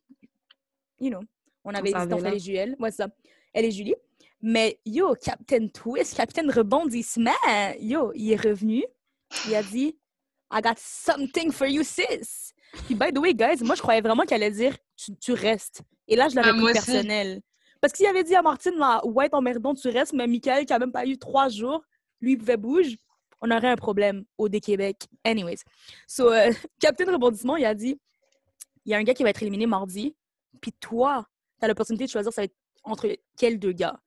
you 1.00 1.10
know, 1.10 1.22
on 1.64 1.74
avait 1.74 1.92
là. 1.92 2.06
elle 2.10 2.34
et 2.34 2.40
Julie. 2.40 2.76
Ouais, 2.80 2.92
c'est 2.92 2.98
ça. 3.04 3.10
Elle 3.54 3.66
et 3.66 3.72
Julie. 3.72 3.96
Mais, 4.42 4.80
yo, 4.86 5.16
Captain 5.16 5.68
Twist, 5.70 6.16
Captain 6.16 6.50
Rebondissement, 6.52 7.32
yo, 7.80 8.12
il 8.14 8.32
est 8.32 8.42
revenu. 8.42 8.84
Il 9.48 9.56
a 9.56 9.64
dit, 9.64 9.98
I 10.52 10.62
got 10.62 10.76
something 10.78 11.52
for 11.52 11.68
you, 11.68 11.84
sis. 11.84 12.54
Puis, 12.86 12.94
by 12.94 13.12
the 13.12 13.18
way, 13.18 13.34
guys, 13.34 13.64
moi, 13.64 13.76
je 13.76 13.82
croyais 13.82 14.02
vraiment 14.02 14.24
qu'elle 14.24 14.44
allait 14.44 14.52
dire, 14.56 14.78
tu, 14.96 15.16
tu 15.18 15.34
restes. 15.34 15.82
Et 16.08 16.16
là, 16.16 16.30
je 16.30 16.36
l'avais 16.36 16.50
Ah, 16.50 16.54
pris 16.54 16.64
aussi. 16.64 16.74
personnel. 16.74 17.42
Parce 17.82 17.94
qu'il 17.94 18.06
avait 18.06 18.24
dit 18.24 18.36
à 18.36 18.42
Martine, 18.42 18.76
là, 18.76 19.04
ouais, 19.06 19.30
emmerdant, 19.32 19.74
tu 19.74 19.88
restes, 19.90 20.14
mais 20.14 20.28
Michael, 20.28 20.66
qui 20.66 20.74
a 20.74 20.80
même 20.80 20.92
pas 20.92 21.06
eu 21.06 21.18
trois 21.18 21.50
jours, 21.50 21.84
lui, 22.22 22.34
il 22.34 22.38
pouvait 22.38 22.58
bouger, 22.58 23.00
on 23.46 23.52
aurait 23.52 23.70
un 23.70 23.76
problème 23.76 24.26
au 24.38 24.50
Québec. 24.50 25.08
Anyways. 25.24 25.60
So, 26.08 26.32
euh, 26.32 26.52
Captain 26.80 27.12
Rebondissement, 27.12 27.56
il 27.58 27.66
a 27.66 27.74
dit, 27.74 28.00
il 28.86 28.92
y 28.92 28.96
a 28.96 28.98
un 28.98 29.04
gars 29.04 29.14
qui 29.14 29.24
va 29.24 29.30
être 29.30 29.42
éliminé 29.42 29.66
mardi, 29.66 30.16
puis 30.62 30.72
toi, 30.74 31.26
tu 31.60 31.66
as 31.66 31.68
l'opportunité 31.68 32.06
de 32.06 32.10
choisir 32.10 32.32
ça 32.32 32.42
va 32.42 32.46
être 32.46 32.56
entre 32.84 33.10
quels 33.38 33.60
deux 33.60 33.72
gars. 33.72 34.00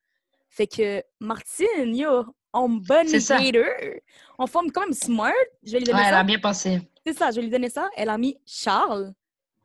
Fait 0.51 0.67
que 0.67 1.03
Martine, 1.21 1.95
yo, 1.95 2.25
en 2.53 2.69
bonne 2.69 3.07
hater, 3.15 4.03
en 4.39 4.47
forme 4.47 4.71
quand 4.71 4.83
même 4.83 4.93
smart. 4.95 5.33
Je 5.63 5.73
vais 5.73 5.79
lui 5.79 5.85
donner 5.85 5.99
Ouais, 5.99 6.05
elle 6.07 6.13
ça. 6.15 6.21
a 6.21 6.25
bien 6.25 6.39
pensé. 6.39 6.81
C'est 7.05 7.13
ça, 7.17 7.31
je 7.31 7.37
vais 7.37 7.43
lui 7.43 7.51
donner 7.51 7.69
ça. 7.71 7.89
Elle 7.97 8.09
a 8.09 8.17
mis 8.19 8.37
Charles 8.47 9.13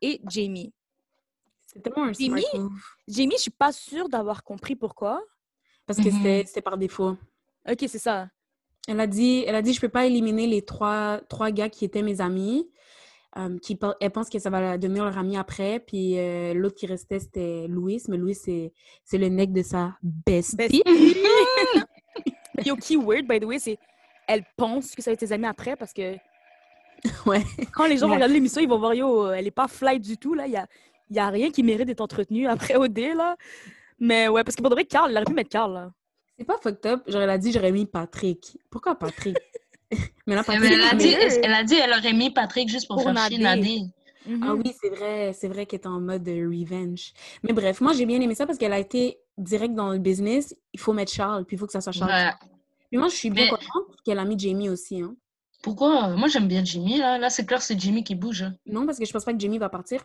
et 0.02 0.20
Jamie. 0.28 0.72
C'est 1.66 1.80
tellement 1.82 2.04
un 2.04 2.12
smart 2.14 2.18
Jimmy? 2.18 2.44
move. 2.54 2.72
Jamie, 3.08 3.34
je 3.36 3.42
suis 3.42 3.50
pas 3.50 3.72
sûre 3.72 4.08
d'avoir 4.08 4.42
compris 4.44 4.76
pourquoi. 4.76 5.22
Parce 5.86 5.98
que 5.98 6.10
c'était 6.10 6.44
c'était 6.46 6.62
par 6.62 6.76
défaut. 6.78 7.16
Ok, 7.68 7.78
c'est 7.88 7.98
ça. 7.98 8.28
Elle 8.88 9.00
a 9.00 9.06
dit, 9.06 9.44
elle 9.46 9.54
a 9.54 9.62
dit, 9.62 9.72
je 9.72 9.80
peux 9.80 9.88
pas 9.88 10.06
éliminer 10.06 10.46
les 10.46 10.62
trois, 10.62 11.20
trois 11.28 11.50
gars 11.50 11.68
qui 11.70 11.84
étaient 11.84 12.02
mes 12.02 12.20
amis. 12.20 12.68
euh, 13.38 13.58
qui, 13.58 13.78
elle 14.00 14.10
pense 14.12 14.28
que 14.30 14.38
ça 14.38 14.50
va 14.50 14.78
devenir 14.78 15.04
leur 15.04 15.18
ami 15.18 15.36
après. 15.36 15.80
Puis 15.80 16.18
euh, 16.18 16.54
l'autre 16.54 16.76
qui 16.76 16.86
restait, 16.86 17.18
c'était 17.18 17.66
Louis. 17.68 18.00
Mais 18.08 18.16
Louis, 18.16 18.34
c'est 18.34 18.72
c'est 19.04 19.18
le 19.18 19.28
nec 19.28 19.52
de 19.52 19.62
sa 19.62 19.96
bestie. 20.02 20.56
Bestie. 20.56 20.82
Yo, 22.64 22.76
keyword, 22.76 23.26
by 23.26 23.40
the 23.40 23.44
way, 23.44 23.58
c'est 23.58 23.78
elle 24.28 24.44
pense 24.56 24.94
que 24.94 25.02
ça 25.02 25.10
va 25.10 25.14
être 25.14 25.20
tes 25.20 25.32
amis 25.32 25.46
après 25.46 25.76
parce 25.76 25.92
que 25.92 26.16
Ouais. 27.26 27.42
quand 27.74 27.86
les 27.86 27.96
gens 27.98 28.06
vont 28.08 28.14
regarder 28.14 28.34
l'émission, 28.34 28.60
ils 28.62 28.68
vont 28.68 28.78
voir, 28.78 28.94
yo, 28.94 29.30
elle 29.30 29.46
est 29.46 29.50
pas 29.50 29.68
fly 29.68 29.98
du 30.00 30.16
tout, 30.16 30.32
là. 30.34 30.46
Il 30.46 30.52
y 30.52 30.56
a, 30.56 30.66
y 31.10 31.18
a 31.18 31.28
rien 31.28 31.50
qui 31.50 31.62
mérite 31.62 31.86
d'être 31.86 32.00
entretenu 32.00 32.46
après 32.46 32.76
OD, 32.76 32.98
là. 33.16 33.36
Mais 33.98 34.28
ouais, 34.28 34.44
parce 34.44 34.56
que 34.56 34.62
pour 34.62 34.70
de 34.70 34.74
vrai, 34.76 34.84
Carl, 34.86 35.10
il 35.10 35.16
aurait 35.16 35.24
pu 35.26 35.34
mettre 35.34 35.50
Carl, 35.50 35.72
là. 35.74 35.92
C'est 36.38 36.44
pas 36.44 36.58
fucked 36.60 36.84
up. 36.86 37.02
Genre, 37.06 37.22
elle 37.22 37.30
a 37.30 37.38
dit, 37.38 37.52
j'aurais 37.52 37.72
mis 37.72 37.86
Patrick. 37.86 38.58
Pourquoi 38.70 38.94
Patrick? 38.96 39.36
mais 40.26 40.34
là, 40.34 40.42
Mais 40.48 40.54
Patrick, 40.54 40.72
elle, 40.72 40.80
a 40.82 40.92
mais- 40.92 40.96
dit, 40.98 41.14
elle 41.42 41.54
a 41.54 41.62
dit 41.62 41.74
elle 41.74 41.90
aurait 41.92 42.12
mis 42.12 42.30
Patrick 42.30 42.68
juste 42.68 42.86
pour, 42.88 42.96
Pour 42.96 43.04
faire 43.12 43.26
chier 43.28 43.38
Nadé. 43.38 43.82
Ah 44.42 44.54
oui, 44.54 44.72
c'est 44.80 44.88
vrai, 44.88 45.32
c'est 45.34 45.48
vrai 45.48 45.66
qu'elle 45.66 45.80
est 45.80 45.86
en 45.86 46.00
mode 46.00 46.26
euh, 46.28 46.48
revenge. 46.48 47.12
Mais 47.42 47.52
bref, 47.52 47.82
moi 47.82 47.92
j'ai 47.92 48.06
bien 48.06 48.18
aimé 48.22 48.34
ça 48.34 48.46
parce 48.46 48.58
qu'elle 48.58 48.72
a 48.72 48.78
été 48.78 49.18
direct 49.36 49.74
dans 49.74 49.90
le 49.92 49.98
business. 49.98 50.56
Il 50.72 50.80
faut 50.80 50.94
mettre 50.94 51.12
Charles, 51.12 51.44
puis 51.44 51.56
il 51.56 51.58
faut 51.60 51.66
que 51.66 51.72
ça 51.72 51.82
soit 51.82 51.92
Charles. 51.92 52.10
Ouais. 52.10 52.32
Puis 52.90 52.96
moi 52.98 53.08
je 53.08 53.14
suis 53.16 53.28
bien 53.28 53.44
Mais- 53.44 53.50
contente 53.50 53.96
qu'elle 54.02 54.18
a 54.18 54.24
mis 54.24 54.38
Jamie 54.38 54.70
aussi. 54.70 55.02
Hein. 55.02 55.14
Pourquoi? 55.62 56.08
Moi, 56.16 56.28
j'aime 56.28 56.46
bien 56.48 56.62
Jimmy, 56.64 56.98
là. 56.98 57.16
Là, 57.18 57.30
c'est 57.30 57.46
clair, 57.46 57.62
c'est 57.62 57.78
Jimmy 57.78 58.02
qui 58.04 58.14
bouge. 58.14 58.42
hein. 58.42 58.54
Non, 58.66 58.84
parce 58.86 58.98
que 58.98 59.04
je 59.06 59.12
pense 59.12 59.24
pas 59.24 59.32
que 59.32 59.40
Jamie 59.40 59.56
va 59.58 59.68
partir. 59.70 60.02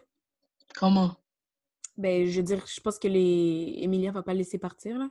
Comment? 0.75 1.15
Ben, 1.97 2.25
je 2.27 2.37
veux 2.37 2.43
dire, 2.43 2.63
je 2.65 2.79
pense 2.79 2.97
que 2.99 3.07
les 3.09 3.75
Emilia 3.81 4.11
va 4.11 4.21
pas 4.21 4.31
le 4.33 4.37
laisser 4.39 4.57
partir 4.57 4.97
là. 4.97 5.09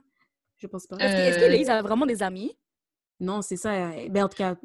Je 0.59 0.67
pense 0.67 0.85
pas. 0.87 0.97
Est-ce 0.97 1.37
que, 1.37 1.63
que 1.65 1.69
Euh, 1.69 1.73
a 1.73 1.81
vraiment 1.81 2.05
des 2.05 2.21
amis? 2.21 2.55
Non, 3.19 3.41
c'est 3.41 3.57
ça. 3.57 3.91
Ben, 4.09 4.23
en 4.25 4.29
tout 4.29 4.37
cas, 4.37 4.55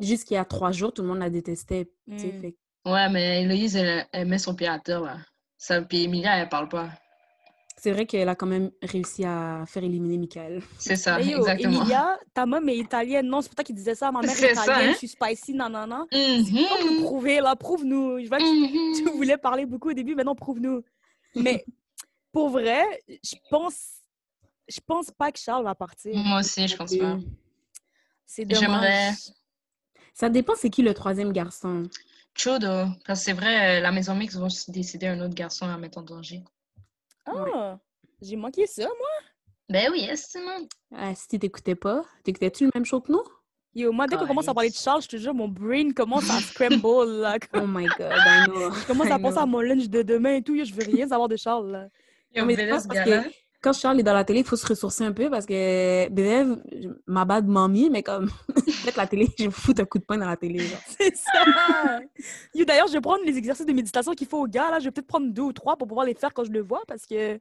jusqu'il 0.00 0.34
y 0.34 0.36
a 0.38 0.44
trois 0.44 0.72
jours, 0.72 0.92
tout 0.92 1.02
le 1.02 1.08
monde 1.08 1.18
la 1.18 1.30
détestait. 1.30 1.90
tu 2.06 2.26
Mm. 2.26 2.40
fait 2.40 2.52
que- 2.52 2.90
Ouais, 2.90 3.08
mais 3.10 3.42
Héloïse, 3.42 3.76
elle, 3.76 4.06
elle 4.12 4.28
met 4.28 4.38
son 4.38 4.54
pied 4.54 4.66
à 4.68 4.78
terre, 4.78 5.02
là. 5.02 5.18
Ça, 5.58 5.82
puis 5.82 6.04
Emilia, 6.04 6.38
elle 6.38 6.48
parle 6.48 6.68
pas. 6.68 6.88
C'est 7.76 7.92
vrai 7.92 8.06
qu'elle 8.06 8.28
a 8.28 8.34
quand 8.34 8.46
même 8.46 8.70
réussi 8.82 9.24
à 9.24 9.64
faire 9.66 9.84
éliminer 9.84 10.16
Michael. 10.18 10.62
C'est 10.78 10.96
ça, 10.96 11.20
yo, 11.20 11.38
exactement. 11.38 11.78
Emilia, 11.80 12.18
ta 12.34 12.44
maman 12.46 12.66
est 12.68 12.76
italienne. 12.78 13.26
Non, 13.28 13.40
c'est 13.40 13.48
pour 13.50 13.56
toi 13.56 13.64
qui 13.64 13.72
disais 13.74 13.94
ça. 13.94 14.10
Ma 14.10 14.20
mère 14.20 14.30
est 14.30 14.34
C'est 14.34 14.54
ça, 14.54 14.62
italienne, 14.64 14.88
hein? 14.90 14.92
je 14.94 14.98
suis 14.98 15.08
spicy, 15.08 15.54
non, 15.54 15.68
non, 15.68 15.86
non. 15.86 16.06
Faut 16.10 16.84
nous 16.86 16.94
Mhm. 16.98 17.02
prouver, 17.04 17.40
là. 17.40 17.54
Prouve-nous. 17.56 18.18
Je 18.20 18.26
vois 18.28 18.38
que 18.38 18.96
tu 18.98 19.04
Mhm. 19.04 19.10
voulais 19.16 19.36
parler 19.38 19.64
beaucoup 19.66 19.90
au 19.90 19.92
début, 19.92 20.14
maintenant 20.16 20.34
prouve-nous. 20.34 20.82
Mais 21.36 21.64
pour 22.32 22.48
vrai, 22.48 22.82
je 23.08 23.36
pense, 23.50 23.97
je 24.68 24.80
pense 24.86 25.10
pas 25.10 25.32
que 25.32 25.38
Charles 25.38 25.64
va 25.64 25.74
partir. 25.74 26.14
Moi 26.16 26.40
aussi, 26.40 26.66
je 26.68 26.76
pense 26.76 26.94
pas. 26.96 27.18
C'est 28.26 28.44
J'aimerais- 28.48 28.66
dommage. 29.10 29.14
Ça 30.14 30.28
dépend 30.28 30.54
c'est 30.56 30.70
qui 30.70 30.82
le 30.82 30.94
troisième 30.94 31.32
garçon. 31.32 31.84
Chodo. 32.34 32.86
Parce 33.06 33.20
que 33.20 33.24
c'est 33.26 33.32
vrai, 33.32 33.78
euh, 33.78 33.80
la 33.80 33.90
maison 33.92 34.14
mix 34.14 34.36
vont 34.36 34.48
décider 34.68 35.06
un 35.06 35.20
autre 35.20 35.34
garçon 35.34 35.66
à 35.68 35.76
mettre 35.76 35.98
en 35.98 36.02
danger. 36.02 36.42
Ah, 37.26 37.78
j'ai 38.22 38.36
manqué 38.36 38.66
ça, 38.66 38.84
moi. 38.84 39.30
Ben 39.68 39.90
oui, 39.92 40.04
estimant. 40.08 40.66
Ah, 40.94 41.14
si 41.14 41.28
tu 41.28 41.38
t'écoutais 41.38 41.74
pas, 41.74 42.02
t'écoutais-tu 42.24 42.64
le 42.64 42.70
même 42.74 42.84
show 42.84 43.00
que 43.00 43.12
nous? 43.12 43.22
Yo, 43.74 43.92
moi, 43.92 44.06
dès 44.06 44.16
qu'on 44.16 44.26
commence 44.26 44.48
à 44.48 44.54
parler 44.54 44.70
de 44.70 44.74
Charles, 44.74 45.02
je 45.02 45.08
te 45.08 45.16
jure, 45.18 45.34
mon 45.34 45.46
brain 45.48 45.90
commence 45.92 46.28
à 46.30 46.40
scramble, 46.40 47.20
là. 47.20 47.36
Oh 47.54 47.66
my 47.66 47.86
god, 47.86 48.12
I 48.16 48.46
know. 48.46 48.72
Je 48.72 48.86
commence 48.86 49.10
à 49.10 49.18
penser 49.18 49.38
à 49.38 49.46
mon 49.46 49.60
lunch 49.60 49.88
de 49.88 50.02
demain 50.02 50.36
et 50.36 50.42
tout. 50.42 50.54
yo, 50.54 50.64
Je 50.64 50.72
veux 50.72 50.84
rien 50.84 51.06
savoir 51.08 51.28
de 51.28 51.36
Charles, 51.36 51.70
là. 51.70 51.88
Yo, 52.34 52.40
Non, 52.42 52.46
mais 52.46 52.68
parce 52.68 52.86
que 52.86 53.28
quand 53.60 53.72
Charles 53.72 53.98
est 54.00 54.04
dans 54.04 54.14
la 54.14 54.24
télé, 54.24 54.40
il 54.40 54.44
faut 54.46 54.56
se 54.56 54.66
ressourcer 54.66 55.04
un 55.04 55.12
peu 55.12 55.28
parce 55.30 55.44
que 55.46 56.08
BF, 56.10 56.58
ma 57.06 57.24
bad 57.24 57.46
mamie, 57.46 57.90
mais 57.90 58.02
comme 58.02 58.30
peut-être 58.56 58.96
la 58.96 59.06
télé, 59.06 59.28
je 59.38 59.44
vais 59.44 59.50
foutre 59.50 59.80
un 59.82 59.84
coup 59.84 59.98
de 59.98 60.04
poing 60.04 60.16
dans 60.18 60.28
la 60.28 60.36
télé. 60.36 60.64
C'est 60.98 61.16
ça! 61.16 62.00
Yo, 62.54 62.64
d'ailleurs, 62.64 62.86
je 62.88 62.92
vais 62.92 63.00
prendre 63.00 63.24
les 63.24 63.36
exercices 63.36 63.66
de 63.66 63.72
méditation 63.72 64.12
qu'il 64.12 64.26
faut 64.28 64.42
aux 64.42 64.46
gars, 64.48 64.70
là. 64.70 64.78
Je 64.78 64.84
vais 64.84 64.90
peut-être 64.92 65.06
prendre 65.08 65.32
deux 65.32 65.42
ou 65.42 65.52
trois 65.52 65.76
pour 65.76 65.88
pouvoir 65.88 66.06
les 66.06 66.14
faire 66.14 66.32
quand 66.32 66.44
je 66.44 66.52
le 66.52 66.60
vois 66.62 66.82
parce 66.86 67.04
que. 67.06 67.40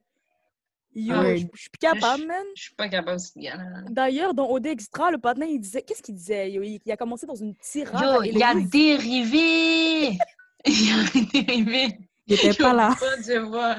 Yo, 0.95 1.13
Ah, 1.15 1.36
je 1.36 1.45
je 1.53 1.60
suis 1.62 1.69
plus 1.69 1.77
capable, 1.80 2.23
je- 2.23 2.27
man. 2.27 2.45
Je 2.56 2.62
suis 2.63 2.73
pas 2.75 2.89
capable, 2.89 3.19
ce 3.19 3.38
gars-là. 3.38 3.63
D'ailleurs, 3.89 4.34
dans 4.34 4.49
OD 4.49 4.65
Extra, 4.67 5.12
le 5.12 5.19
patin, 5.19 5.45
il 5.45 5.60
disait. 5.60 5.84
Qu'est-ce 5.84 6.01
qu'il 6.01 6.15
disait? 6.15 6.49
Yo, 6.51 6.63
il, 6.63 6.80
il 6.84 6.91
a 6.91 6.97
commencé 6.97 7.27
dans 7.27 7.36
une 7.36 7.53
tirade. 7.56 8.01
Yo, 8.03 8.23
il 8.23 8.41
a 8.43 8.56
dérivé! 8.56 10.17
Il 10.65 10.91
a 10.91 11.41
dérivé! 11.43 11.99
Il 12.25 12.34
était 12.34 12.53
pas 12.56 12.73
là. 12.73 12.95
Pas 12.99 13.15
de 13.17 13.39
voix. 13.39 13.75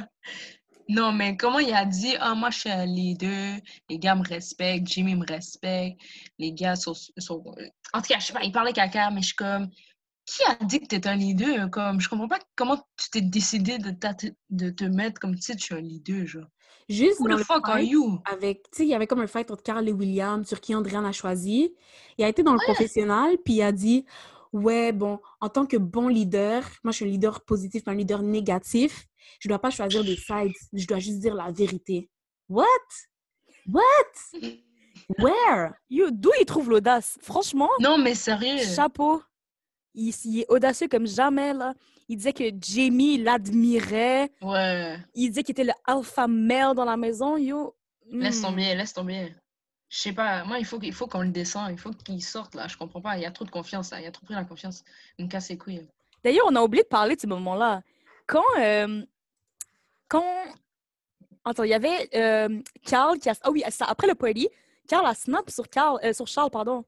Non, 0.88 1.12
mais 1.12 1.36
comment 1.36 1.58
il 1.58 1.72
a 1.74 1.84
dit, 1.84 2.14
ah, 2.18 2.34
moi, 2.34 2.50
je 2.50 2.60
suis 2.60 2.70
un 2.70 2.86
leader, 2.86 3.58
les 3.90 3.98
gars 3.98 4.14
me 4.14 4.26
respectent, 4.26 4.86
Jimmy 4.86 5.14
me 5.16 5.26
respecte, 5.26 6.00
les 6.38 6.52
gars 6.52 6.76
sont, 6.76 6.94
sont... 6.94 7.44
En 7.92 8.00
tout 8.00 8.08
cas, 8.08 8.18
je 8.18 8.26
sais 8.26 8.32
pas, 8.32 8.42
il 8.42 8.52
parlait 8.52 8.72
caca, 8.72 9.10
mais 9.10 9.20
je 9.20 9.26
suis 9.26 9.36
comme, 9.36 9.68
qui 10.24 10.42
a 10.44 10.64
dit 10.64 10.80
que 10.80 10.96
tu 10.96 11.08
un 11.08 11.16
leader? 11.16 11.70
Comme, 11.70 12.00
je 12.00 12.08
comprends 12.08 12.28
pas 12.28 12.38
comment 12.54 12.76
tu 12.96 13.10
t'es 13.10 13.20
décidé 13.20 13.78
de, 13.78 13.94
de 14.50 14.70
te 14.70 14.84
mettre 14.84 15.20
comme 15.20 15.34
titre, 15.34 15.58
je 15.58 15.64
suis 15.64 15.74
un 15.74 15.80
leader, 15.80 16.26
genre. 16.26 16.46
Juste 16.88 17.20
Who 17.20 17.28
dans 17.28 17.34
the 17.34 17.38
le 17.38 17.44
fuck 17.44 17.68
are 17.68 17.76
fight 17.76 17.90
you? 17.90 18.18
avec, 18.24 18.62
tu 18.70 18.78
sais, 18.78 18.84
il 18.84 18.88
y 18.88 18.94
avait 18.94 19.06
comme 19.06 19.20
un 19.20 19.26
fight 19.26 19.50
entre 19.50 19.62
Carl 19.62 19.86
et 19.86 19.92
William 19.92 20.44
sur 20.44 20.60
qui 20.60 20.74
Andréane 20.74 21.04
a 21.04 21.12
choisi. 21.12 21.74
Il 22.16 22.24
a 22.24 22.28
été 22.28 22.42
dans 22.42 22.54
le 22.54 22.60
confessionnal, 22.64 23.36
puis 23.44 23.54
il 23.54 23.62
a 23.62 23.72
dit, 23.72 24.06
ouais, 24.54 24.92
bon, 24.92 25.20
en 25.40 25.48
tant 25.48 25.66
que 25.66 25.76
bon 25.76 26.08
leader, 26.08 26.62
moi 26.84 26.92
je 26.92 26.96
suis 26.96 27.04
un 27.04 27.08
leader 27.08 27.42
positif, 27.44 27.84
pas 27.84 27.90
un 27.92 27.94
leader 27.94 28.22
négatif, 28.22 29.07
je 29.40 29.48
dois 29.48 29.58
pas 29.58 29.70
choisir 29.70 30.04
des 30.04 30.16
sides, 30.16 30.52
je 30.72 30.86
dois 30.86 30.98
juste 30.98 31.20
dire 31.20 31.34
la 31.34 31.50
vérité. 31.50 32.08
What? 32.48 32.66
What? 33.66 33.82
Where? 35.18 35.72
D'où 35.90 36.30
il 36.40 36.44
trouve 36.44 36.70
l'audace? 36.70 37.18
Franchement, 37.22 37.70
Non, 37.80 37.98
mais 37.98 38.14
sérieux. 38.14 38.58
chapeau. 38.64 39.22
Il, 39.94 40.14
il 40.24 40.40
est 40.40 40.46
audacieux 40.48 40.88
comme 40.88 41.06
jamais, 41.06 41.52
là. 41.52 41.74
Il 42.08 42.16
disait 42.16 42.32
que 42.32 42.44
Jamie 42.60 43.18
l'admirait. 43.18 44.30
Ouais, 44.40 44.98
Il 45.14 45.28
disait 45.28 45.42
qu'il 45.42 45.52
était 45.52 45.64
le 45.64 45.72
alpha 45.84 46.26
male 46.26 46.74
dans 46.74 46.84
la 46.84 46.96
maison. 46.96 47.36
Yo. 47.36 47.74
laisse 48.10 48.40
hmm. 48.40 48.42
tomber, 48.42 48.74
laisse 48.74 48.94
tomber. 48.94 49.34
Je 49.90 49.98
sais 49.98 50.12
pas, 50.12 50.44
moi, 50.44 50.58
il 50.58 50.66
faut, 50.66 50.78
qu'il 50.78 50.92
faut 50.92 51.06
qu'on 51.06 51.22
le 51.22 51.30
descende, 51.30 51.70
il 51.72 51.78
faut 51.78 51.90
qu'il 51.90 52.22
sorte, 52.22 52.54
là, 52.54 52.68
je 52.68 52.76
comprends 52.76 53.00
pas, 53.00 53.16
il 53.16 53.22
y 53.22 53.26
a 53.26 53.30
trop 53.30 53.46
de 53.46 53.50
confiance, 53.50 53.90
là, 53.90 54.00
il 54.00 54.04
y 54.04 54.06
a 54.06 54.10
trop 54.10 54.24
pris 54.26 54.34
la 54.34 54.44
confiance. 54.44 54.84
Il 55.18 55.24
me 55.24 55.30
casse 55.30 55.48
les 55.48 55.56
couilles. 55.56 55.88
D'ailleurs, 56.22 56.44
on 56.48 56.56
a 56.56 56.60
oublié 56.60 56.82
de 56.82 56.88
parler 56.88 57.16
de 57.16 57.20
ce 57.20 57.26
moment-là. 57.26 57.82
Quand. 58.28 58.44
euh, 58.60 59.02
quand. 60.08 60.24
Attends, 61.44 61.64
il 61.64 61.70
y 61.70 61.74
avait 61.74 62.08
euh, 62.14 62.60
Carl 62.84 63.18
qui 63.18 63.28
a. 63.28 63.34
Ah 63.42 63.50
oui, 63.50 63.62
ça, 63.70 63.86
après 63.86 64.06
le 64.06 64.14
party, 64.14 64.48
Carl 64.86 65.06
a 65.06 65.14
snap 65.14 65.50
sur, 65.50 65.68
Carl, 65.68 65.98
euh, 66.04 66.12
sur 66.12 66.26
Charles, 66.26 66.50
pardon. 66.50 66.84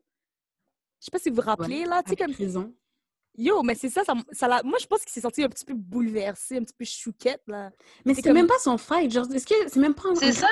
Je 1.01 1.07
sais 1.07 1.11
pas 1.11 1.19
si 1.19 1.31
vous 1.31 1.37
vous 1.37 1.43
rappelez, 1.43 1.85
là. 1.87 2.03
Tu 2.03 2.11
sais, 2.11 2.17
comme. 2.17 2.33
raison. 2.33 2.73
Yo, 3.39 3.63
mais 3.63 3.77
c'est 3.77 3.89
ça, 3.89 4.03
ça, 4.05 4.13
m- 4.13 4.25
ça 4.33 4.49
l'a- 4.49 4.63
moi 4.65 4.77
je 4.81 4.87
pense 4.87 5.01
qu'il 5.03 5.13
s'est 5.13 5.21
senti 5.21 5.43
un 5.43 5.49
petit 5.49 5.65
peu 5.65 5.73
bouleversé, 5.73 6.57
un 6.59 6.63
petit 6.65 6.75
peu 6.77 6.85
chouquette, 6.85 7.41
là. 7.47 7.71
Mais 8.05 8.13
C'est 8.13 8.23
comme- 8.23 8.33
même 8.35 8.49
pas 8.49 8.59
son 8.59 8.77
fight. 8.77 9.11
Genre, 9.11 9.25
est-ce 9.33 9.47
que 9.47 9.55
c'est 9.69 9.79
même 9.79 9.95
pas 9.95 10.09
un, 10.11 10.15
C'est 10.17 10.27
un- 10.29 10.33
ça. 10.33 10.49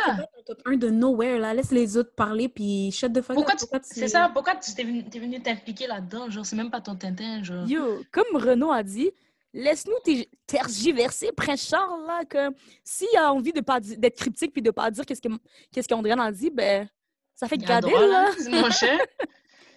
top 0.47 0.63
1 0.65 0.77
de 0.77 0.89
nowhere, 0.89 1.41
là? 1.41 1.53
Laisse 1.53 1.73
les 1.73 1.97
autres 1.99 2.15
parler, 2.15 2.49
puis 2.49 2.91
shut 2.93 3.13
the 3.13 3.21
fuck 3.21 3.35
Pourquoi, 3.35 3.55
up. 3.55 3.59
tu- 3.59 3.65
Pourquoi 3.67 3.81
tu- 3.81 3.89
c'est 3.91 4.09
ça, 4.09 4.31
pourquoi 4.33 4.55
tu 4.57 4.73
t'es 4.75 4.85
venu 4.85 5.05
t'es 5.05 5.19
venu 5.19 5.43
t'impliquer 5.43 5.87
là-dedans, 5.89 6.31
genre, 6.31 6.47
c'est 6.47 6.57
même 6.57 6.71
pas 6.71 6.81
ton 6.81 6.95
tintin, 6.95 7.43
genre. 7.43 7.67
Yo, 7.69 8.01
comme 8.13 8.37
Renaud 8.41 8.71
a 8.71 8.83
dit, 8.85 9.11
laisse-nous 9.53 9.99
ter- 10.05 10.29
tergiverser, 10.47 11.31
Prince 11.33 11.67
Charles, 11.69 12.07
là, 12.07 12.25
que 12.25 12.55
s'il 12.85 13.17
a 13.17 13.33
envie 13.33 13.53
de 13.53 13.61
pas 13.61 13.81
d'être 13.81 14.17
cryptique 14.17 14.53
puis 14.53 14.63
de 14.63 14.71
pas 14.71 14.91
dire 14.91 15.05
qu'est-ce 15.07 15.21
que 15.23 15.29
qu'est-ce 15.73 15.89
qu'Andréane 15.89 16.21
a 16.21 16.31
dit, 16.33 16.51
ben, 16.51 16.89
ça 17.35 17.49
fait 17.49 17.59
garder, 17.59 17.91
là. 17.91 18.31
cher. 18.71 18.99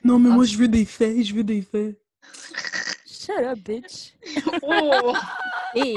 Non, 0.04 0.18
mais 0.20 0.30
Ah. 0.32 0.34
moi, 0.34 0.46
je 0.46 0.58
veux 0.58 0.68
des 0.68 0.86
faits, 0.86 1.24
je 1.24 1.34
veux 1.36 1.44
des 1.44 1.62
faits. 1.62 2.00
Shut 3.06 3.38
up, 3.40 3.60
bitch. 3.60 4.14
Oh! 4.64 5.14
Hey, 5.76 5.96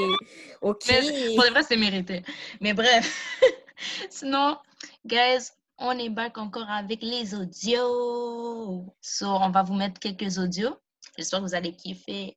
OK. 0.60 0.84
Mais 0.88 1.34
pour 1.34 1.44
de 1.44 1.50
vrai, 1.50 1.62
c'est 1.62 1.76
mérité. 1.76 2.22
Mais 2.60 2.74
bref. 2.74 3.40
Sinon, 4.10 4.56
guys, 5.04 5.50
on 5.78 5.98
est 5.98 6.10
back 6.10 6.38
encore 6.38 6.70
avec 6.70 7.02
les 7.02 7.34
audios. 7.34 8.84
So, 9.00 9.26
on 9.26 9.50
va 9.50 9.62
vous 9.62 9.74
mettre 9.74 9.98
quelques 9.98 10.38
audios. 10.38 10.76
J'espère 11.16 11.40
que 11.40 11.44
vous 11.46 11.54
allez 11.54 11.72
kiffer. 11.74 12.36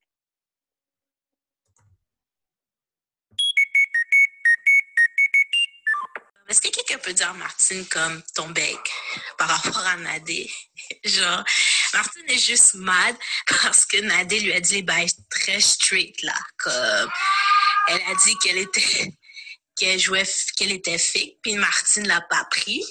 Est-ce 6.48 6.62
que 6.62 6.70
quelqu'un 6.70 6.98
peut 7.00 7.14
dire 7.14 7.30
à 7.30 7.34
Martine 7.34 7.86
comme 7.88 8.24
ton 8.34 8.50
bec 8.50 8.80
par 9.38 9.50
rapport 9.50 9.86
à 9.86 9.98
Nadé? 9.98 10.50
Genre, 11.04 11.44
Martine 11.94 12.30
est 12.30 12.38
juste 12.38 12.76
mad 12.76 13.16
parce 13.62 13.86
que 13.86 13.98
Nadé 13.98 14.40
lui 14.40 14.54
a 14.54 14.62
dit 14.62 14.82
bails 14.82 15.12
très 15.30 15.60
straight 15.60 16.22
là. 16.24 16.38
Comme, 16.58 17.12
elle 17.90 18.02
a 18.02 18.16
dit 18.24 18.36
qu'elle 18.38 18.60
était, 18.60 19.12
qu'elle 19.76 20.00
jouait, 20.00 20.24
qu'elle 20.56 20.72
était 20.72 20.98
fake, 20.98 21.38
puis 21.42 21.56
Martine 21.56 22.08
l'a 22.08 22.22
pas 22.22 22.46
pris. 22.50 22.84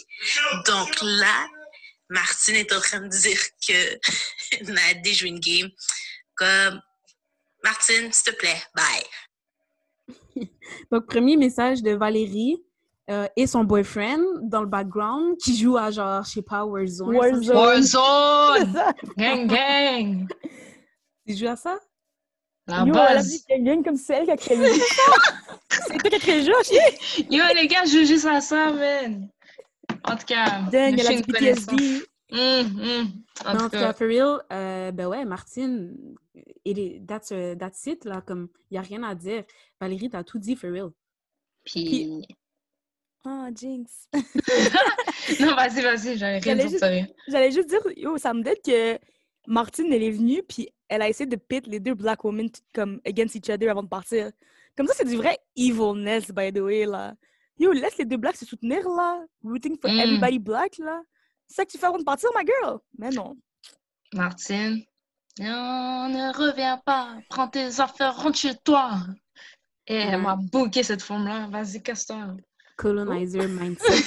Donc 0.66 0.94
là, 1.00 1.46
Martine 2.10 2.56
est 2.56 2.72
en 2.72 2.80
train 2.80 3.00
de 3.00 3.08
dire 3.08 3.40
que 3.66 3.98
Nadé 4.70 5.14
joue 5.14 5.26
une 5.26 5.40
game. 5.40 5.70
Comme, 6.34 6.82
Martine, 7.64 8.12
s'il 8.12 8.32
te 8.32 8.38
plaît, 8.38 8.62
bye. 8.74 9.06
Donc, 10.92 11.06
premier 11.06 11.38
message 11.38 11.82
de 11.82 11.92
Valérie 11.92 12.62
euh, 13.10 13.26
et 13.36 13.46
son 13.46 13.64
boyfriend 13.64 14.20
dans 14.42 14.60
le 14.60 14.66
background 14.66 15.36
qui 15.38 15.56
joue 15.56 15.76
à 15.76 15.90
genre, 15.90 16.24
je 16.24 16.30
sais 16.30 16.42
pas, 16.42 16.64
Warzone. 16.64 17.14
Warzone. 17.16 17.56
Warzone! 17.56 18.74
gang, 19.16 19.46
gang! 19.46 20.28
Tu 21.26 21.36
joues 21.36 21.48
à 21.48 21.56
ça? 21.56 21.78
La 22.66 22.78
Yo, 22.80 22.86
elle 22.86 22.98
a 22.98 23.14
base. 23.14 23.28
dit 23.28 23.44
gagne 23.60 23.84
comme 23.84 23.96
c'est 23.96 24.14
elle 24.14 24.24
qui 24.24 24.30
a 24.32 24.36
créé 24.36 24.56
le 24.56 24.64
jeu. 24.64 24.80
C'est 25.70 25.98
toi 25.98 26.10
qui 26.10 26.16
as 26.16 26.18
créé 26.18 26.40
le 26.40 26.46
jeu. 26.46 26.52
Yo, 27.30 27.42
les 27.54 27.68
gars, 27.68 27.84
je 27.84 27.98
joue 27.98 28.04
juste 28.04 28.24
à 28.26 28.40
ça, 28.40 28.72
man. 28.72 29.28
En 30.04 30.16
tout 30.16 30.26
cas, 30.26 30.62
Dang, 30.72 30.98
elle 30.98 31.06
a 31.06 31.14
dit. 31.14 31.22
PTSD. 31.22 32.02
Hum, 32.32 32.40
hum. 32.80 33.12
En 33.44 33.56
tout 33.56 33.68
cas, 33.68 33.80
cas, 33.80 33.92
for 33.92 34.08
real, 34.08 34.40
euh, 34.52 34.90
ben 34.90 35.06
ouais, 35.06 35.24
Martine, 35.24 35.94
it 36.64 36.76
is- 36.76 37.00
that's, 37.06 37.30
uh, 37.30 37.56
that's 37.56 37.86
it, 37.86 38.04
là, 38.04 38.20
comme, 38.20 38.48
il 38.70 38.74
n'y 38.74 38.78
a 38.78 38.82
rien 38.82 39.02
à 39.04 39.14
dire. 39.14 39.44
Valérie, 39.80 40.10
t'as 40.10 40.24
tout 40.24 40.38
dit, 40.38 40.56
for 40.56 40.70
real. 40.70 40.90
puis... 41.64 42.26
Ah, 43.28 43.48
Jinx. 43.54 44.08
Non, 45.40 45.54
vas-y, 45.56 45.82
vas-y, 45.82 46.16
j'avais 46.16 46.38
rien 46.38 46.40
J'allais 46.40 46.64
dit 46.66 46.70
juste-. 46.70 47.14
J'allais 47.28 47.50
juste 47.50 47.68
dire, 47.68 47.80
yo, 47.96 48.16
ça 48.18 48.32
me 48.32 48.42
dit 48.44 48.50
que 48.64 48.98
Martine, 49.48 49.92
elle 49.92 50.02
est 50.04 50.10
venue, 50.12 50.42
puis 50.44 50.68
elle 50.88 51.02
a 51.02 51.08
essayé 51.08 51.26
de 51.28 51.34
pit 51.36 51.66
les 51.66 51.80
deux 51.80 51.94
Black 51.94 52.22
Women 52.22 52.48
comme 52.72 53.00
against 53.04 53.34
each 53.34 53.50
other 53.50 53.68
avant 53.68 53.82
de 53.82 53.88
partir. 53.88 54.30
Comme 54.76 54.86
ça, 54.86 54.94
c'est 54.96 55.04
du 55.08 55.16
vrai 55.16 55.38
evilness, 55.56 56.30
by 56.30 56.52
the 56.52 56.58
way, 56.60 56.84
là. 56.86 57.14
Yo, 57.58 57.72
laisse 57.72 57.96
les 57.98 58.04
deux 58.04 58.16
Blacks 58.18 58.36
se 58.36 58.44
soutenir, 58.46 58.88
là. 58.88 59.24
Rooting 59.42 59.76
for 59.80 59.90
Mm. 59.90 59.98
everybody 60.00 60.38
Black, 60.38 60.78
là. 60.78 61.00
C'est 61.48 61.56
ça 61.56 61.64
que 61.64 61.70
tu 61.72 61.78
fais 61.78 61.86
avant 61.86 61.98
de 61.98 62.04
partir, 62.04 62.30
ma 62.34 62.42
girl? 62.44 62.78
Mais 62.98 63.10
non. 63.10 63.36
Martine, 64.14 64.84
non, 65.40 66.08
ne 66.08 66.32
reviens 66.36 66.78
pas. 66.84 67.16
Prends 67.28 67.48
tes 67.48 67.80
affaires, 67.80 68.14
rentre 68.16 68.38
chez 68.38 68.54
toi. 68.62 68.92
Et 69.88 69.94
elle 69.96 70.16
Ouais. 70.16 70.22
m'a 70.22 70.36
bouqué 70.36 70.82
cette 70.82 71.02
forme-là. 71.02 71.48
Vas-y, 71.48 71.82
casse-toi. 71.82 72.36
Colonizer 72.76 73.48
mindset. 73.48 74.04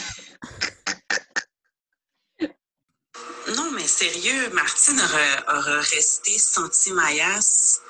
Non, 3.55 3.72
mais 3.72 3.88
sérieux, 3.88 4.49
Martine 4.53 4.99
aura, 4.99 5.57
aura 5.57 5.82
resté 5.82 6.38
senti-maillasse 6.38 7.82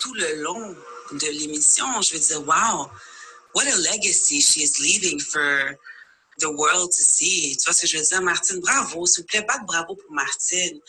tout 0.00 0.14
le 0.14 0.42
long 0.42 0.74
de 1.12 1.26
l'émission. 1.38 2.00
Je 2.00 2.14
veux 2.14 2.20
dire, 2.20 2.40
wow, 2.40 2.90
what 3.54 3.66
a 3.66 3.76
legacy 3.76 4.40
she 4.40 4.58
is 4.58 4.80
leaving 4.80 5.20
for 5.20 5.76
the 6.38 6.48
world 6.48 6.90
to 6.90 7.02
see. 7.02 7.54
Tu 7.58 7.64
vois 7.66 7.74
ce 7.74 7.82
que 7.82 7.86
je 7.88 7.98
veux 7.98 8.04
dire? 8.04 8.22
Martine, 8.22 8.60
bravo. 8.60 9.04
S'il 9.06 9.22
vous 9.22 9.26
plaît, 9.26 9.44
pas 9.44 9.58
de 9.58 9.66
bravo 9.66 9.96
pour 9.96 10.12
Martine. 10.12 10.80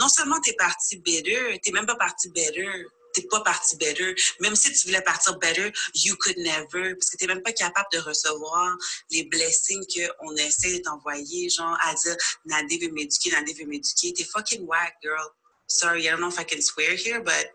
Non 0.00 0.08
seulement 0.08 0.40
t'es 0.40 0.54
partie 0.54 0.96
better, 0.98 1.58
t'es 1.62 1.70
même 1.70 1.86
pas 1.86 1.96
partie 1.96 2.30
better. 2.30 2.86
T'es 3.18 3.26
pas 3.26 3.40
partie 3.40 3.76
better. 3.76 4.14
Même 4.40 4.54
si 4.54 4.72
tu 4.72 4.86
voulais 4.86 5.02
partir 5.02 5.36
better, 5.38 5.72
you 5.94 6.14
could 6.20 6.36
never. 6.38 6.94
Parce 6.94 7.10
que 7.10 7.16
t'es 7.16 7.26
même 7.26 7.42
pas 7.42 7.52
capable 7.52 7.88
de 7.92 7.98
recevoir 7.98 8.76
les 9.10 9.24
blessings 9.24 9.84
qu'on 10.20 10.36
essaie 10.36 10.78
de 10.78 10.82
t'envoyer, 10.84 11.48
genre 11.48 11.76
à 11.82 11.94
dire 11.94 12.16
Nadé 12.44 12.78
veut 12.78 12.92
m'éduquer, 12.92 13.30
Nadé 13.32 13.54
veut 13.54 13.66
m'éduquer. 13.66 14.12
T'es 14.12 14.22
fucking 14.22 14.64
whack, 14.66 14.94
girl. 15.02 15.26
Sorry, 15.66 16.06
I 16.06 16.10
don't 16.10 16.20
know 16.20 16.28
if 16.28 16.38
I 16.38 16.44
can 16.44 16.62
swear 16.62 16.94
here, 16.94 17.20
but 17.20 17.50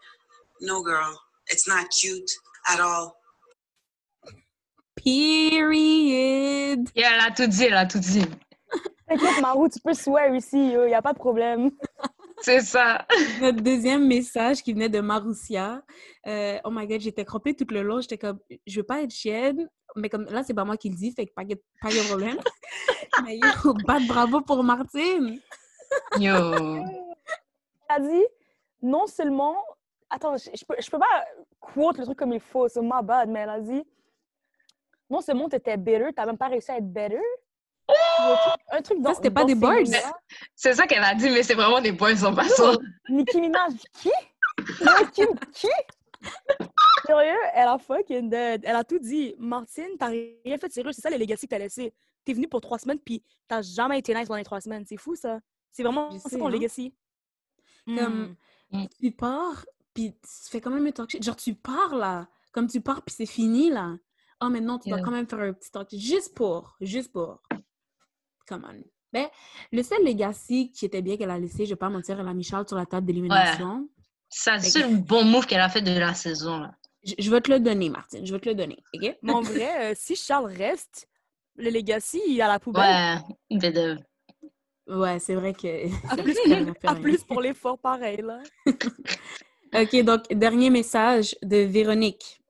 no, 0.59 0.83
girl. 0.83 1.17
It's 1.49 1.65
not 1.65 1.89
cute 1.89 2.29
at 2.67 2.81
all. 2.81 3.15
Period. 4.95 6.89
Et 6.95 7.01
elle 7.01 7.21
a 7.21 7.31
tout 7.31 7.47
dit, 7.47 7.63
elle 7.63 7.73
a 7.73 7.85
tout 7.85 7.99
dit. 7.99 8.25
T'inquiète, 9.07 9.41
Marou, 9.41 9.69
tu 9.69 9.79
peux 9.79 9.93
swear 9.93 10.35
ici, 10.35 10.71
yo. 10.73 10.85
Y 10.87 10.93
a 10.93 11.01
pas 11.01 11.13
de 11.13 11.19
problème. 11.19 11.71
C'est 12.43 12.59
ça. 12.59 13.05
Notre 13.39 13.61
deuxième 13.61 14.05
message 14.05 14.61
qui 14.61 14.73
venait 14.73 14.89
de 14.89 14.99
Maroussia. 14.99 15.81
Euh, 16.27 16.59
oh 16.65 16.69
my 16.71 16.85
god, 16.85 16.99
j'étais 16.99 17.23
crampée 17.23 17.55
tout 17.55 17.65
le 17.69 17.81
long. 17.81 18.01
J'étais 18.01 18.17
comme, 18.17 18.37
je 18.67 18.79
veux 18.81 18.85
pas 18.85 19.01
être 19.01 19.11
chienne. 19.11 19.69
Mais 19.95 20.09
comme 20.09 20.25
là, 20.25 20.43
c'est 20.43 20.53
pas 20.53 20.65
moi 20.65 20.75
qui 20.75 20.89
le 20.89 20.95
dis, 20.95 21.11
fait 21.13 21.25
que 21.25 21.33
pas, 21.33 21.45
de- 21.45 21.61
pas 21.81 21.87
de 21.87 22.05
problème. 22.09 22.37
mais 23.23 23.37
yo, 23.37 23.73
bat 23.87 23.99
de 23.99 24.07
bravo 24.07 24.41
pour 24.41 24.61
Martine. 24.61 25.39
Yo. 26.19 26.31
Elle 26.53 26.83
a 27.87 27.99
dit, 28.01 28.25
non 28.81 29.07
seulement... 29.07 29.55
Attends, 30.09 30.35
je, 30.35 30.49
je 30.53 30.65
peux, 30.65 30.75
je 30.77 30.89
peux 30.91 30.99
pas 30.99 31.25
quote 31.61 31.97
le 31.97 32.03
truc 32.03 32.19
comme 32.19 32.33
il 32.33 32.41
faut, 32.41 32.67
c'est 32.67 32.81
ma 32.81 33.01
bad, 33.01 33.29
mais 33.29 33.39
elle 33.39 33.49
a 33.49 33.59
dit, 33.61 33.83
non 35.09 35.21
seulement 35.21 35.47
t'étais 35.47 35.77
better, 35.77 36.11
t'as 36.13 36.25
même 36.25 36.37
pas 36.37 36.49
réussi 36.49 36.71
à 36.71 36.77
être 36.77 36.91
better. 36.91 37.21
Un 38.71 38.81
truc, 38.81 39.01
dans, 39.01 39.13
c'était 39.13 39.31
pas 39.31 39.45
des 39.45 39.55
mots-là. 39.55 40.13
C'est 40.55 40.73
ça 40.73 40.87
qu'elle 40.87 41.03
a 41.03 41.13
dit, 41.15 41.29
mais 41.29 41.43
c'est 41.43 41.53
vraiment 41.53 41.81
des 41.81 41.91
en 41.91 42.33
passant. 42.33 42.73
Yo, 42.73 42.79
Nicki 43.09 43.41
Minaj, 43.41 43.73
qui? 44.01 44.11
Kim, 45.13 45.27
qui? 45.53 45.67
Sérieux, 47.05 47.39
elle 47.53 47.67
a 47.67 47.77
fucking 47.77 48.29
dead. 48.29 48.61
Elle 48.63 48.75
a 48.75 48.83
tout 48.83 48.99
dit. 48.99 49.35
Martine, 49.37 49.97
t'as 49.99 50.07
rien 50.07 50.57
fait 50.57 50.67
de 50.67 50.73
sérieux. 50.73 50.91
C'est 50.93 51.01
ça 51.01 51.09
les 51.09 51.17
legacy 51.17 51.47
que 51.47 51.51
t'as 51.51 51.59
laissé. 51.59 51.93
T'es 52.23 52.33
venue 52.33 52.47
pour 52.47 52.61
trois 52.61 52.79
semaines, 52.79 52.99
puis 52.99 53.21
t'as 53.47 53.61
jamais 53.61 53.99
été 53.99 54.13
nice 54.13 54.27
pendant 54.27 54.37
les 54.37 54.45
trois 54.45 54.61
semaines. 54.61 54.85
C'est 54.87 54.97
fou, 54.97 55.15
ça. 55.15 55.39
C'est 55.71 55.83
vraiment 55.83 56.09
sais, 56.19 56.37
ton 56.37 56.47
hein. 56.47 56.51
legacy. 56.51 56.95
Comme- 57.85 58.35
Hmm. 58.71 58.87
Tu 58.99 59.11
pars, 59.11 59.65
puis 59.93 60.13
tu 60.13 60.49
fais 60.49 60.59
quand 60.59 60.71
même 60.71 60.87
un 60.87 60.91
talk 60.91 61.07
shit. 61.11 61.21
Genre, 61.21 61.35
tu 61.35 61.53
pars 61.53 61.93
là. 61.95 62.27
Comme 62.51 62.65
tu 62.67 62.81
pars, 62.81 63.03
puis 63.03 63.13
c'est 63.15 63.27
fini 63.27 63.69
là. 63.69 63.93
Oh, 64.41 64.49
mais 64.49 64.61
non, 64.61 64.79
tu 64.79 64.89
dois 64.89 64.99
quand 65.01 65.11
même 65.11 65.27
faire 65.27 65.41
un 65.41 65.53
petit 65.53 65.69
talk 65.69 65.89
shit. 65.91 65.99
Juste 65.99 66.33
pour. 66.33 66.75
Juste 66.81 67.11
pour. 67.11 67.39
Come 68.47 68.65
on. 68.69 68.83
Ben, 69.11 69.27
le 69.71 69.83
seul 69.83 70.03
legacy 70.03 70.71
qui 70.71 70.85
était 70.85 71.01
bien 71.01 71.17
qu'elle 71.17 71.29
a 71.29 71.37
laissé, 71.37 71.65
je 71.65 71.71
vais 71.71 71.75
pas 71.75 71.89
mentir, 71.89 72.19
elle 72.19 72.27
a 72.27 72.33
mis 72.33 72.43
Charles 72.43 72.67
sur 72.67 72.77
la 72.77 72.85
table 72.85 73.05
d'élimination. 73.05 73.87
C'est 74.29 74.55
le 74.55 74.61
seul 74.61 74.97
bon 74.97 75.23
move 75.23 75.45
qu'elle 75.45 75.61
a 75.61 75.69
fait 75.69 75.83
de 75.83 75.97
la 75.97 76.15
saison. 76.15 76.57
Là. 76.57 76.71
Je, 77.03 77.13
je 77.19 77.29
vais 77.29 77.41
te 77.41 77.51
le 77.51 77.59
donner, 77.59 77.89
Martine. 77.89 78.25
Je 78.25 78.33
vais 78.33 78.39
te 78.39 78.49
le 78.49 78.55
donner. 78.55 78.77
OK? 78.95 79.15
Mais 79.21 79.33
en 79.33 79.41
vrai, 79.41 79.91
euh, 79.91 79.93
si 79.95 80.15
Charles 80.15 80.51
reste, 80.51 81.07
le 81.55 81.69
legacy, 81.69 82.21
il 82.27 82.39
est 82.39 82.41
à 82.41 82.47
la 82.47 82.59
poubelle. 82.59 83.21
Ouais, 83.51 83.97
Ouais, 84.85 85.19
c'est 85.19 85.35
vrai 85.35 85.53
que. 85.53 85.87
À 86.11 86.17
plus, 86.23 86.35
Elle 86.45 86.69
a 86.69 86.73
fait 86.73 86.87
à 86.87 86.95
plus 86.95 87.23
pour 87.23 87.41
l'effort, 87.41 87.77
pareil, 87.77 88.21
là. 88.21 88.41
OK, 89.81 90.03
donc, 90.03 90.23
dernier 90.31 90.69
message 90.69 91.35
de 91.41 91.57
Véronique. 91.57 92.42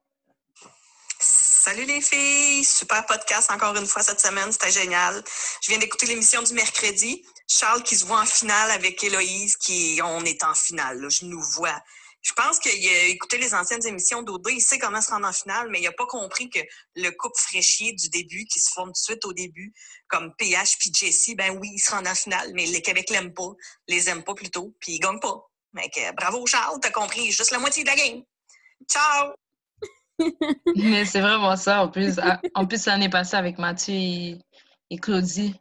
Salut 1.64 1.86
les 1.86 2.02
filles! 2.02 2.66
Super 2.66 3.06
podcast 3.06 3.50
encore 3.50 3.74
une 3.78 3.86
fois 3.86 4.04
cette 4.04 4.20
semaine, 4.20 4.52
c'était 4.52 4.70
génial. 4.70 5.24
Je 5.62 5.72
viens 5.72 5.78
d'écouter 5.78 6.08
l'émission 6.08 6.44
du 6.44 6.54
mercredi. 6.54 7.26
Charles 7.48 7.84
qui 7.84 7.96
se 7.96 8.06
voit 8.06 8.20
en 8.20 8.26
finale 8.26 8.70
avec 8.72 9.02
Héloïse, 9.02 9.56
qui 9.56 9.98
on 10.04 10.26
est 10.26 10.44
en 10.44 10.54
finale, 10.56 11.10
je 11.10 11.24
nous 11.24 11.42
vois. 11.42 11.82
Je 12.22 12.34
pense 12.34 12.60
qu'il 12.60 12.86
a 12.90 13.04
écouté 13.06 13.38
les 13.38 13.54
anciennes 13.56 13.88
émissions 13.88 14.24
d'O2, 14.24 14.52
il 14.52 14.60
sait 14.60 14.78
comment 14.78 15.00
se 15.00 15.12
rendre 15.12 15.26
en 15.26 15.32
finale, 15.32 15.70
mais 15.70 15.80
il 15.80 15.86
n'a 15.86 15.94
pas 15.94 16.06
compris 16.06 16.50
que 16.50 16.60
le 16.98 17.12
couple 17.12 17.40
fraîchier 17.40 17.94
du 17.94 18.10
début, 18.10 18.44
qui 18.44 18.60
se 18.60 18.70
forme 18.70 18.90
tout 18.90 19.00
de 19.00 19.14
suite 19.14 19.24
au 19.24 19.32
début, 19.32 19.72
comme 20.10 20.36
PH 20.36 20.78
puis 20.80 20.92
Jessie, 20.94 21.34
ben 21.34 21.58
oui, 21.62 21.70
ils 21.76 21.80
se 21.80 21.92
rendent 21.92 22.10
en 22.10 22.16
finale, 22.16 22.52
mais 22.54 22.66
les 22.66 22.82
Québec 22.82 23.10
l'aiment 23.10 23.34
pas, 23.34 23.54
les 23.88 24.10
aiment 24.10 24.26
pas 24.26 24.36
plutôt, 24.36 24.76
puis 24.82 24.96
ils 24.96 25.00
gagnent 25.00 25.22
pas. 25.22 25.50
Bravo 26.18 26.46
Charles, 26.46 26.80
t'as 26.82 26.92
compris 26.92 27.32
juste 27.32 27.52
la 27.52 27.60
moitié 27.60 27.86
de 27.86 27.88
la 27.90 27.96
game. 27.96 28.22
Ciao! 28.92 29.34
Mais 30.76 31.06
c'est 31.06 31.22
vraiment 31.22 31.56
ça. 31.56 31.84
En 31.84 31.90
plus, 31.90 32.20
en 32.54 32.66
plus 32.66 32.86
l'année 32.86 33.10
passée 33.10 33.36
avec 33.36 33.58
Mathieu 33.58 33.94
et, 33.96 34.38
et 34.90 34.98
Claudie, 34.98 35.56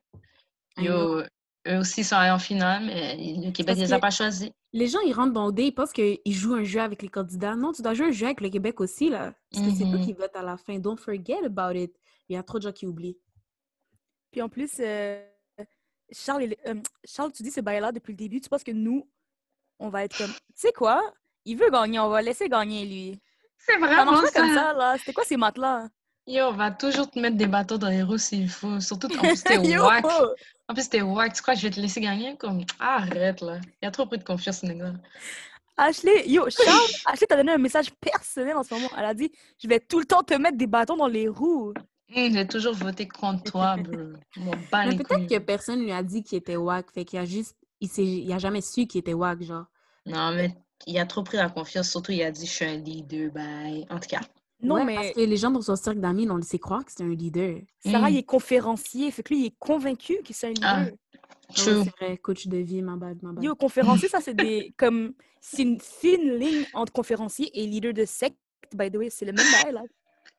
yo, 0.76 1.20
eux 1.68 1.78
aussi 1.78 2.04
sont 2.04 2.16
allés 2.16 2.30
en 2.30 2.38
finale, 2.38 2.84
mais 2.86 3.16
le 3.16 3.50
Québec 3.52 3.76
Parce 3.76 3.78
les 3.78 3.92
a 3.92 3.98
pas 3.98 4.10
choisis. 4.10 4.50
Les 4.72 4.86
gens, 4.86 5.00
ils 5.00 5.12
rentrent 5.12 5.32
dans 5.32 5.46
OD, 5.46 5.58
ils 5.60 5.72
pensent 5.72 5.92
qu'ils 5.92 6.18
jouent 6.26 6.54
un 6.54 6.64
jeu 6.64 6.80
avec 6.80 7.02
les 7.02 7.08
candidats. 7.08 7.54
Non, 7.54 7.72
tu 7.72 7.82
dois 7.82 7.94
jouer 7.94 8.06
un 8.06 8.10
jeu 8.12 8.26
avec 8.26 8.40
le 8.40 8.48
Québec 8.48 8.80
aussi, 8.80 9.10
là. 9.10 9.34
Parce 9.52 9.66
que 9.66 9.72
c'est 9.74 9.84
eux 9.84 9.98
Mhm. 9.98 10.04
qui 10.04 10.12
votent 10.14 10.34
à 10.36 10.42
la 10.42 10.56
fin. 10.56 10.78
Don't 10.78 10.96
forget 10.98 11.44
about 11.44 11.72
it. 11.78 11.94
Il 12.28 12.34
y 12.34 12.38
a 12.38 12.42
trop 12.42 12.58
de 12.58 12.62
gens 12.64 12.72
qui 12.72 12.86
oublient. 12.86 13.18
Puis 14.30 14.40
en 14.40 14.48
plus, 14.48 14.70
euh, 14.80 15.22
Charles, 16.10 16.54
euh, 16.66 16.74
Charles, 17.04 17.32
tu 17.32 17.42
dis 17.42 17.50
ce 17.50 17.60
bail-là 17.60 17.92
depuis 17.92 18.12
le 18.12 18.16
début. 18.16 18.40
Tu 18.40 18.48
penses 18.48 18.64
que 18.64 18.70
nous, 18.72 19.06
on 19.78 19.88
va 19.90 20.04
être 20.04 20.16
comme. 20.16 20.32
Tu 20.32 20.40
sais 20.54 20.72
quoi? 20.72 21.02
Il 21.44 21.58
veut 21.58 21.70
gagner, 21.70 21.98
on 21.98 22.08
va 22.08 22.22
laisser 22.22 22.48
gagner 22.48 22.86
lui. 22.86 23.20
C'est 23.66 23.78
vraiment 23.78 24.16
ça. 24.22 24.30
comme 24.32 24.54
ça, 24.54 24.72
là. 24.72 24.96
C'était 24.98 25.12
quoi 25.12 25.24
ces 25.24 25.36
maths-là? 25.36 25.88
Yo, 26.26 26.44
on 26.46 26.52
va 26.52 26.70
toujours 26.70 27.10
te 27.10 27.18
mettre 27.18 27.36
des 27.36 27.46
bateaux 27.46 27.78
dans 27.78 27.88
les 27.88 28.02
roues 28.02 28.18
s'il 28.18 28.48
faut. 28.48 28.78
Surtout 28.80 29.08
en 29.16 29.20
plus 29.20 29.42
t'es 29.42 29.58
wack. 29.78 30.04
En 30.68 30.74
plus 30.74 30.88
t'es 30.88 31.02
wack. 31.02 31.32
Tu 31.32 31.42
crois 31.42 31.54
que 31.54 31.60
je 31.60 31.66
vais 31.66 31.72
te 31.72 31.80
laisser 31.80 32.00
gagner? 32.00 32.36
Comme 32.36 32.60
arrête 32.78 33.40
là. 33.40 33.58
Il 33.80 33.84
y 33.84 33.88
a 33.88 33.90
trop 33.90 34.06
pris 34.06 34.18
de 34.18 34.24
confiance 34.24 34.60
ce 34.60 34.66
nègre. 34.66 34.94
Ashley, 35.76 36.28
yo, 36.28 36.48
Charles, 36.48 36.90
Ashley 37.06 37.26
t'a 37.26 37.36
donné 37.36 37.52
un 37.52 37.58
message 37.58 37.90
personnel 38.00 38.56
en 38.56 38.62
ce 38.62 38.72
moment. 38.74 38.90
Elle 38.96 39.04
a 39.04 39.14
dit 39.14 39.32
Je 39.60 39.66
vais 39.66 39.80
tout 39.80 39.98
le 39.98 40.04
temps 40.04 40.22
te 40.22 40.34
mettre 40.34 40.56
des 40.56 40.68
bâtons 40.68 40.96
dans 40.96 41.08
les 41.08 41.26
roues. 41.28 41.74
Hum, 42.14 42.32
j'ai 42.32 42.46
toujours 42.46 42.74
voté 42.74 43.08
contre 43.08 43.50
toi, 43.50 43.76
bro. 43.78 44.12
Mon 44.36 44.52
Mais 44.72 44.96
peut-être 44.96 45.26
que 45.26 45.38
personne 45.38 45.82
lui 45.82 45.92
a 45.92 46.02
dit 46.04 46.22
qu'il 46.22 46.38
était 46.38 46.56
wack. 46.56 46.92
Fait 46.92 47.04
qu'il 47.04 47.18
a 47.18 47.24
juste. 47.24 47.56
Il, 47.80 47.90
il 47.98 48.32
a 48.32 48.38
jamais 48.38 48.60
su 48.60 48.86
qu'il 48.86 49.00
était 49.00 49.14
wack, 49.14 49.42
genre. 49.42 49.64
Non, 50.06 50.32
mais 50.32 50.54
il 50.86 50.98
a 50.98 51.06
trop 51.06 51.22
pris 51.22 51.36
la 51.36 51.48
confiance. 51.48 51.90
Surtout, 51.90 52.12
il 52.12 52.22
a 52.22 52.30
dit 52.30 52.46
je 52.46 52.50
suis 52.50 52.64
un 52.64 52.76
leader. 52.76 53.30
Bye. 53.32 53.86
En 53.90 53.98
tout 53.98 54.08
cas. 54.08 54.20
Non, 54.62 54.76
Ouais, 54.76 54.84
mais 54.84 54.94
Parce 54.94 55.10
que 55.12 55.20
les 55.20 55.36
gens 55.36 55.50
dans 55.50 55.60
son 55.60 55.74
cercle 55.74 55.98
d'amis, 56.00 56.28
on 56.30 56.36
le 56.36 56.42
sait 56.42 56.58
croire 56.60 56.84
que 56.84 56.92
c'est 56.94 57.02
un 57.02 57.08
leader. 57.08 57.56
Sarah, 57.84 58.08
Mm. 58.08 58.12
il 58.12 58.16
est 58.18 58.22
conférencier. 58.22 59.10
Fait 59.10 59.22
que 59.24 59.34
lui, 59.34 59.40
il 59.42 59.46
est 59.46 59.56
convaincu 59.58 60.18
qu'il 60.22 60.34
c'est 60.36 60.46
un 60.46 60.50
leader. 60.50 60.68
Ah. 60.72 60.80
Ah 60.80 60.84
ouais, 60.84 60.94
True. 61.54 61.82
c'est 61.84 61.90
vrai, 62.06 62.16
coach 62.18 62.46
de 62.46 62.58
vie, 62.58 62.80
ma 62.80 62.96
bad, 62.96 63.20
ma 63.22 63.32
bad. 63.32 63.42
Yo, 63.42 63.54
conférencier, 63.56 64.08
ça, 64.08 64.20
c'est 64.20 64.34
des. 64.34 64.72
comme. 64.78 65.14
C'est 65.40 65.62
une 65.62 65.80
fine 65.80 66.36
ligne 66.38 66.64
entre 66.72 66.92
conférencier 66.92 67.50
et 67.60 67.66
leader 67.66 67.92
de 67.92 68.04
secte. 68.04 68.38
By 68.74 68.90
the 68.90 68.96
way, 68.96 69.10
c'est 69.10 69.24
le 69.24 69.32
même 69.32 69.44
bail, 69.64 69.72
là. 69.74 69.82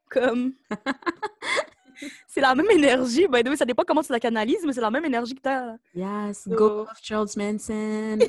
Comme. 0.10 0.54
c'est 2.28 2.42
la 2.42 2.56
même 2.56 2.70
énergie, 2.70 3.26
way. 3.28 3.44
Ça 3.56 3.66
dépend 3.66 3.84
comment 3.86 4.02
tu 4.02 4.12
la 4.12 4.20
canalises, 4.20 4.64
mais 4.66 4.74
c'est 4.74 4.82
la 4.82 4.92
même 4.92 5.06
énergie 5.06 5.36
que 5.36 5.42
t'as. 5.42 5.76
Yes, 5.94 6.44
So- 6.44 6.52
go 6.56 6.88
Charles 7.02 7.30
Manson. 7.38 8.20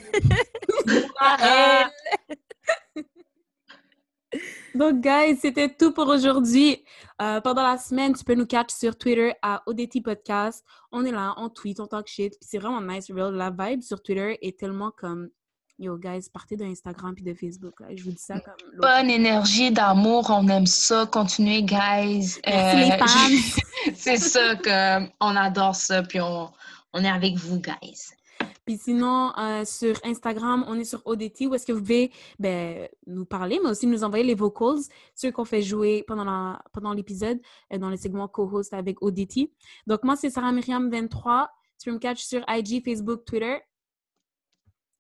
Donc, 4.75 5.01
guys, 5.01 5.37
c'était 5.41 5.69
tout 5.73 5.93
pour 5.93 6.09
aujourd'hui. 6.09 6.85
Euh, 7.23 7.41
pendant 7.41 7.63
la 7.63 7.79
semaine, 7.79 8.13
tu 8.15 8.25
peux 8.25 8.35
nous 8.35 8.47
catch 8.47 8.71
sur 8.73 8.99
Twitter 8.99 9.33
à 9.41 9.63
ODT 9.67 10.01
Podcast. 10.03 10.65
On 10.91 11.05
est 11.05 11.13
là, 11.13 11.33
on 11.37 11.49
tweet, 11.49 11.79
on 11.79 11.87
talk 11.87 12.09
shit. 12.09 12.33
Puis 12.41 12.49
c'est 12.51 12.59
vraiment 12.59 12.81
nice, 12.81 13.09
real. 13.11 13.33
La 13.35 13.51
vibe 13.51 13.83
sur 13.83 14.03
Twitter 14.03 14.37
est 14.43 14.59
tellement 14.59 14.91
comme... 14.91 15.31
Yo, 15.85 15.99
guys, 15.99 16.31
partez 16.33 16.57
d'Instagram 16.57 17.15
puis 17.15 17.23
de 17.25 17.35
Facebook. 17.35 17.79
Là. 17.81 17.89
Je 17.95 18.03
vous 18.05 18.11
dis 18.13 18.17
ça 18.23 18.41
comme... 18.41 18.55
Bonne 18.81 19.11
énergie 19.11 19.71
d'amour, 19.71 20.31
on 20.31 20.49
aime 20.49 20.67
ça. 20.67 21.05
Continuez, 21.05 21.63
guys. 21.63 22.39
Merci 22.47 22.77
les 22.77 22.91
Euh, 22.91 22.99
fans. 22.99 23.61
c'est 23.95 24.17
ça 24.17 24.57
que 24.57 25.05
on 25.21 25.37
adore 25.37 25.75
ça, 25.75 26.03
puis 26.03 26.23
on, 26.23 26.51
on 26.95 27.05
est 27.05 27.11
avec 27.11 27.37
vous, 27.37 27.61
guys. 27.61 28.01
Puis 28.65 28.79
sinon, 28.79 29.31
euh, 29.39 29.67
sur 29.67 29.95
Instagram, 30.05 30.65
on 30.69 30.79
est 30.79 30.85
sur 30.85 31.03
ODT 31.05 31.49
où 31.49 31.55
est-ce 31.55 31.67
que 31.67 31.73
vous 31.73 31.81
pouvez 31.83 32.11
ben, 32.39 32.89
nous 33.07 33.27
parler, 33.27 33.61
mais 33.63 33.69
aussi 33.69 33.87
nous 33.87 34.05
envoyer 34.05 34.25
les 34.25 34.35
vocals, 34.35 34.79
ceux 35.15 35.31
qu'on 35.33 35.45
fait 35.45 35.61
jouer 35.61 36.03
pendant 36.09 36.25
la- 36.25 36.63
pendant 36.73 36.95
l'épisode, 36.95 37.39
euh, 37.75 37.79
dans 37.79 37.91
le 37.91 37.99
segment 37.99 38.27
co-host 38.27 38.73
avec 38.73 39.03
ODT. 39.03 39.53
Donc, 39.87 40.03
moi, 40.03 40.17
c'est 40.17 40.31
Sarah 40.31 40.51
Myriam 40.51 40.89
23. 40.91 41.51
Tu 41.79 41.91
peux 41.91 41.95
me 41.95 41.99
catch 42.01 42.23
sur 42.25 42.43
IG, 42.49 42.83
Facebook, 42.83 43.27
Twitter. 43.27 43.59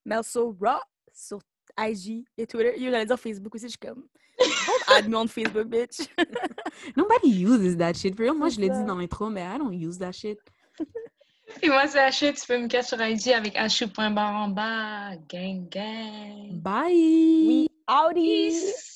Melso 0.04 0.56
Raw 0.60 0.80
sur 1.12 1.38
IG 1.78 2.24
et 2.38 2.46
Twitter. 2.46 2.74
Yo, 2.78 2.90
j'allais 2.90 3.06
dire 3.06 3.18
Facebook 3.18 3.54
aussi. 3.54 3.66
Je 3.66 3.70
suis 3.70 3.78
comme. 3.78 4.04
Don't 4.38 4.96
add 4.96 5.08
me 5.08 5.16
on 5.16 5.26
Facebook, 5.28 5.68
bitch. 5.68 6.08
Nobody 6.96 7.28
uses 7.28 7.76
that 7.76 7.94
shit. 7.94 8.16
For 8.16 8.22
real, 8.22 8.34
moi, 8.34 8.48
je 8.48 8.60
l'ai 8.60 8.68
dit 8.68 8.84
dans 8.84 8.96
l'intro, 8.96 9.30
mais 9.30 9.42
I 9.42 9.58
don't 9.58 9.72
use 9.72 9.98
that 9.98 10.12
shit. 10.12 10.38
Et 11.62 11.68
moi, 11.68 11.86
c'est 11.86 11.98
H, 11.98 12.34
tu 12.34 12.46
peux 12.46 12.58
me 12.58 12.66
catcher 12.66 12.88
sur 12.88 13.00
IG 13.00 13.28
avec 13.28 13.54
H.baramba. 13.54 15.16
Gang, 15.28 15.68
gang. 15.68 16.60
Bye! 16.60 17.46
We 17.46 17.68
outie! 17.88 18.50
Peace. 18.50 18.93